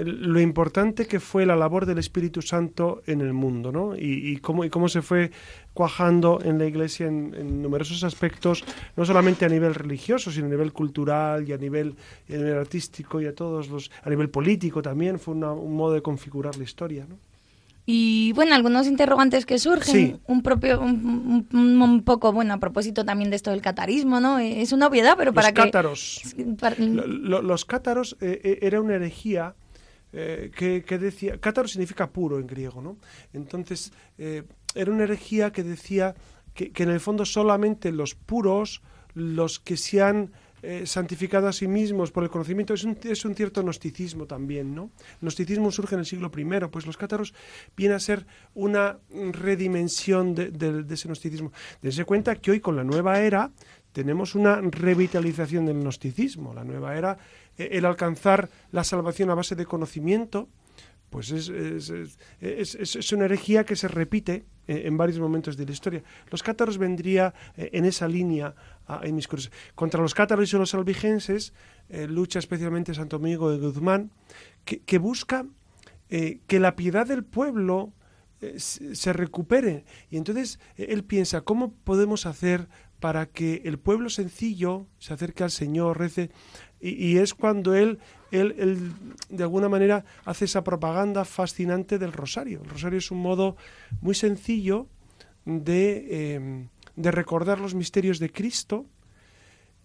lo 0.05 0.41
importante 0.41 1.07
que 1.07 1.21
fue 1.21 1.47
la 1.47 1.57
labor 1.57 1.87
del 1.87 1.99
Espíritu 1.99 2.43
Santo 2.43 3.03
en 3.07 3.21
el 3.21 3.33
mundo, 3.33 3.73
¿no? 3.73 3.97
Y, 3.97 4.39
cómo, 4.39 4.65
y 4.65 4.71
cómo 4.71 4.89
se 4.89 5.03
fue 5.03 5.31
cuajando 5.73 6.41
en 6.43 6.59
la 6.59 6.67
Iglesia 6.67 7.07
en, 7.07 7.63
numerosos 7.63 8.05
aspectos, 8.05 8.65
no 8.97 9.05
solamente 9.05 9.45
a 9.45 9.49
nivel 9.49 9.75
religioso, 9.75 10.31
sino 10.31 10.47
a 10.47 10.51
nivel 10.51 10.73
cultural 10.73 11.49
y 11.49 11.53
a 11.53 11.59
nivel, 11.59 11.95
artístico 12.59 13.21
y 13.21 13.27
a 13.27 13.35
todos 13.35 13.69
los, 13.69 13.91
a 14.03 14.11
nivel 14.11 14.31
político 14.31 14.83
también, 14.83 15.19
fue 15.19 15.35
un 15.35 15.77
modo 15.77 15.95
de 15.95 16.03
configurar 16.03 16.57
la 16.57 16.65
historia, 16.65 17.07
¿no? 17.09 17.17
Y 17.89 18.33
bueno, 18.33 18.53
algunos 18.57 18.89
interrogantes 18.89 19.47
que 19.47 19.61
surgen, 19.61 20.19
un 20.27 20.43
propio, 20.43 20.81
un, 20.81 22.03
poco, 22.05 22.33
bueno, 22.33 22.53
a 22.55 22.59
propósito 22.59 23.05
también 23.05 23.31
de 23.31 23.37
esto 23.37 23.53
del 23.53 23.63
catarismo, 23.63 24.19
¿no? 24.19 24.41
Es 24.41 24.73
una 24.73 24.89
obviedad, 24.89 25.15
pero 25.17 25.33
para 25.33 25.53
que... 25.53 25.63
Cátaros. 25.63 26.21
los 26.77 27.65
cátaros 27.65 28.17
eh, 28.21 28.41
eh, 28.43 28.59
era 28.63 28.81
una 28.81 28.97
herejía 28.97 29.55
eh, 30.19 30.51
que, 30.51 30.99
decía, 30.99 31.39
cátaro 31.39 31.69
significa 31.69 32.11
puro 32.11 32.39
en 32.39 32.47
griego, 32.47 32.81
¿no? 32.81 32.97
Entonces, 33.35 33.93
eh, 34.17 34.45
era 34.75 34.91
una 34.91 35.05
herejía 35.05 35.53
que 35.53 35.63
decía 35.63 36.15
que, 36.55 36.73
en 36.75 36.89
el 36.89 37.01
fondo 37.01 37.27
solamente 37.27 37.93
los 37.93 38.15
puros, 38.15 38.81
los 39.13 39.61
que 39.61 39.77
se 39.77 40.01
han 40.01 40.33
eh, 40.63 40.87
santificado 40.87 41.49
a 41.49 41.53
sí 41.53 41.69
mismos 41.69 42.13
por 42.13 42.25
el 42.25 42.31
conocimiento, 42.31 42.73
es 42.73 42.85
un, 42.85 42.97
es 43.03 43.27
un 43.27 43.35
cierto 43.35 43.61
gnosticismo 43.61 44.25
también, 44.25 44.75
¿no? 44.75 44.91
Gnosticismo 45.21 45.71
surge 45.71 45.97
en 45.97 46.01
el 46.01 46.07
siglo 46.07 46.33
I, 46.35 46.67
pues 46.73 46.87
los 46.87 46.97
cátaros 46.97 47.35
vienen 47.77 47.97
a 47.97 48.01
ser 48.01 48.27
una 48.55 48.99
redimensión 49.11 50.35
de, 50.35 50.51
de 50.51 50.95
ese 50.95 51.09
gnosticismo. 51.09 51.53
Dense 51.83 52.07
cuenta 52.07 52.37
que 52.37 52.53
hoy 52.53 52.61
con 52.61 52.75
la 52.75 52.85
nueva 52.85 53.21
era 53.21 53.51
tenemos 53.93 54.35
una 54.35 54.61
revitalización 54.61 55.65
del 55.65 55.79
gnosticismo. 55.79 56.53
La 56.53 56.65
nueva 56.65 56.97
era 56.97 57.17
el 57.57 57.85
alcanzar 57.85 58.49
la 58.73 58.85
salvación 58.85 59.31
a 59.31 59.35
base 59.35 59.55
de 59.55 59.67
conocimiento, 59.67 60.49
pues 61.11 61.31
es, 61.31 61.49
es, 62.41 63.13
una 63.13 63.27
herejía 63.27 63.65
que 63.65 63.77
se 63.77 63.89
repite 63.89 64.45
en 64.67 64.97
varios 64.97 65.19
momentos 65.19 65.57
de 65.57 65.65
la 65.65 65.73
historia. 65.73 66.03
Los 66.31 66.43
cátaros 66.43 66.79
vendría 66.79 67.33
eh, 67.57 67.71
en 67.73 67.85
esa 67.85 68.09
línea 68.09 68.55
en 69.03 69.15
mis 69.15 69.29
cursos. 69.29 69.53
Contra 69.75 70.03
los 70.03 70.15
cátaros 70.15 70.53
y 70.53 70.57
los 70.57 70.75
albigenses 70.75 71.53
eh, 71.89 72.07
lucha 72.07 72.39
especialmente 72.39 72.95
Santo 72.95 73.19
Domingo 73.19 73.51
de 73.51 73.59
Guzmán, 73.59 74.11
que, 74.65 74.99
busca 74.99 75.47
eh, 76.09 76.41
que 76.47 76.59
la 76.59 76.75
piedad 76.77 77.07
del 77.07 77.25
pueblo 77.25 77.93
se 78.59 79.13
recupere. 79.13 79.85
Y 80.11 80.19
entonces 80.19 80.61
él 80.77 81.05
piensa, 81.05 81.41
¿cómo 81.41 81.73
podemos 81.73 82.27
hacer 82.27 82.69
para 83.01 83.27
que 83.27 83.63
el 83.65 83.79
pueblo 83.79 84.11
sencillo 84.11 84.87
se 84.99 85.15
acerque 85.15 85.43
al 85.43 85.51
Señor, 85.51 85.99
rece? 85.99 86.31
Y, 86.81 87.17
es 87.17 87.35
cuando 87.35 87.75
él, 87.75 87.99
él, 88.31 88.93
de 89.31 89.43
alguna 89.43 89.69
manera, 89.69 90.05
hace 90.25 90.45
esa 90.45 90.63
propaganda 90.63 91.25
fascinante 91.25 91.99
del 91.99 92.13
rosario. 92.13 92.61
El 92.63 92.71
rosario 92.71 92.99
es 92.99 93.11
un 93.11 93.23
modo 93.23 93.57
muy 94.01 94.15
sencillo 94.15 94.87
de, 95.45 96.35
em, 96.35 96.69
de 96.97 97.11
recordar 97.11 97.61
los 97.61 97.75
misterios 97.75 98.19
de 98.19 98.31
Cristo 98.31 98.87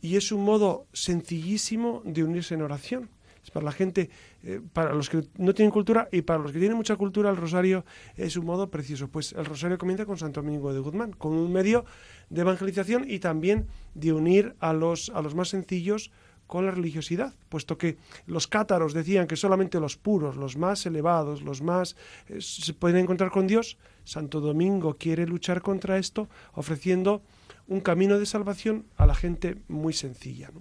y 0.02 0.16
es 0.16 0.32
un 0.32 0.44
modo 0.44 0.88
sencillísimo 0.94 2.02
de 2.04 2.24
unirse 2.24 2.56
en 2.56 2.64
oración. 2.64 3.10
Es 3.44 3.50
para 3.50 3.66
la 3.66 3.72
gente, 3.72 4.10
eh, 4.44 4.62
para 4.74 4.94
los 4.94 5.10
que 5.10 5.24
no 5.38 5.54
tienen 5.54 5.72
cultura 5.72 6.08
y 6.12 6.22
para 6.22 6.40
los 6.40 6.52
que 6.52 6.60
tienen 6.60 6.78
mucha 6.78 6.96
cultura, 6.96 7.30
el 7.30 7.38
rosario 7.38 7.86
es 8.16 8.36
un 8.38 8.46
modo 8.46 8.70
precioso. 8.70 9.08
Pues 9.08 9.34
el 9.34 9.46
rosario 9.46 9.78
comienza 9.78 10.06
con 10.06 10.18
Santo 10.18 10.42
Domingo 10.42 10.74
de 10.74 10.80
Guzmán, 10.80 11.14
con 11.14 11.34
un 11.34 11.52
medio 11.52 11.86
de 12.30 12.42
evangelización 12.42 13.06
y 13.10 13.20
también 13.20 13.68
de 13.96 14.14
unir 14.14 14.56
a 14.60 14.74
los, 14.74 15.10
a 15.10 15.22
los 15.22 15.34
más 15.34 15.50
sencillos 15.50 16.12
con 16.52 16.66
la 16.66 16.72
religiosidad, 16.72 17.34
puesto 17.48 17.78
que 17.78 17.96
los 18.26 18.46
cátaros 18.46 18.94
decían 18.94 19.26
que 19.26 19.38
solamente 19.38 19.80
los 19.80 19.96
puros, 19.96 20.36
los 20.36 20.58
más 20.58 20.86
elevados, 20.86 21.44
los 21.44 21.62
más 21.62 21.96
eh, 22.28 22.42
se 22.42 22.74
pueden 22.74 22.98
encontrar 22.98 23.32
con 23.32 23.48
Dios. 23.48 23.78
Santo 24.04 24.42
Domingo 24.42 24.98
quiere 24.98 25.26
luchar 25.26 25.62
contra 25.62 25.98
esto 25.98 26.28
ofreciendo 26.52 27.22
un 27.70 27.80
camino 27.80 28.20
de 28.20 28.26
salvación 28.26 28.86
a 28.98 29.06
la 29.06 29.16
gente 29.16 29.60
muy 29.70 29.94
sencilla. 29.94 30.52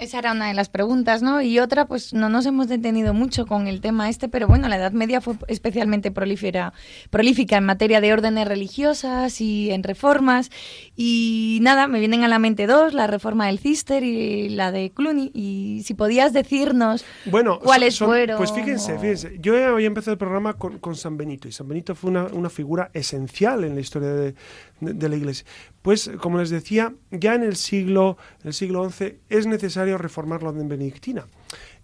Esa 0.00 0.18
era 0.18 0.32
una 0.32 0.48
de 0.48 0.54
las 0.54 0.70
preguntas, 0.70 1.20
¿no? 1.20 1.42
Y 1.42 1.58
otra, 1.58 1.84
pues 1.84 2.14
no 2.14 2.30
nos 2.30 2.46
hemos 2.46 2.68
detenido 2.68 3.12
mucho 3.12 3.44
con 3.44 3.66
el 3.66 3.82
tema 3.82 4.08
este, 4.08 4.30
pero 4.30 4.48
bueno, 4.48 4.66
la 4.66 4.76
Edad 4.76 4.92
Media 4.92 5.20
fue 5.20 5.34
especialmente 5.46 6.10
prolífera, 6.10 6.72
prolífica 7.10 7.58
en 7.58 7.64
materia 7.64 8.00
de 8.00 8.10
órdenes 8.10 8.48
religiosas 8.48 9.42
y 9.42 9.70
en 9.70 9.82
reformas. 9.82 10.50
Y 10.96 11.58
nada, 11.60 11.86
me 11.86 11.98
vienen 11.98 12.24
a 12.24 12.28
la 12.28 12.38
mente 12.38 12.66
dos, 12.66 12.94
la 12.94 13.08
reforma 13.08 13.48
del 13.48 13.58
Cister 13.58 14.02
y 14.02 14.48
la 14.48 14.72
de 14.72 14.88
Cluny. 14.88 15.32
Y 15.34 15.82
si 15.84 15.92
podías 15.92 16.32
decirnos 16.32 17.04
bueno, 17.26 17.60
cuáles 17.60 17.98
fueron. 17.98 18.38
Pues 18.38 18.52
fíjense, 18.52 18.98
fíjense, 18.98 19.36
yo 19.38 19.54
había 19.68 19.86
empezado 19.86 20.12
el 20.12 20.18
programa 20.18 20.54
con, 20.54 20.78
con 20.78 20.96
San 20.96 21.18
Benito 21.18 21.46
y 21.46 21.52
San 21.52 21.68
Benito 21.68 21.94
fue 21.94 22.10
una, 22.10 22.24
una 22.32 22.48
figura 22.48 22.90
esencial 22.94 23.64
en 23.64 23.74
la 23.74 23.82
historia 23.82 24.08
de, 24.08 24.34
de, 24.80 25.08
la 25.08 25.16
Iglesia. 25.16 25.46
Pues, 25.82 26.10
como 26.20 26.38
les 26.38 26.50
decía, 26.50 26.94
ya 27.10 27.34
en 27.34 27.42
el 27.42 27.56
siglo, 27.56 28.16
en 28.42 28.48
el 28.48 28.54
siglo 28.54 28.88
XI 28.88 29.18
es 29.28 29.46
necesario 29.46 29.98
reformar 29.98 30.42
la 30.42 30.50
orden 30.50 30.68
benedictina. 30.68 31.26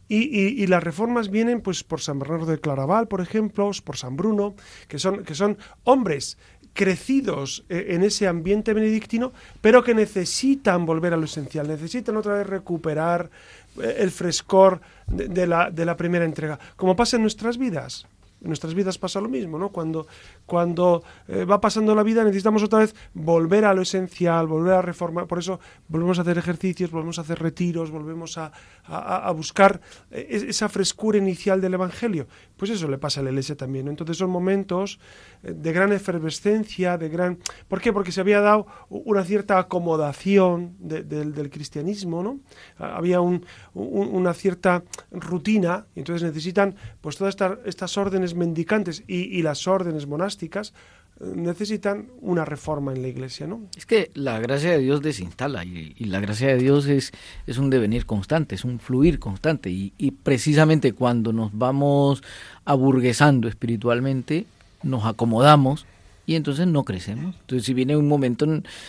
Y, 0.09 0.65
las 0.69 0.85
reformas 0.85 1.31
vienen 1.31 1.61
pues 1.61 1.83
por 1.83 2.01
San 2.01 2.21
Bernardo 2.21 2.47
de 2.47 2.61
Claraval, 2.61 3.09
por 3.09 3.21
ejemplo, 3.21 3.69
por 3.85 3.97
San 3.97 4.17
Bruno, 4.17 4.55
que 4.87 5.01
son, 5.01 5.25
que 5.25 5.35
son 5.35 5.59
hombres 5.83 6.39
crecidos 6.75 7.65
eh, 7.69 7.87
en 7.89 8.05
ese 8.05 8.29
ambiente 8.29 8.73
benedictino, 8.73 9.33
pero 9.61 9.83
que 9.83 9.95
necesitan 9.95 10.87
volver 10.87 11.13
a 11.13 11.17
lo 11.17 11.25
esencial, 11.25 11.67
necesitan 11.67 12.17
otra 12.17 12.35
vez 12.35 12.47
recuperar 12.47 13.31
eh, 13.83 13.97
el 13.99 14.13
frescor 14.13 14.81
de, 15.09 15.47
la, 15.47 15.71
de 15.71 15.85
la 15.85 15.97
primera 15.97 16.25
entrega, 16.25 16.59
como 16.77 16.95
pasa 16.95 17.17
en 17.17 17.23
nuestras 17.23 17.59
vidas. 17.59 18.07
En 18.41 18.49
nuestras 18.49 18.75
vidas 18.75 18.99
pasa 18.99 19.21
lo 19.21 19.29
mismo, 19.29 19.59
¿no? 19.59 19.71
Cuando, 19.71 20.07
cuando 20.45 21.03
eh, 21.27 21.45
va 21.45 21.61
pasando 21.61 21.95
la 21.95 22.03
vida 22.03 22.23
necesitamos 22.23 22.63
otra 22.63 22.81
vez 22.81 22.95
volver 23.15 23.65
a 23.65 23.73
lo 23.73 23.83
esencial, 23.83 24.47
volver 24.47 24.75
a 24.75 24.83
reformar. 24.83 25.27
Por 25.27 25.39
eso 25.39 25.59
volvemos 25.89 26.19
a 26.19 26.23
hacer 26.23 26.37
ejercicios, 26.37 26.91
volvemos 26.91 27.19
a 27.19 27.23
hacer 27.23 27.39
retiros, 27.39 27.91
volvemos 27.91 28.37
a, 28.37 28.53
a, 28.85 29.31
buscar 29.33 29.81
eh, 30.11 30.45
esa 30.49 30.69
frescura 30.69 31.19
inicial 31.19 31.61
del 31.61 31.75
Evangelio. 31.75 32.27
Pues 32.57 32.71
eso 32.71 32.89
le 32.89 32.99
pasa 32.99 33.21
a 33.21 33.23
la 33.23 33.31
Iglesia 33.31 33.57
también. 33.57 33.89
Entonces 33.89 34.19
son 34.19 34.31
momentos 34.31 34.99
de 35.55 35.73
gran 35.73 35.93
efervescencia, 35.93 36.99
de 36.99 37.09
gran... 37.09 37.39
¿Por 37.69 37.81
qué? 37.81 37.93
Porque 37.93 38.13
se 38.13 38.21
había 38.21 38.41
dado 38.41 38.67
una 38.89 39.25
cierta 39.25 39.59
acomodación 39.59 40.77
del 40.79 41.51
cristianismo, 41.51 42.23
¿no? 42.23 42.41
Había 42.79 43.21
una 43.21 44.35
cierta 44.35 44.83
rutina, 45.11 45.87
y 45.95 46.01
entonces 46.01 46.27
necesitan 46.27 46.75
pues 47.01 47.17
todas 47.17 47.37
estas 47.65 47.97
órdenes 47.97 48.35
mendicantes 48.35 49.05
y, 49.07 49.43
las 49.43 49.69
órdenes 49.69 50.07
monásticas 50.07 50.73
eh, 51.21 51.25
necesitan 51.35 52.09
una 52.21 52.45
reforma 52.45 52.93
en 52.93 53.03
la 53.03 53.09
iglesia, 53.09 53.47
¿no? 53.47 53.63
Es 53.77 53.87
que 53.87 54.11
la 54.15 54.41
gracia 54.41 54.73
de 54.73 54.79
Dios 54.79 55.03
desinstala 55.03 55.65
y, 55.65 55.95
la 56.07 56.21
gracia 56.21 56.49
de 56.49 56.57
Dios 56.57 56.87
es 56.87 57.13
un 57.59 57.71
devenir 57.71 58.07
constante, 58.07 58.57
es 58.57 58.65
un 58.65 58.81
fluir 58.81 59.19
constante 59.19 59.71
y, 59.71 60.11
precisamente 60.23 60.93
cuando 60.93 61.33
nos 61.33 61.57
vamos 61.57 62.23
aburguesando 62.65 63.49
espiritualmente, 63.49 64.47
nos 64.87 65.05
acomodamos 65.05 65.87
y 66.27 66.35
entonces 66.35 66.67
no 66.67 66.85
crecemos. 66.85 67.37
Entonces 67.41 67.65
si 67.65 67.75
viene 67.75 67.97
un 67.97 68.09
momento, 68.09 68.47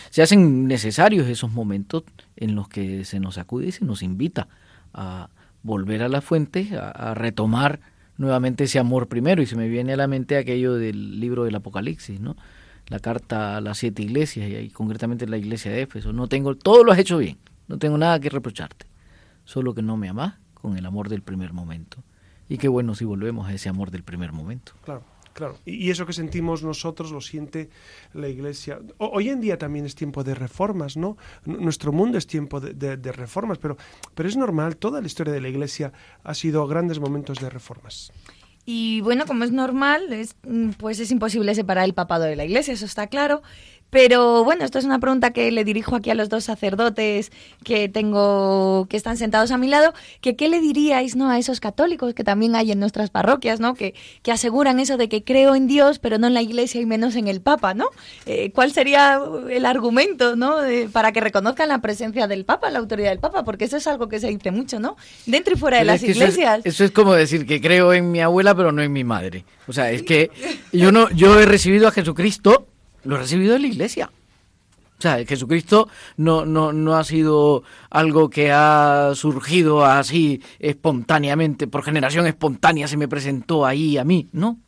se 0.09 0.21
hacen 0.21 0.67
necesarios 0.67 1.27
esos 1.27 1.51
momentos 1.51 2.03
en 2.35 2.55
los 2.55 2.67
que 2.67 3.05
se 3.05 3.19
nos 3.19 3.37
acude 3.37 3.67
y 3.67 3.71
se 3.71 3.85
nos 3.85 4.01
invita 4.01 4.47
a 4.93 5.29
volver 5.63 6.01
a 6.03 6.09
la 6.09 6.21
fuente, 6.21 6.69
a 6.77 7.13
retomar 7.13 7.79
nuevamente 8.17 8.65
ese 8.65 8.79
amor 8.79 9.07
primero 9.07 9.41
y 9.41 9.45
se 9.45 9.55
me 9.55 9.67
viene 9.67 9.93
a 9.93 9.97
la 9.97 10.07
mente 10.07 10.37
aquello 10.37 10.73
del 10.75 11.19
libro 11.19 11.43
del 11.43 11.55
Apocalipsis, 11.55 12.19
¿no? 12.19 12.35
La 12.87 12.99
carta 12.99 13.57
a 13.57 13.61
las 13.61 13.77
siete 13.77 14.01
iglesias 14.01 14.49
y, 14.49 14.69
concretamente 14.69 15.27
la 15.27 15.37
iglesia 15.37 15.71
de 15.71 15.81
Éfeso. 15.81 16.13
No 16.13 16.27
tengo, 16.27 16.55
todo 16.55 16.83
lo 16.83 16.91
has 16.91 16.99
hecho 16.99 17.17
bien, 17.17 17.37
no 17.67 17.77
tengo 17.77 17.97
nada 17.97 18.19
que 18.19 18.29
reprocharte, 18.29 18.85
solo 19.45 19.73
que 19.73 19.81
no 19.81 19.97
me 19.97 20.09
amas 20.09 20.35
con 20.53 20.77
el 20.77 20.85
amor 20.85 21.09
del 21.09 21.21
primer 21.21 21.53
momento. 21.53 21.97
Y 22.49 22.57
qué 22.57 22.69
bueno 22.69 22.95
si 22.95 23.03
volvemos 23.03 23.47
a 23.47 23.53
ese 23.53 23.69
amor 23.69 23.91
del 23.91 24.03
primer 24.03 24.31
momento. 24.31 24.71
Claro. 24.85 25.03
Claro, 25.37 25.55
y 25.65 25.91
eso 25.91 26.07
que 26.07 26.13
sentimos 26.13 26.63
nosotros 26.63 27.11
lo 27.11 27.21
siente 27.21 27.69
la 28.11 28.27
Iglesia. 28.27 28.79
hoy 28.97 29.29
en 29.29 29.39
día 29.39 29.59
también 29.59 29.85
es 29.85 29.93
tiempo 29.93 30.23
de 30.23 30.33
reformas, 30.33 30.97
¿no? 30.97 31.15
nuestro 31.45 31.91
mundo 31.91 32.17
es 32.17 32.25
tiempo 32.25 32.59
de, 32.59 33.11
reformas, 33.11 33.59
pero, 33.59 33.77
pero 34.15 34.27
es 34.27 34.35
normal, 34.35 34.77
toda 34.77 34.99
la 34.99 35.05
historia 35.05 35.31
de 35.31 35.39
la 35.39 35.49
Iglesia 35.49 35.93
ha 36.23 36.33
sido 36.33 36.65
grandes 36.65 36.99
momentos 36.99 37.37
de 37.37 37.51
reformas. 37.51 38.11
Y 38.65 39.01
bueno, 39.01 39.27
como 39.27 39.43
es 39.43 39.51
normal, 39.51 40.11
es, 40.11 40.35
pues 40.79 40.99
es 40.99 41.11
imposible 41.11 41.53
separar 41.53 41.85
el 41.85 41.93
papado 41.93 42.23
de 42.23 42.35
la 42.35 42.43
Iglesia, 42.43 42.73
eso 42.73 42.85
está 42.85 43.05
claro. 43.05 43.43
Pero 43.89 44.43
bueno, 44.43 44.65
esto 44.65 44.79
es 44.79 44.85
una 44.85 44.99
pregunta 44.99 45.31
que 45.31 45.51
le 45.51 45.63
dirijo 45.63 45.95
aquí 45.95 46.09
a 46.09 46.15
los 46.15 46.29
dos 46.29 46.43
sacerdotes 46.43 47.31
que 47.63 47.87
tengo, 47.87 48.85
que 48.89 48.97
están 48.97 49.15
sentados 49.17 49.51
a 49.51 49.57
mi 49.57 49.67
lado, 49.67 49.93
que 50.19 50.35
qué 50.35 50.49
le 50.49 50.59
diríais 50.59 51.15
¿no? 51.15 51.29
a 51.29 51.37
esos 51.37 51.59
católicos 51.59 52.13
que 52.13 52.23
también 52.23 52.55
hay 52.55 52.71
en 52.71 52.79
nuestras 52.79 53.09
parroquias, 53.09 53.59
¿no? 53.59 53.75
que, 53.75 53.95
que 54.23 54.31
aseguran 54.31 54.79
eso 54.79 54.97
de 54.97 55.07
que 55.07 55.23
creo 55.23 55.55
en 55.55 55.67
Dios, 55.67 55.99
pero 55.99 56.17
no 56.17 56.27
en 56.27 56.33
la 56.33 56.41
Iglesia 56.41 56.81
y 56.81 56.85
menos 56.85 57.15
en 57.15 57.27
el 57.27 57.39
Papa, 57.39 57.73
¿no? 57.73 57.89
Eh, 58.25 58.51
¿Cuál 58.51 58.73
sería 58.73 59.21
el 59.49 59.65
argumento 59.65 60.35
¿no? 60.35 60.57
para 60.91 61.11
que 61.13 61.21
reconozcan 61.21 61.69
la 61.69 61.79
presencia 61.79 62.27
del 62.27 62.43
Papa, 62.43 62.69
la 62.69 62.79
autoridad 62.79 63.09
del 63.11 63.19
Papa? 63.19 63.43
Porque 63.43 63.65
eso 63.65 63.77
es 63.77 63.87
algo 63.87 64.09
que 64.09 64.19
se 64.19 64.27
dice 64.27 64.51
mucho, 64.51 64.79
¿no? 64.79 64.97
Dentro 65.25 65.53
y 65.53 65.57
fuera 65.57 65.77
de 65.77 65.85
las 65.85 66.03
iglesias. 66.03 66.61
Eso 66.65 66.83
es, 66.83 66.91
como 66.91 67.13
decir 67.13 67.45
que 67.45 67.61
creo 67.61 67.93
en 67.93 68.11
mi 68.11 68.19
abuela, 68.19 68.53
pero 68.53 68.71
no 68.71 68.81
en 68.81 68.91
mi 68.91 69.03
madre. 69.03 69.45
O 69.67 69.73
sea, 69.73 69.91
es 69.91 70.03
que 70.03 70.31
yo 70.71 70.91
no, 70.91 71.09
yo 71.11 71.39
he 71.39 71.45
recibido 71.45 71.87
a 71.87 71.91
Jesucristo 71.91 72.67
lo 73.07 73.15
he 73.15 73.19
recibido 73.19 73.55
en 73.55 73.61
la 73.61 73.67
iglesia. 73.67 74.11
O 74.97 75.01
sea, 75.01 75.23
Jesucristo 75.25 75.89
no, 76.17 76.45
no, 76.45 76.73
no 76.73 76.95
ha 76.95 77.03
sido 77.03 77.63
algo 77.89 78.29
que 78.29 78.51
ha 78.51 79.11
surgido 79.13 79.85
así 79.85 80.41
espontáneamente, 80.59 81.67
por 81.67 81.83
generación 81.83 82.25
espontánea 82.25 82.87
se 82.87 82.97
me 82.97 83.07
presentó 83.07 83.65
ahí 83.65 83.97
a 83.97 84.03
mí. 84.03 84.27
No, 84.31 84.59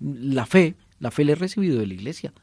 la 0.00 0.44
fe, 0.44 0.76
la 1.00 1.10
fe 1.10 1.24
la 1.24 1.32
he 1.32 1.36
recibido 1.36 1.80
de 1.80 1.86
la 1.86 1.94
iglesia. 1.94 2.34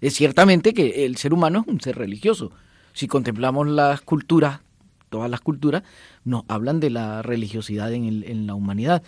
Es 0.00 0.14
ciertamente 0.14 0.74
que 0.74 1.06
el 1.06 1.16
ser 1.16 1.32
humano 1.32 1.64
es 1.66 1.72
un 1.72 1.80
ser 1.80 1.96
religioso. 1.96 2.52
Si 2.92 3.08
contemplamos 3.08 3.66
las 3.66 4.02
culturas, 4.02 4.60
todas 5.08 5.30
las 5.30 5.40
culturas, 5.40 5.82
nos 6.24 6.44
hablan 6.48 6.80
de 6.80 6.90
la 6.90 7.22
religiosidad 7.22 7.92
en, 7.92 8.04
el, 8.04 8.24
en 8.24 8.46
la 8.46 8.54
humanidad. 8.54 9.02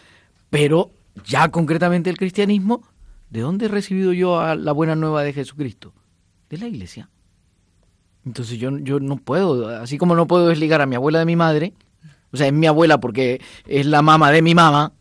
Pero 0.48 0.92
ya 1.26 1.50
concretamente 1.50 2.09
el 2.09 2.16
cristianismo 2.16 2.82
¿De 3.33 3.41
dónde 3.41 3.64
he 3.64 3.68
recibido 3.68 4.12
yo 4.12 4.55
la 4.57 4.72
buena 4.72 4.95
nueva 4.95 5.22
de 5.22 5.33
Jesucristo? 5.33 5.95
De 6.51 6.59
la 6.59 6.66
iglesia. 6.66 7.09
Entonces 8.26 8.59
yo, 8.59 8.76
yo 8.76 9.01
no 9.01 9.16
puedo, 9.16 9.68
así 9.68 9.97
como 9.97 10.14
no 10.14 10.26
puedo 10.26 10.49
desligar 10.49 10.83
a 10.83 10.87
mi 10.87 10.97
abuela 10.97 11.18
de 11.18 11.24
mi 11.24 11.35
madre, 11.35 11.72
o 12.30 12.37
sea, 12.37 12.47
es 12.47 12.53
mi 12.53 12.66
abuela 12.66 13.01
porque 13.01 13.41
es 13.66 13.87
la 13.87 14.03
mamá 14.03 14.30
de 14.33 14.43
mi 14.43 14.55
mamá, 14.55 14.93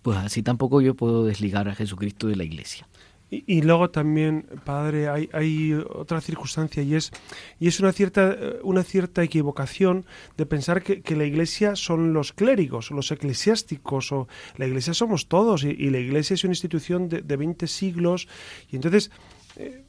pues 0.00 0.16
así 0.16 0.42
tampoco 0.42 0.80
yo 0.80 0.94
puedo 0.94 1.26
desligar 1.26 1.68
a 1.68 1.74
Jesucristo 1.74 2.26
de 2.26 2.36
la 2.36 2.44
iglesia. 2.44 2.88
Y, 3.34 3.62
luego 3.62 3.88
también, 3.88 4.44
padre, 4.62 5.08
hay, 5.08 5.30
hay, 5.32 5.72
otra 5.72 6.20
circunstancia 6.20 6.82
y 6.82 6.96
es, 6.96 7.10
y 7.58 7.66
es 7.66 7.80
una, 7.80 7.90
cierta, 7.90 8.36
una 8.62 8.82
cierta 8.82 9.22
equivocación 9.22 10.04
de 10.36 10.44
pensar 10.44 10.82
que, 10.82 11.16
la 11.16 11.24
iglesia 11.24 11.74
son 11.74 12.12
los 12.12 12.34
clérigos, 12.34 12.90
los 12.90 13.10
eclesiásticos, 13.10 14.12
o 14.12 14.28
la 14.58 14.66
iglesia 14.66 14.92
somos 14.92 15.28
todos, 15.28 15.64
y, 15.64 15.88
la 15.88 15.98
iglesia 15.98 16.34
es 16.34 16.44
una 16.44 16.52
institución 16.52 17.08
de, 17.08 17.22
de 17.22 17.36
20 17.38 17.66
siglos, 17.68 18.28
y 18.70 18.76
entonces... 18.76 19.10
Eh, 19.56 19.82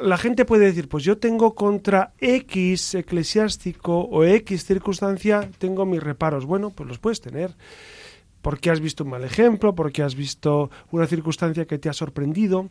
la 0.00 0.16
gente 0.16 0.46
puede 0.46 0.64
decir, 0.64 0.88
pues 0.88 1.04
yo 1.04 1.18
tengo 1.18 1.54
contra 1.54 2.14
X 2.18 2.94
eclesiástico 2.94 4.00
o 4.00 4.24
X 4.24 4.64
circunstancia, 4.64 5.50
tengo 5.58 5.84
mis 5.84 6.02
reparos. 6.02 6.46
Bueno, 6.46 6.70
pues 6.70 6.88
los 6.88 6.98
puedes 6.98 7.20
tener 7.20 7.54
porque 8.42 8.70
has 8.70 8.80
visto 8.80 9.04
un 9.04 9.10
mal 9.10 9.24
ejemplo, 9.24 9.74
porque 9.74 10.02
has 10.02 10.14
visto 10.14 10.70
una 10.90 11.06
circunstancia 11.06 11.66
que 11.66 11.78
te 11.78 11.88
ha 11.88 11.92
sorprendido. 11.92 12.68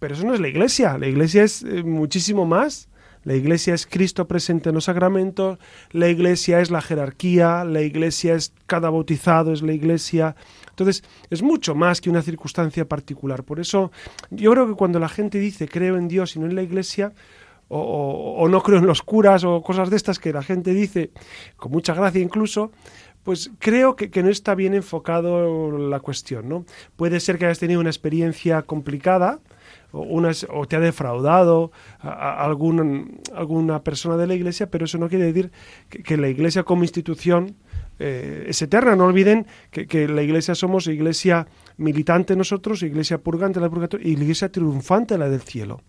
Pero 0.00 0.14
eso 0.14 0.26
no 0.26 0.34
es 0.34 0.40
la 0.40 0.48
iglesia, 0.48 0.98
la 0.98 1.06
iglesia 1.06 1.44
es 1.44 1.62
eh, 1.62 1.82
muchísimo 1.82 2.44
más. 2.44 2.88
La 3.22 3.34
iglesia 3.34 3.72
es 3.72 3.86
Cristo 3.86 4.28
presente 4.28 4.68
en 4.68 4.74
los 4.74 4.84
sacramentos, 4.84 5.58
la 5.92 6.10
iglesia 6.10 6.60
es 6.60 6.70
la 6.70 6.82
jerarquía, 6.82 7.64
la 7.64 7.80
iglesia 7.80 8.34
es 8.34 8.52
cada 8.66 8.90
bautizado, 8.90 9.54
es 9.54 9.62
la 9.62 9.72
iglesia. 9.72 10.36
Entonces, 10.68 11.02
es 11.30 11.42
mucho 11.42 11.74
más 11.74 12.02
que 12.02 12.10
una 12.10 12.20
circunstancia 12.20 12.86
particular. 12.86 13.42
Por 13.42 13.60
eso, 13.60 13.92
yo 14.28 14.50
creo 14.50 14.66
que 14.66 14.74
cuando 14.74 14.98
la 14.98 15.08
gente 15.08 15.38
dice 15.38 15.66
creo 15.68 15.96
en 15.96 16.06
Dios 16.06 16.36
y 16.36 16.38
no 16.38 16.44
en 16.44 16.54
la 16.54 16.62
iglesia, 16.62 17.14
o, 17.68 18.36
o 18.38 18.46
no 18.48 18.62
creo 18.62 18.78
en 18.78 18.86
los 18.86 19.00
curas, 19.00 19.42
o 19.42 19.62
cosas 19.62 19.88
de 19.88 19.96
estas 19.96 20.18
que 20.18 20.30
la 20.30 20.42
gente 20.42 20.74
dice, 20.74 21.10
con 21.56 21.72
mucha 21.72 21.94
gracia 21.94 22.20
incluso, 22.20 22.72
pues 23.24 23.50
creo 23.58 23.96
que, 23.96 24.22
no 24.22 24.28
está 24.28 24.54
bien 24.54 24.74
enfocado 24.74 25.76
la 25.78 26.00
cuestión, 26.00 26.48
¿no? 26.48 26.66
Puede 26.94 27.20
ser 27.20 27.38
que 27.38 27.46
hayas 27.46 27.58
tenido 27.58 27.80
una 27.80 27.88
experiencia 27.88 28.62
complicada 28.62 29.40
o, 29.92 30.20
o 30.20 30.68
te 30.68 30.76
ha 30.76 30.80
defraudado 30.80 31.72
a, 32.00 32.44
alguna 32.44 33.82
persona 33.82 34.18
de 34.18 34.26
la 34.26 34.34
iglesia, 34.34 34.70
pero 34.70 34.84
eso 34.84 34.98
no 34.98 35.08
quiere 35.08 35.24
decir 35.32 35.50
que, 35.88 36.16
la 36.18 36.28
iglesia 36.28 36.64
como 36.64 36.84
institución 36.84 37.56
eh, 37.98 38.44
es 38.48 38.60
eterna. 38.60 38.94
No 38.94 39.06
olviden 39.06 39.46
que, 39.70 40.06
la 40.06 40.22
iglesia 40.22 40.54
somos 40.54 40.86
iglesia 40.86 41.46
militante 41.78 42.36
nosotros, 42.36 42.82
iglesia 42.82 43.18
purgante 43.18 43.58
la 43.58 43.70
purgatorio 43.70 44.06
y 44.06 44.12
iglesia 44.12 44.50
triunfante 44.50 45.16
la 45.16 45.30
del 45.30 45.40
cielo. 45.40 45.80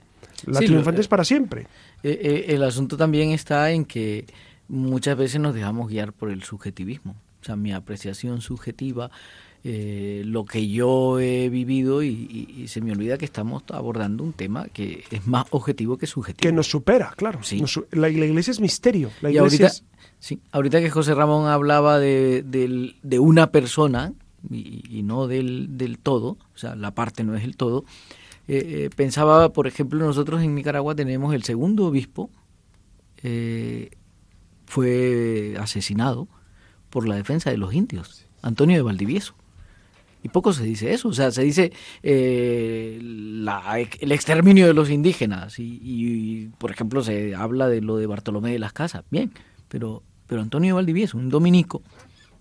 La 0.46 0.60
triunfante 0.60 1.02
es 1.02 1.08
para 1.08 1.26
siempre. 1.26 1.68
Eh, 2.02 2.20
eh, 2.22 2.46
el 2.50 2.64
asunto 2.64 2.96
también 2.96 3.32
está 3.32 3.72
en 3.72 3.84
que 3.84 4.26
muchas 4.70 5.18
veces 5.18 5.42
nos 5.42 5.54
dejamos 5.54 5.90
guiar 5.90 6.14
por 6.14 6.30
el 6.30 6.44
subjetivismo 6.44 7.16
o 7.46 7.48
sea, 7.48 7.56
mi 7.56 7.74
apreciación 7.74 8.42
subjetiva, 8.42 9.12
eh, 9.64 10.24
lo 10.26 10.46
que 10.46 10.68
yo 10.68 11.20
he 11.20 11.48
vivido 11.50 12.02
y, 12.02 12.66
se 12.68 12.82
me 12.82 12.92
olvida 12.92 13.20
que 13.20 13.26
estamos 13.26 13.62
abordando 13.70 14.24
un 14.24 14.34
tema 14.34 14.66
que 14.70 15.04
es 15.12 15.28
más 15.28 15.46
objetivo 15.52 15.96
que 16.00 16.08
subjetivo. 16.08 16.42
Que 16.42 16.52
nos 16.52 16.66
supera, 16.66 17.14
claro. 17.16 17.44
Sí. 17.44 17.64
la, 17.92 18.10
iglesia 18.10 18.50
es 18.50 18.60
misterio. 18.60 19.12
La 19.22 19.30
y 19.30 19.38
ahorita, 19.38 19.70
sí, 20.18 20.40
ahorita 20.52 20.82
que 20.82 20.90
José 20.90 21.14
Ramón 21.14 21.48
hablaba 21.48 22.00
de, 22.00 22.42
de, 22.42 23.20
una 23.20 23.52
persona 23.52 24.12
y, 24.50 25.04
no 25.04 25.28
del, 25.28 25.78
del, 25.78 26.00
todo, 26.00 26.40
o 26.56 26.58
sea, 26.58 26.76
la 26.76 26.96
parte 26.96 27.24
no 27.24 27.36
es 27.36 27.44
el 27.44 27.58
todo, 27.58 27.86
eh, 28.48 28.86
eh, 28.86 28.90
pensaba, 28.96 29.54
por 29.54 29.68
ejemplo, 29.68 30.04
nosotros 30.04 30.42
en 30.42 30.56
Nicaragua 30.56 30.96
tenemos 30.96 31.36
el 31.36 31.44
segundo 31.44 31.86
obispo, 31.86 32.32
fue 34.66 35.56
asesinado 35.60 36.28
por 36.96 37.10
la 37.10 37.16
defensa 37.16 37.50
de 37.50 37.58
los 37.58 37.74
indios, 37.74 38.26
Antonio 38.42 38.78
de 38.78 38.82
Valdivieso. 38.82 39.34
Y 40.24 40.30
poco 40.30 40.54
se 40.54 40.64
dice 40.64 40.94
eso, 40.94 41.10
o 41.10 41.14
sea, 41.14 41.30
se 41.30 41.44
dice 41.44 41.74
eh, 42.04 42.98
el 43.02 44.12
exterminio 44.14 44.66
de 44.66 44.74
los 44.74 44.90
indígenas 44.90 45.60
y, 45.60 46.52
por 46.58 46.72
ejemplo, 46.72 47.04
se 47.04 47.36
habla 47.36 47.68
de 47.68 47.82
lo 47.82 47.98
de 47.98 48.08
Bartolomé 48.08 48.54
de 48.54 48.60
las 48.60 48.72
Casas, 48.72 49.04
bien, 49.12 49.34
pero, 49.68 50.04
pero 50.26 50.42
Antonio 50.42 50.70
de 50.70 50.74
Valdivieso, 50.76 51.18
un 51.18 51.28
dominico 51.28 51.82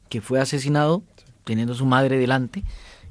que 0.09 0.21
fue 0.21 0.39
asesinado 0.39 1.03
teniendo 1.43 1.75
su 1.75 1.85
madre 1.85 2.17
delante 2.17 2.63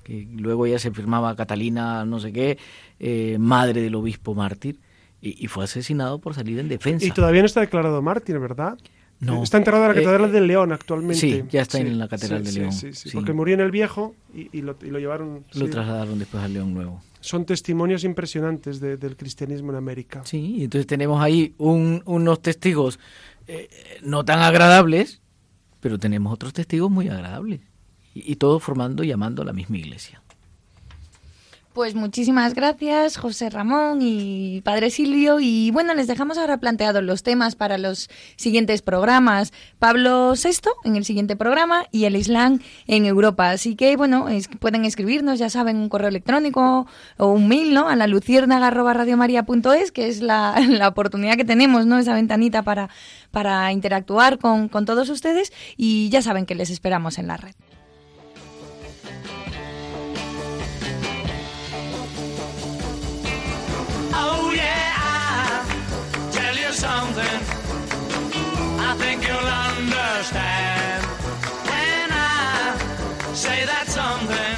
que 0.06 0.26
luego 0.38 0.66
ya 0.66 0.80
se 0.80 0.92
firmaba 0.92 1.36
Catalina 1.36 2.06
no 2.06 2.22
sé 2.22 2.32
qué, 2.32 2.58
eh, 3.00 3.36
madre 3.38 3.82
del 3.82 3.96
obispo 3.96 4.34
mártir, 4.34 4.80
y, 5.20 5.48
fue 5.48 5.66
asesinado 5.66 6.20
por 6.20 6.36
salir 6.36 6.60
en 6.60 6.70
defensa. 6.70 7.06
Y 7.06 7.12
todavía 7.12 7.42
no 7.42 7.48
está 7.48 7.62
declarado 7.62 8.02
mártir, 8.02 8.40
¿verdad? 8.40 8.78
No. 9.20 9.44
Está 9.44 9.58
enterrado 9.58 9.86
en 9.86 9.90
la 9.90 9.96
Catedral 9.96 10.32
de 10.32 10.42
León 10.42 10.72
actualmente. 10.74 11.20
Sí, 11.20 11.44
ya 11.50 11.62
está 11.62 11.80
en 11.80 11.98
la 11.98 12.08
Catedral 12.08 12.44
de 12.44 12.52
León. 12.52 12.72
Sí, 12.74 12.94
sí, 12.94 13.10
porque 13.14 13.32
murió 13.34 13.54
en 13.54 13.62
el 13.62 13.72
Viejo 13.72 14.16
y, 14.34 14.62
lo, 14.62 14.78
llevaron... 14.80 15.46
Lo 15.54 15.70
trasladaron 15.70 16.20
después 16.20 16.44
al 16.44 16.54
León 16.54 16.74
Nuevo. 16.74 17.02
Son 17.22 17.46
testimonios 17.46 18.04
impresionantes 18.04 18.82
del 18.82 19.16
cristianismo 19.16 19.72
en 19.72 19.78
América. 19.78 20.22
Sí, 20.26 20.56
y 20.58 20.64
entonces 20.66 20.88
tenemos 20.88 21.24
ahí 21.24 21.56
unos 21.58 22.42
testigos 22.42 23.00
eh, 23.48 23.70
no 24.02 24.26
tan 24.26 24.40
agradables, 24.40 25.22
pero 25.80 25.98
tenemos 25.98 26.34
otros 26.34 26.52
testigos 26.52 26.92
muy 26.92 27.08
agradables. 27.08 27.62
Y, 28.14 28.34
y 28.34 28.36
todos 28.36 28.62
formando 28.62 29.04
y 29.04 29.08
llamando 29.08 29.42
a 29.42 29.46
la 29.46 29.54
misma 29.54 29.78
iglesia. 29.78 30.23
Pues 31.74 31.96
muchísimas 31.96 32.54
gracias, 32.54 33.18
José 33.18 33.50
Ramón 33.50 33.98
y 34.00 34.62
Padre 34.62 34.92
Silvio. 34.92 35.40
Y 35.40 35.72
bueno, 35.72 35.96
les 35.96 36.06
dejamos 36.06 36.38
ahora 36.38 36.58
planteados 36.58 37.02
los 37.02 37.24
temas 37.24 37.56
para 37.56 37.80
los 37.80 38.12
siguientes 38.36 38.84
programas. 38.84 39.52
Pablo 39.80 40.34
VI 40.36 40.70
en 40.84 40.98
el 40.98 41.04
siguiente 41.04 41.36
programa 41.36 41.86
y 41.90 42.06
el 42.06 42.16
Islam 42.16 42.60
en 42.86 43.08
Europa. 43.08 43.50
Así 43.50 43.76
que 43.76 43.98
bueno, 43.98 44.28
pueden 44.60 44.86
escribirnos, 44.86 45.40
ya 45.40 45.50
saben, 45.50 45.78
un 45.78 45.90
correo 45.90 46.10
electrónico 46.10 46.86
o 47.18 47.28
un 47.30 47.48
mail, 47.48 47.74
¿no? 47.74 47.90
A 47.90 47.96
la 47.96 48.06
luciérnaga.radiomaria.es, 48.06 49.92
que 49.92 50.08
es 50.10 50.22
la, 50.22 50.54
la, 50.70 50.88
oportunidad 50.88 51.38
que 51.38 51.46
tenemos, 51.46 51.88
¿no? 51.88 51.98
Esa 51.98 52.14
ventanita 52.14 52.62
para, 52.62 52.90
para 53.32 53.72
interactuar 53.72 54.38
con, 54.38 54.70
con 54.70 54.86
todos 54.86 55.10
ustedes. 55.10 55.52
Y 55.76 56.10
ya 56.10 56.22
saben 56.22 56.46
que 56.46 56.54
les 56.54 56.70
esperamos 56.70 57.18
en 57.18 57.26
la 57.26 57.38
red. 57.38 57.56
Understand. 70.24 71.04
When 71.68 72.12
I 72.14 73.34
say 73.34 73.66
that 73.66 73.88
something, 73.90 74.53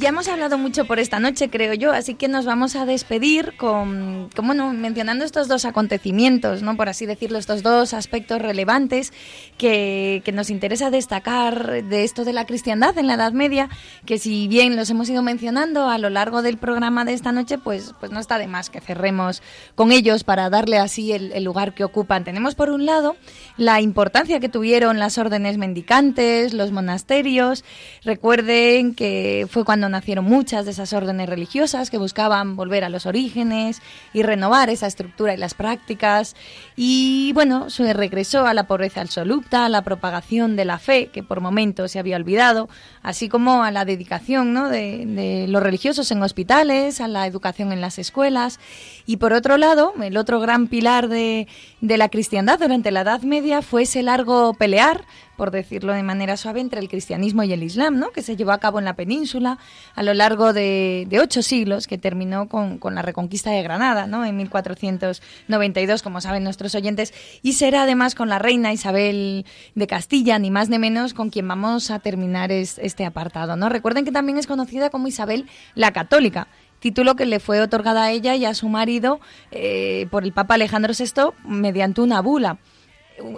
ya 0.00 0.08
hemos 0.08 0.28
hablado 0.28 0.56
mucho 0.56 0.86
por 0.86 0.98
esta 0.98 1.20
noche, 1.20 1.50
creo 1.50 1.74
yo, 1.74 1.92
así 1.92 2.14
que 2.14 2.26
nos 2.26 2.46
vamos 2.46 2.74
a 2.74 2.86
despedir 2.86 3.54
con, 3.58 4.30
como 4.34 4.54
no, 4.54 4.72
mencionando 4.72 5.26
estos 5.26 5.46
dos 5.46 5.66
acontecimientos, 5.66 6.62
¿no? 6.62 6.74
Por 6.78 6.88
así 6.88 7.04
decirlo, 7.04 7.36
estos 7.36 7.62
dos 7.62 7.92
aspectos 7.92 8.40
relevantes 8.40 9.12
que, 9.58 10.22
que, 10.24 10.32
nos 10.32 10.48
interesa 10.48 10.90
destacar 10.90 11.84
de 11.84 12.04
esto 12.04 12.24
de 12.24 12.32
la 12.32 12.46
cristiandad 12.46 12.96
en 12.96 13.08
la 13.08 13.14
Edad 13.14 13.32
Media, 13.32 13.68
que 14.06 14.18
si 14.18 14.48
bien 14.48 14.74
los 14.74 14.88
hemos 14.88 15.10
ido 15.10 15.22
mencionando 15.22 15.90
a 15.90 15.98
lo 15.98 16.08
largo 16.08 16.40
del 16.40 16.56
programa 16.56 17.04
de 17.04 17.12
esta 17.12 17.32
noche, 17.32 17.58
pues, 17.58 17.94
pues 18.00 18.10
no 18.10 18.20
está 18.20 18.38
de 18.38 18.46
más 18.46 18.70
que 18.70 18.80
cerremos 18.80 19.42
con 19.74 19.92
ellos 19.92 20.24
para 20.24 20.48
darle 20.48 20.78
así 20.78 21.12
el, 21.12 21.30
el 21.32 21.44
lugar 21.44 21.74
que 21.74 21.84
ocupan. 21.84 22.24
Tenemos 22.24 22.54
por 22.54 22.70
un 22.70 22.86
lado 22.86 23.16
la 23.58 23.82
importancia 23.82 24.40
que 24.40 24.48
tuvieron 24.48 24.98
las 24.98 25.18
órdenes 25.18 25.58
mendicantes, 25.58 26.54
los 26.54 26.72
monasterios. 26.72 27.64
Recuerden 28.02 28.94
que 28.94 29.46
fue 29.50 29.66
cuando 29.66 29.89
nacieron 29.90 30.24
muchas 30.24 30.64
de 30.64 30.70
esas 30.70 30.92
órdenes 30.92 31.28
religiosas 31.28 31.90
que 31.90 31.98
buscaban 31.98 32.56
volver 32.56 32.84
a 32.84 32.88
los 32.88 33.06
orígenes 33.06 33.82
y 34.12 34.22
renovar 34.22 34.70
esa 34.70 34.86
estructura 34.86 35.34
y 35.34 35.36
las 35.36 35.54
prácticas. 35.54 36.36
Y 36.76 37.32
bueno, 37.34 37.70
se 37.70 37.92
regresó 37.92 38.46
a 38.46 38.54
la 38.54 38.66
pobreza 38.66 39.00
absoluta, 39.00 39.66
a 39.66 39.68
la 39.68 39.82
propagación 39.82 40.56
de 40.56 40.64
la 40.64 40.78
fe, 40.78 41.08
que 41.08 41.22
por 41.22 41.40
momentos 41.40 41.92
se 41.92 41.98
había 41.98 42.16
olvidado, 42.16 42.68
así 43.02 43.28
como 43.28 43.62
a 43.62 43.70
la 43.70 43.84
dedicación 43.84 44.52
¿no? 44.52 44.68
de, 44.68 45.46
los 45.48 45.62
religiosos 45.62 46.10
en 46.10 46.22
hospitales, 46.22 47.00
a 47.00 47.08
la 47.08 47.26
educación 47.26 47.72
en 47.72 47.80
las 47.80 47.98
escuelas. 47.98 48.60
Y 49.06 49.16
por 49.16 49.32
otro 49.32 49.56
lado, 49.56 49.92
el 50.02 50.16
otro 50.16 50.40
gran 50.40 50.68
pilar 50.68 51.08
de, 51.08 51.48
de 51.80 51.98
la 51.98 52.08
cristiandad 52.08 52.58
durante 52.58 52.90
la 52.90 53.02
Edad 53.02 53.22
Media 53.22 53.62
fue 53.62 53.82
ese 53.82 54.02
largo 54.02 54.54
pelear 54.54 55.04
por 55.40 55.52
decirlo 55.52 55.94
de 55.94 56.02
manera 56.02 56.36
suave, 56.36 56.60
entre 56.60 56.80
el 56.80 56.90
cristianismo 56.90 57.42
y 57.44 57.54
el 57.54 57.62
islam, 57.62 57.98
¿no? 57.98 58.10
que 58.10 58.20
se 58.20 58.36
llevó 58.36 58.52
a 58.52 58.58
cabo 58.58 58.78
en 58.78 58.84
la 58.84 58.92
península 58.92 59.56
a 59.94 60.02
lo 60.02 60.12
largo 60.12 60.52
de, 60.52 61.08
ocho 61.18 61.40
siglos, 61.40 61.86
que 61.86 61.96
terminó 61.96 62.46
con, 62.46 62.78
la 62.94 63.00
reconquista 63.00 63.50
de 63.50 63.62
Granada 63.62 64.06
¿no? 64.06 64.26
en 64.26 64.36
1492, 64.36 66.02
como 66.02 66.20
saben 66.20 66.44
nuestros 66.44 66.74
oyentes, 66.74 67.14
y 67.40 67.54
será 67.54 67.84
además 67.84 68.14
con 68.14 68.28
la 68.28 68.38
reina 68.38 68.74
Isabel 68.74 69.46
de 69.74 69.86
Castilla, 69.86 70.38
ni 70.38 70.50
más 70.50 70.68
ni 70.68 70.78
menos, 70.78 71.14
con 71.14 71.30
quien 71.30 71.48
vamos 71.48 71.90
a 71.90 72.00
terminar 72.00 72.52
este 72.52 73.06
apartado. 73.06 73.56
¿no? 73.56 73.70
Recuerden 73.70 74.04
que 74.04 74.12
también 74.12 74.36
es 74.36 74.46
conocida 74.46 74.90
como 74.90 75.08
Isabel 75.08 75.48
la 75.74 75.90
Católica 75.92 76.48
título 76.80 77.14
que 77.14 77.24
le 77.24 77.40
fue 77.40 77.62
otorgada 77.62 78.04
a 78.04 78.10
ella 78.10 78.36
y 78.36 78.44
a 78.44 78.52
su 78.52 78.68
marido 78.68 79.20
eh, 79.52 80.06
por 80.10 80.24
el 80.24 80.32
Papa 80.32 80.54
Alejandro 80.54 80.92
VI 80.92 81.32
mediante 81.46 82.02
una 82.02 82.20
bula 82.20 82.58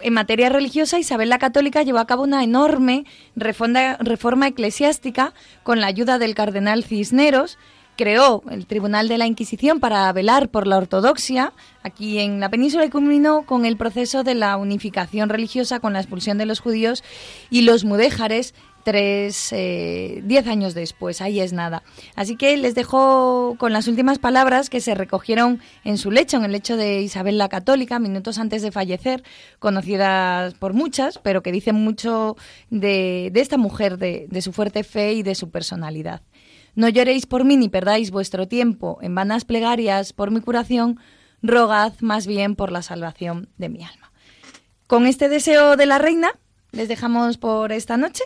en 0.02 0.12
materia 0.12 0.48
religiosa, 0.48 0.98
Isabel 0.98 1.28
la 1.28 1.38
Católica 1.38 1.82
llevó 1.82 1.98
a 1.98 2.06
cabo 2.06 2.22
una 2.22 2.42
enorme 2.42 3.04
reforma, 3.36 4.46
eclesiástica 4.46 5.34
con 5.62 5.80
la 5.80 5.86
ayuda 5.86 6.18
del 6.18 6.34
cardenal 6.34 6.84
Cisneros, 6.84 7.58
creó 7.96 8.42
el 8.50 8.66
Tribunal 8.66 9.08
de 9.08 9.18
la 9.18 9.26
Inquisición 9.26 9.78
para 9.78 10.10
velar 10.12 10.48
por 10.48 10.66
la 10.66 10.78
ortodoxia 10.78 11.52
aquí 11.82 12.18
en 12.18 12.40
la 12.40 12.48
península 12.48 12.84
y 12.86 12.90
culminó 12.90 13.44
con 13.44 13.66
el 13.66 13.76
proceso 13.76 14.24
de 14.24 14.34
la 14.34 14.56
unificación 14.56 15.28
religiosa 15.28 15.80
con 15.80 15.92
la 15.92 16.00
expulsión 16.00 16.38
de 16.38 16.46
los 16.46 16.60
judíos 16.60 17.04
y 17.50 17.62
los 17.62 17.84
mudéjares 17.84 18.54
tres, 18.82 19.52
eh, 19.52 20.20
diez 20.24 20.46
años 20.46 20.74
después, 20.74 21.20
ahí 21.20 21.40
es 21.40 21.52
nada. 21.52 21.82
Así 22.14 22.36
que 22.36 22.56
les 22.56 22.74
dejo 22.74 23.56
con 23.58 23.72
las 23.72 23.88
últimas 23.88 24.18
palabras 24.18 24.70
que 24.70 24.80
se 24.80 24.94
recogieron 24.94 25.60
en 25.84 25.98
su 25.98 26.10
lecho, 26.10 26.36
en 26.36 26.44
el 26.44 26.52
lecho 26.52 26.76
de 26.76 27.00
Isabel 27.02 27.38
la 27.38 27.48
Católica, 27.48 27.98
minutos 27.98 28.38
antes 28.38 28.62
de 28.62 28.72
fallecer, 28.72 29.22
conocidas 29.58 30.54
por 30.54 30.74
muchas, 30.74 31.18
pero 31.18 31.42
que 31.42 31.52
dicen 31.52 31.76
mucho 31.76 32.36
de, 32.70 33.30
de 33.32 33.40
esta 33.40 33.56
mujer, 33.56 33.98
de, 33.98 34.26
de 34.30 34.42
su 34.42 34.52
fuerte 34.52 34.84
fe 34.84 35.14
y 35.14 35.22
de 35.22 35.34
su 35.34 35.50
personalidad. 35.50 36.22
No 36.74 36.88
lloréis 36.88 37.26
por 37.26 37.44
mí 37.44 37.56
ni 37.56 37.68
perdáis 37.68 38.10
vuestro 38.10 38.48
tiempo 38.48 38.98
en 39.02 39.14
vanas 39.14 39.44
plegarias 39.44 40.12
por 40.12 40.30
mi 40.30 40.40
curación, 40.40 40.98
rogad 41.42 41.92
más 42.00 42.26
bien 42.26 42.56
por 42.56 42.72
la 42.72 42.82
salvación 42.82 43.48
de 43.58 43.68
mi 43.68 43.84
alma. 43.84 44.10
Con 44.86 45.06
este 45.06 45.28
deseo 45.28 45.76
de 45.76 45.86
la 45.86 45.98
reina, 45.98 46.32
les 46.70 46.88
dejamos 46.88 47.36
por 47.38 47.72
esta 47.72 47.96
noche 47.96 48.24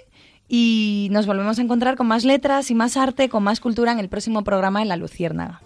y 0.49 1.09
nos 1.11 1.27
volvemos 1.27 1.59
a 1.59 1.63
encontrar 1.63 1.97
con 1.97 2.07
más 2.07 2.25
letras 2.25 2.71
y 2.71 2.75
más 2.75 2.97
arte, 2.97 3.29
con 3.29 3.43
más 3.43 3.61
cultura 3.61 3.93
en 3.93 3.99
el 3.99 4.09
próximo 4.09 4.45
programa 4.45 4.83
en 4.83 4.89
La 4.89 4.97
Luciérnaga. 4.97 5.61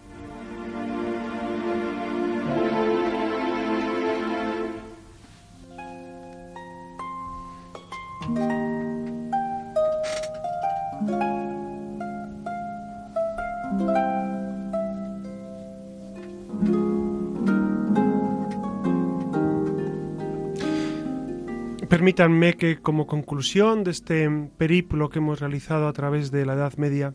Permítanme 21.91 22.55
que 22.55 22.81
como 22.81 23.09
conclusión 23.09 23.83
de 23.83 23.91
este 23.91 24.31
periplo 24.57 25.11
que 25.11 25.19
hemos 25.19 25.41
realizado 25.41 25.89
a 25.89 25.93
través 25.93 26.31
de 26.31 26.47
la 26.47 26.53
Edad 26.55 26.75
Media, 26.77 27.15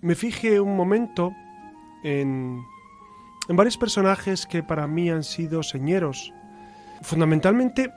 me 0.00 0.16
fije 0.16 0.58
un 0.58 0.76
momento 0.76 1.30
en, 2.02 2.60
en 3.48 3.56
varios 3.56 3.78
personajes 3.78 4.46
que 4.46 4.64
para 4.64 4.88
mí 4.88 5.10
han 5.10 5.22
sido 5.22 5.62
señeros, 5.62 6.32
fundamentalmente 7.02 7.92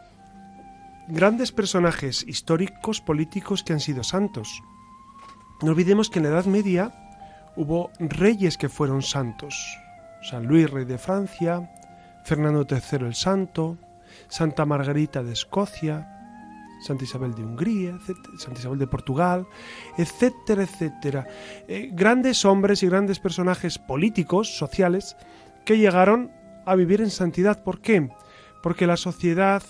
grandes 1.08 1.52
personajes 1.52 2.24
históricos, 2.28 3.02
políticos 3.02 3.64
que 3.64 3.74
han 3.74 3.80
sido 3.80 4.04
santos. 4.04 4.62
No 5.64 5.72
olvidemos 5.72 6.12
que 6.12 6.20
en 6.20 6.26
la 6.26 6.30
Edad 6.30 6.46
Media 6.46 6.94
hubo 7.56 7.90
reyes 7.98 8.60
que 8.60 8.70
fueron 8.70 9.02
santos. 9.02 9.56
San 10.30 10.46
Luis, 10.46 10.70
rey 10.70 10.86
de 10.86 11.00
Francia, 11.00 11.72
Fernando 12.24 12.68
III 12.70 13.08
el 13.08 13.16
Santo, 13.16 13.80
Santa 14.28 14.66
Margarita 14.66 15.24
de 15.24 15.34
Escocia, 15.34 16.08
Santa 16.82 17.04
Isabel 17.04 17.34
de 17.34 17.44
Hungría, 17.44 17.98
Santa 18.38 18.60
Isabel 18.60 18.80
de 18.80 18.88
Portugal, 18.88 19.48
etcétera, 19.98 20.64
etcétera. 20.64 21.28
Eh, 21.68 21.90
grandes 21.92 22.46
hombres 22.46 22.84
y 22.84 22.88
grandes 22.88 23.20
personajes 23.20 23.80
políticos, 23.80 24.58
sociales, 24.58 25.16
que 25.66 25.78
llegaron 25.78 26.32
a 26.66 26.76
vivir 26.76 27.02
en 27.02 27.10
santidad. 27.10 27.64
¿Por 27.64 27.82
qué? 27.82 28.10
Porque 28.62 28.88
la 28.88 28.98
sociedad 28.98 29.64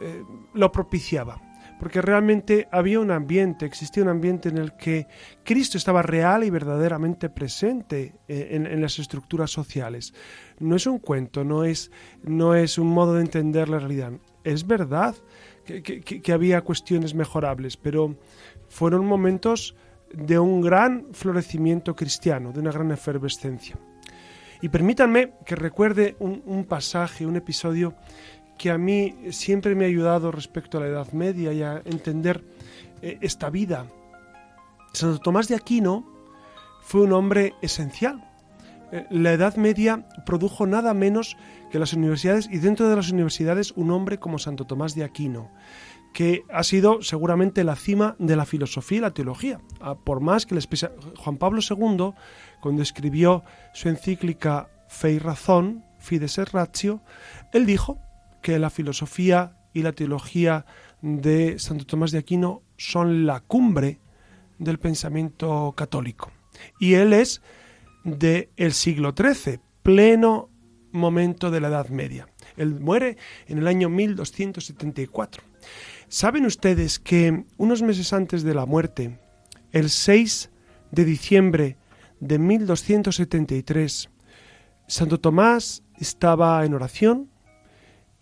eh, 0.00 0.22
lo 0.54 0.72
propiciaba. 0.72 1.47
Porque 1.78 2.02
realmente 2.02 2.68
había 2.70 3.00
un 3.00 3.10
ambiente, 3.10 3.66
existía 3.66 4.02
un 4.02 4.08
ambiente 4.08 4.48
en 4.48 4.58
el 4.58 4.76
que 4.76 5.06
Cristo 5.44 5.78
estaba 5.78 6.02
real 6.02 6.44
y 6.44 6.50
verdaderamente 6.50 7.30
presente 7.30 8.14
eh, 8.28 8.48
en, 8.50 8.80
las 8.80 8.98
estructuras 8.98 9.50
sociales. 9.50 10.12
No 10.58 10.76
es 10.76 10.86
un 10.86 10.98
cuento, 10.98 11.44
no 11.44 11.64
es, 11.64 11.90
no 12.22 12.54
es 12.54 12.78
un 12.78 12.88
modo 12.88 13.14
de 13.14 13.22
entender 13.22 13.68
la 13.68 13.78
realidad. 13.78 14.12
Es 14.44 14.66
verdad 14.66 15.14
que, 15.64 16.00
que 16.00 16.32
había 16.32 16.62
cuestiones 16.62 17.14
mejorables, 17.14 17.76
pero 17.76 18.16
fueron 18.68 19.04
momentos 19.04 19.76
de 20.12 20.38
un 20.38 20.60
gran 20.60 21.08
florecimiento 21.12 21.94
cristiano, 21.94 22.52
de 22.52 22.60
una 22.60 22.72
gran 22.72 22.90
efervescencia. 22.90 23.76
Y 24.60 24.68
permítanme 24.70 25.34
que 25.46 25.54
recuerde 25.54 26.16
un, 26.18 26.64
pasaje, 26.64 27.26
un 27.26 27.36
episodio 27.36 27.94
que 28.58 28.70
a 28.70 28.76
mí 28.76 29.14
siempre 29.30 29.74
me 29.74 29.84
ha 29.84 29.88
ayudado 29.88 30.32
respecto 30.32 30.76
a 30.76 30.80
la 30.82 30.88
Edad 30.88 31.12
Media 31.12 31.52
y 31.52 31.62
a 31.62 31.80
entender 31.84 32.44
eh, 33.00 33.18
esta 33.20 33.48
vida. 33.48 33.86
Santo 34.92 35.20
Tomás 35.20 35.48
de 35.48 35.54
Aquino 35.54 36.04
fue 36.82 37.02
un 37.02 37.12
hombre 37.12 37.54
esencial. 37.62 38.28
Eh, 38.90 39.06
la 39.10 39.32
Edad 39.32 39.56
Media 39.56 40.08
produjo 40.26 40.66
nada 40.66 40.92
menos 40.92 41.36
que 41.70 41.78
las 41.78 41.92
universidades 41.92 42.48
y 42.50 42.58
dentro 42.58 42.88
de 42.88 42.96
las 42.96 43.10
universidades 43.10 43.72
un 43.72 43.90
hombre 43.90 44.18
como 44.18 44.38
Santo 44.38 44.66
Tomás 44.66 44.94
de 44.94 45.04
Aquino, 45.04 45.50
que 46.12 46.42
ha 46.50 46.64
sido 46.64 47.02
seguramente 47.02 47.62
la 47.62 47.76
cima 47.76 48.16
de 48.18 48.34
la 48.34 48.46
filosofía 48.46 48.98
y 48.98 49.02
la 49.02 49.14
teología. 49.14 49.60
Ah, 49.80 49.94
por 49.94 50.20
más 50.20 50.46
que 50.46 50.58
Juan 51.16 51.36
Pablo 51.36 51.60
II, 51.60 52.14
cuando 52.60 52.82
escribió 52.82 53.44
su 53.72 53.88
encíclica 53.88 54.68
Fe 54.88 55.12
y 55.12 55.18
Razón, 55.18 55.84
Fides 55.98 56.38
et 56.38 56.50
Ratio, 56.50 57.02
él 57.52 57.66
dijo 57.66 58.00
que 58.48 58.58
la 58.58 58.70
filosofía 58.70 59.58
y 59.74 59.82
la 59.82 59.92
teología 59.92 60.64
de 61.02 61.58
Santo 61.58 61.84
Tomás 61.84 62.12
de 62.12 62.18
Aquino 62.18 62.62
son 62.78 63.26
la 63.26 63.40
cumbre 63.40 64.00
del 64.58 64.78
pensamiento 64.78 65.74
católico. 65.76 66.32
Y 66.80 66.94
él 66.94 67.12
es 67.12 67.42
del 68.04 68.48
el 68.56 68.72
siglo 68.72 69.14
XIII, 69.14 69.60
pleno 69.82 70.48
momento 70.92 71.50
de 71.50 71.60
la 71.60 71.68
Edad 71.68 71.90
Media. 71.90 72.26
Él 72.56 72.80
muere 72.80 73.18
en 73.48 73.58
el 73.58 73.66
año 73.66 73.90
1274. 73.90 75.42
¿Saben 76.08 76.46
ustedes 76.46 76.98
que 76.98 77.44
unos 77.58 77.82
meses 77.82 78.14
antes 78.14 78.44
de 78.44 78.54
la 78.54 78.64
muerte, 78.64 79.18
el 79.72 79.90
6 79.90 80.50
de 80.90 81.04
diciembre 81.04 81.76
de 82.18 82.38
1273, 82.38 84.08
Santo 84.86 85.20
Tomás 85.20 85.82
estaba 85.98 86.64
en 86.64 86.72
oración 86.72 87.28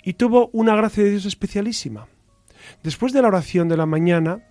y 0.06 0.14
tuvo 0.14 0.48
una 0.54 0.74
gracia 0.74 1.04
de 1.04 1.10
Dios 1.10 1.26
especialísima. 1.26 2.08
Después 2.82 3.12
de 3.12 3.20
la 3.20 3.28
oración 3.28 3.68
de 3.68 3.76
la 3.76 3.84
mañana, 3.84 4.42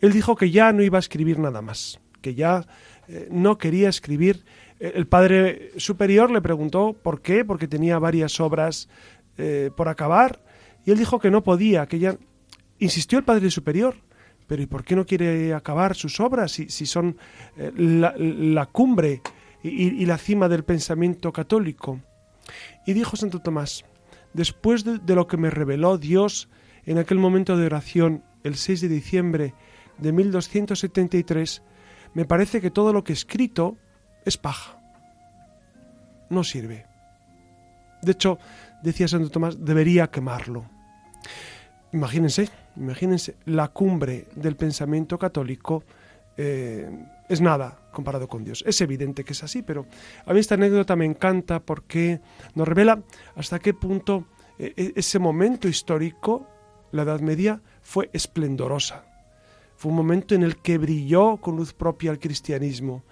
él 0.00 0.14
dijo 0.14 0.34
que 0.34 0.50
ya 0.50 0.72
no 0.72 0.82
iba 0.82 0.96
a 0.96 1.00
escribir 1.00 1.38
nada 1.38 1.60
más, 1.60 2.00
que 2.22 2.34
ya 2.34 2.64
eh, 3.08 3.28
no 3.30 3.58
quería 3.58 3.90
escribir. 3.90 4.46
El 4.78 5.06
Padre 5.06 5.72
Superior 5.76 6.30
le 6.30 6.40
preguntó 6.40 6.94
por 6.94 7.20
qué, 7.20 7.44
porque 7.44 7.68
tenía 7.68 7.98
varias 7.98 8.40
obras 8.40 8.88
eh, 9.36 9.70
por 9.76 9.88
acabar, 9.88 10.42
y 10.86 10.92
él 10.92 10.98
dijo 10.98 11.20
que 11.20 11.30
no 11.30 11.44
podía, 11.44 11.86
que 11.86 11.98
ya 11.98 12.16
Insistió 12.82 13.16
el 13.16 13.24
Padre 13.24 13.48
Superior, 13.48 13.94
pero 14.48 14.60
¿y 14.60 14.66
por 14.66 14.82
qué 14.82 14.96
no 14.96 15.06
quiere 15.06 15.54
acabar 15.54 15.94
sus 15.94 16.18
obras 16.18 16.50
si, 16.50 16.84
son 16.84 17.16
eh, 17.56 17.70
la, 17.76 18.66
cumbre 18.66 19.22
y, 19.62 20.04
la 20.04 20.18
cima 20.18 20.48
del 20.48 20.64
pensamiento 20.64 21.32
católico? 21.32 22.00
Y 22.84 22.92
dijo 22.92 23.14
Santo 23.14 23.38
Tomás, 23.38 23.84
después 24.34 24.84
de, 24.84 25.14
lo 25.14 25.26
que 25.26 25.36
me 25.36 25.50
reveló 25.50 25.98
Dios 25.98 26.48
en 26.84 26.98
aquel 26.98 27.18
momento 27.18 27.56
de 27.56 27.66
oración, 27.66 28.24
el 28.44 28.56
6 28.56 28.80
de 28.82 28.88
diciembre 28.88 29.54
de 29.98 30.12
1273, 30.12 31.62
me 32.14 32.24
parece 32.24 32.60
que 32.60 32.70
todo 32.70 32.92
lo 32.92 33.04
que 33.04 33.12
he 33.12 33.14
escrito 33.14 33.76
es 34.24 34.36
paja. 34.36 34.78
No 36.28 36.44
sirve. 36.44 36.86
De 38.02 38.12
hecho, 38.12 38.38
decía 38.82 39.06
Santo 39.06 39.30
Tomás, 39.30 39.64
debería 39.64 40.10
quemarlo. 40.10 40.68
Imagínense, 41.92 42.48
imagínense, 42.76 43.36
la 43.44 43.68
cumbre 43.68 44.26
del 44.34 44.56
pensamiento 44.56 45.18
católico 45.18 45.84
eh, 46.36 46.90
es 47.32 47.40
nada 47.40 47.78
comparado 47.92 48.28
con 48.28 48.44
Dios. 48.44 48.62
Es 48.66 48.80
evidente 48.80 49.24
que 49.24 49.32
es 49.32 49.42
así, 49.42 49.62
pero 49.62 49.86
a 50.26 50.34
mí 50.34 50.40
esta 50.40 50.54
anécdota 50.54 50.96
me 50.96 51.06
encanta 51.06 51.60
porque 51.60 52.20
nos 52.54 52.68
revela 52.68 53.02
hasta 53.36 53.58
qué 53.58 53.72
punto 53.72 54.26
eh, 54.58 54.74
e-, 54.76 54.92
ese 54.96 55.18
momento 55.18 55.66
histórico, 55.66 56.46
la 56.90 57.02
Edad 57.02 57.20
Media, 57.20 57.62
fue 57.80 58.10
esplendorosa. 58.12 59.06
Fue 59.76 59.90
un 59.90 59.96
momento 59.96 60.34
en 60.34 60.42
el 60.42 60.58
que 60.58 60.76
brilló 60.76 61.38
con 61.38 61.56
luz 61.56 61.72
propia 61.72 62.10
el 62.10 62.18
cristianismo 62.18 63.02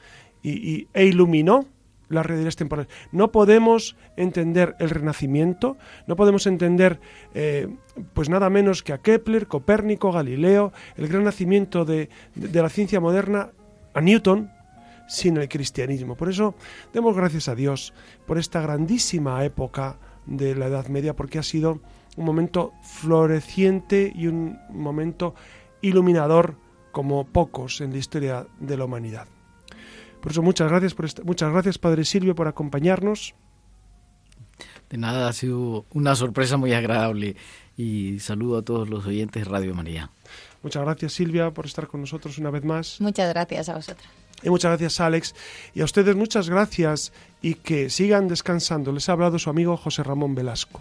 y, 0.42 0.86
e 0.92 1.04
iluminó 1.04 1.66
las 2.10 2.26
realidades 2.26 2.56
temporales. 2.56 2.92
No 3.12 3.32
podemos 3.32 3.96
entender 4.16 4.76
el 4.80 4.90
Renacimiento, 4.90 5.78
no 6.06 6.16
podemos 6.16 6.46
entender 6.46 7.00
eh, 7.34 7.68
pues 8.12 8.28
nada 8.28 8.50
menos 8.50 8.82
que 8.82 8.92
a 8.92 8.98
Kepler, 8.98 9.46
Copérnico, 9.46 10.12
Galileo, 10.12 10.72
el 10.96 11.08
gran 11.08 11.24
nacimiento 11.24 11.84
de, 11.84 12.10
la 12.34 12.68
ciencia 12.68 13.00
moderna, 13.00 13.50
a 13.94 14.00
Newton, 14.00 14.50
sin 15.08 15.36
el 15.36 15.48
cristianismo. 15.48 16.16
Por 16.16 16.28
eso 16.28 16.54
demos 16.92 17.16
gracias 17.16 17.48
a 17.48 17.54
Dios 17.54 17.92
por 18.26 18.38
esta 18.38 18.60
grandísima 18.60 19.44
época 19.44 19.98
de 20.26 20.54
la 20.54 20.66
Edad 20.66 20.86
Media, 20.86 21.16
porque 21.16 21.38
ha 21.38 21.42
sido 21.42 21.80
un 22.16 22.24
momento 22.24 22.72
floreciente 22.82 24.12
y 24.14 24.26
un 24.26 24.58
momento 24.70 25.34
iluminador 25.82 26.56
como 26.92 27.26
pocos 27.26 27.80
en 27.80 27.92
la 27.92 27.98
historia 27.98 28.46
de 28.58 28.76
la 28.76 28.84
humanidad. 28.84 29.26
Por 30.20 30.32
eso 30.32 30.42
muchas 30.42 30.68
gracias, 30.68 30.94
por 30.94 31.06
muchas 31.24 31.50
gracias 31.52 31.78
Padre 31.78 32.04
Silvio 32.04 32.34
por 32.34 32.46
acompañarnos. 32.46 33.34
De 34.90 34.98
nada, 34.98 35.28
ha 35.28 35.32
sido 35.32 35.86
una 35.92 36.16
sorpresa 36.16 36.56
muy 36.56 36.72
agradable 36.72 37.36
y 37.76 38.18
saludo 38.18 38.58
a 38.58 38.62
todos 38.62 38.90
los 38.90 39.06
oyentes 39.06 39.44
de 39.44 39.50
Radio 39.50 39.74
María. 39.74 40.10
Muchas 40.62 40.82
gracias 40.82 41.12
Silvia 41.12 41.50
por 41.50 41.66
estar 41.66 41.86
con 41.86 42.00
nosotros 42.00 42.38
una 42.38 42.50
vez 42.50 42.64
más. 42.64 43.00
Muchas 43.00 43.28
gracias 43.30 43.68
a 43.68 43.74
vosotros. 43.74 44.08
Y 44.42 44.50
muchas 44.50 44.70
gracias 44.70 45.00
Alex. 45.00 45.34
Y 45.74 45.80
a 45.80 45.84
ustedes 45.84 46.16
muchas 46.16 46.48
gracias 46.48 47.12
y 47.42 47.54
que 47.54 47.90
sigan 47.90 48.28
descansando. 48.28 48.92
Les 48.92 49.08
ha 49.08 49.12
hablado 49.12 49.38
su 49.38 49.50
amigo 49.50 49.76
José 49.76 50.02
Ramón 50.02 50.34
Velasco. 50.34 50.80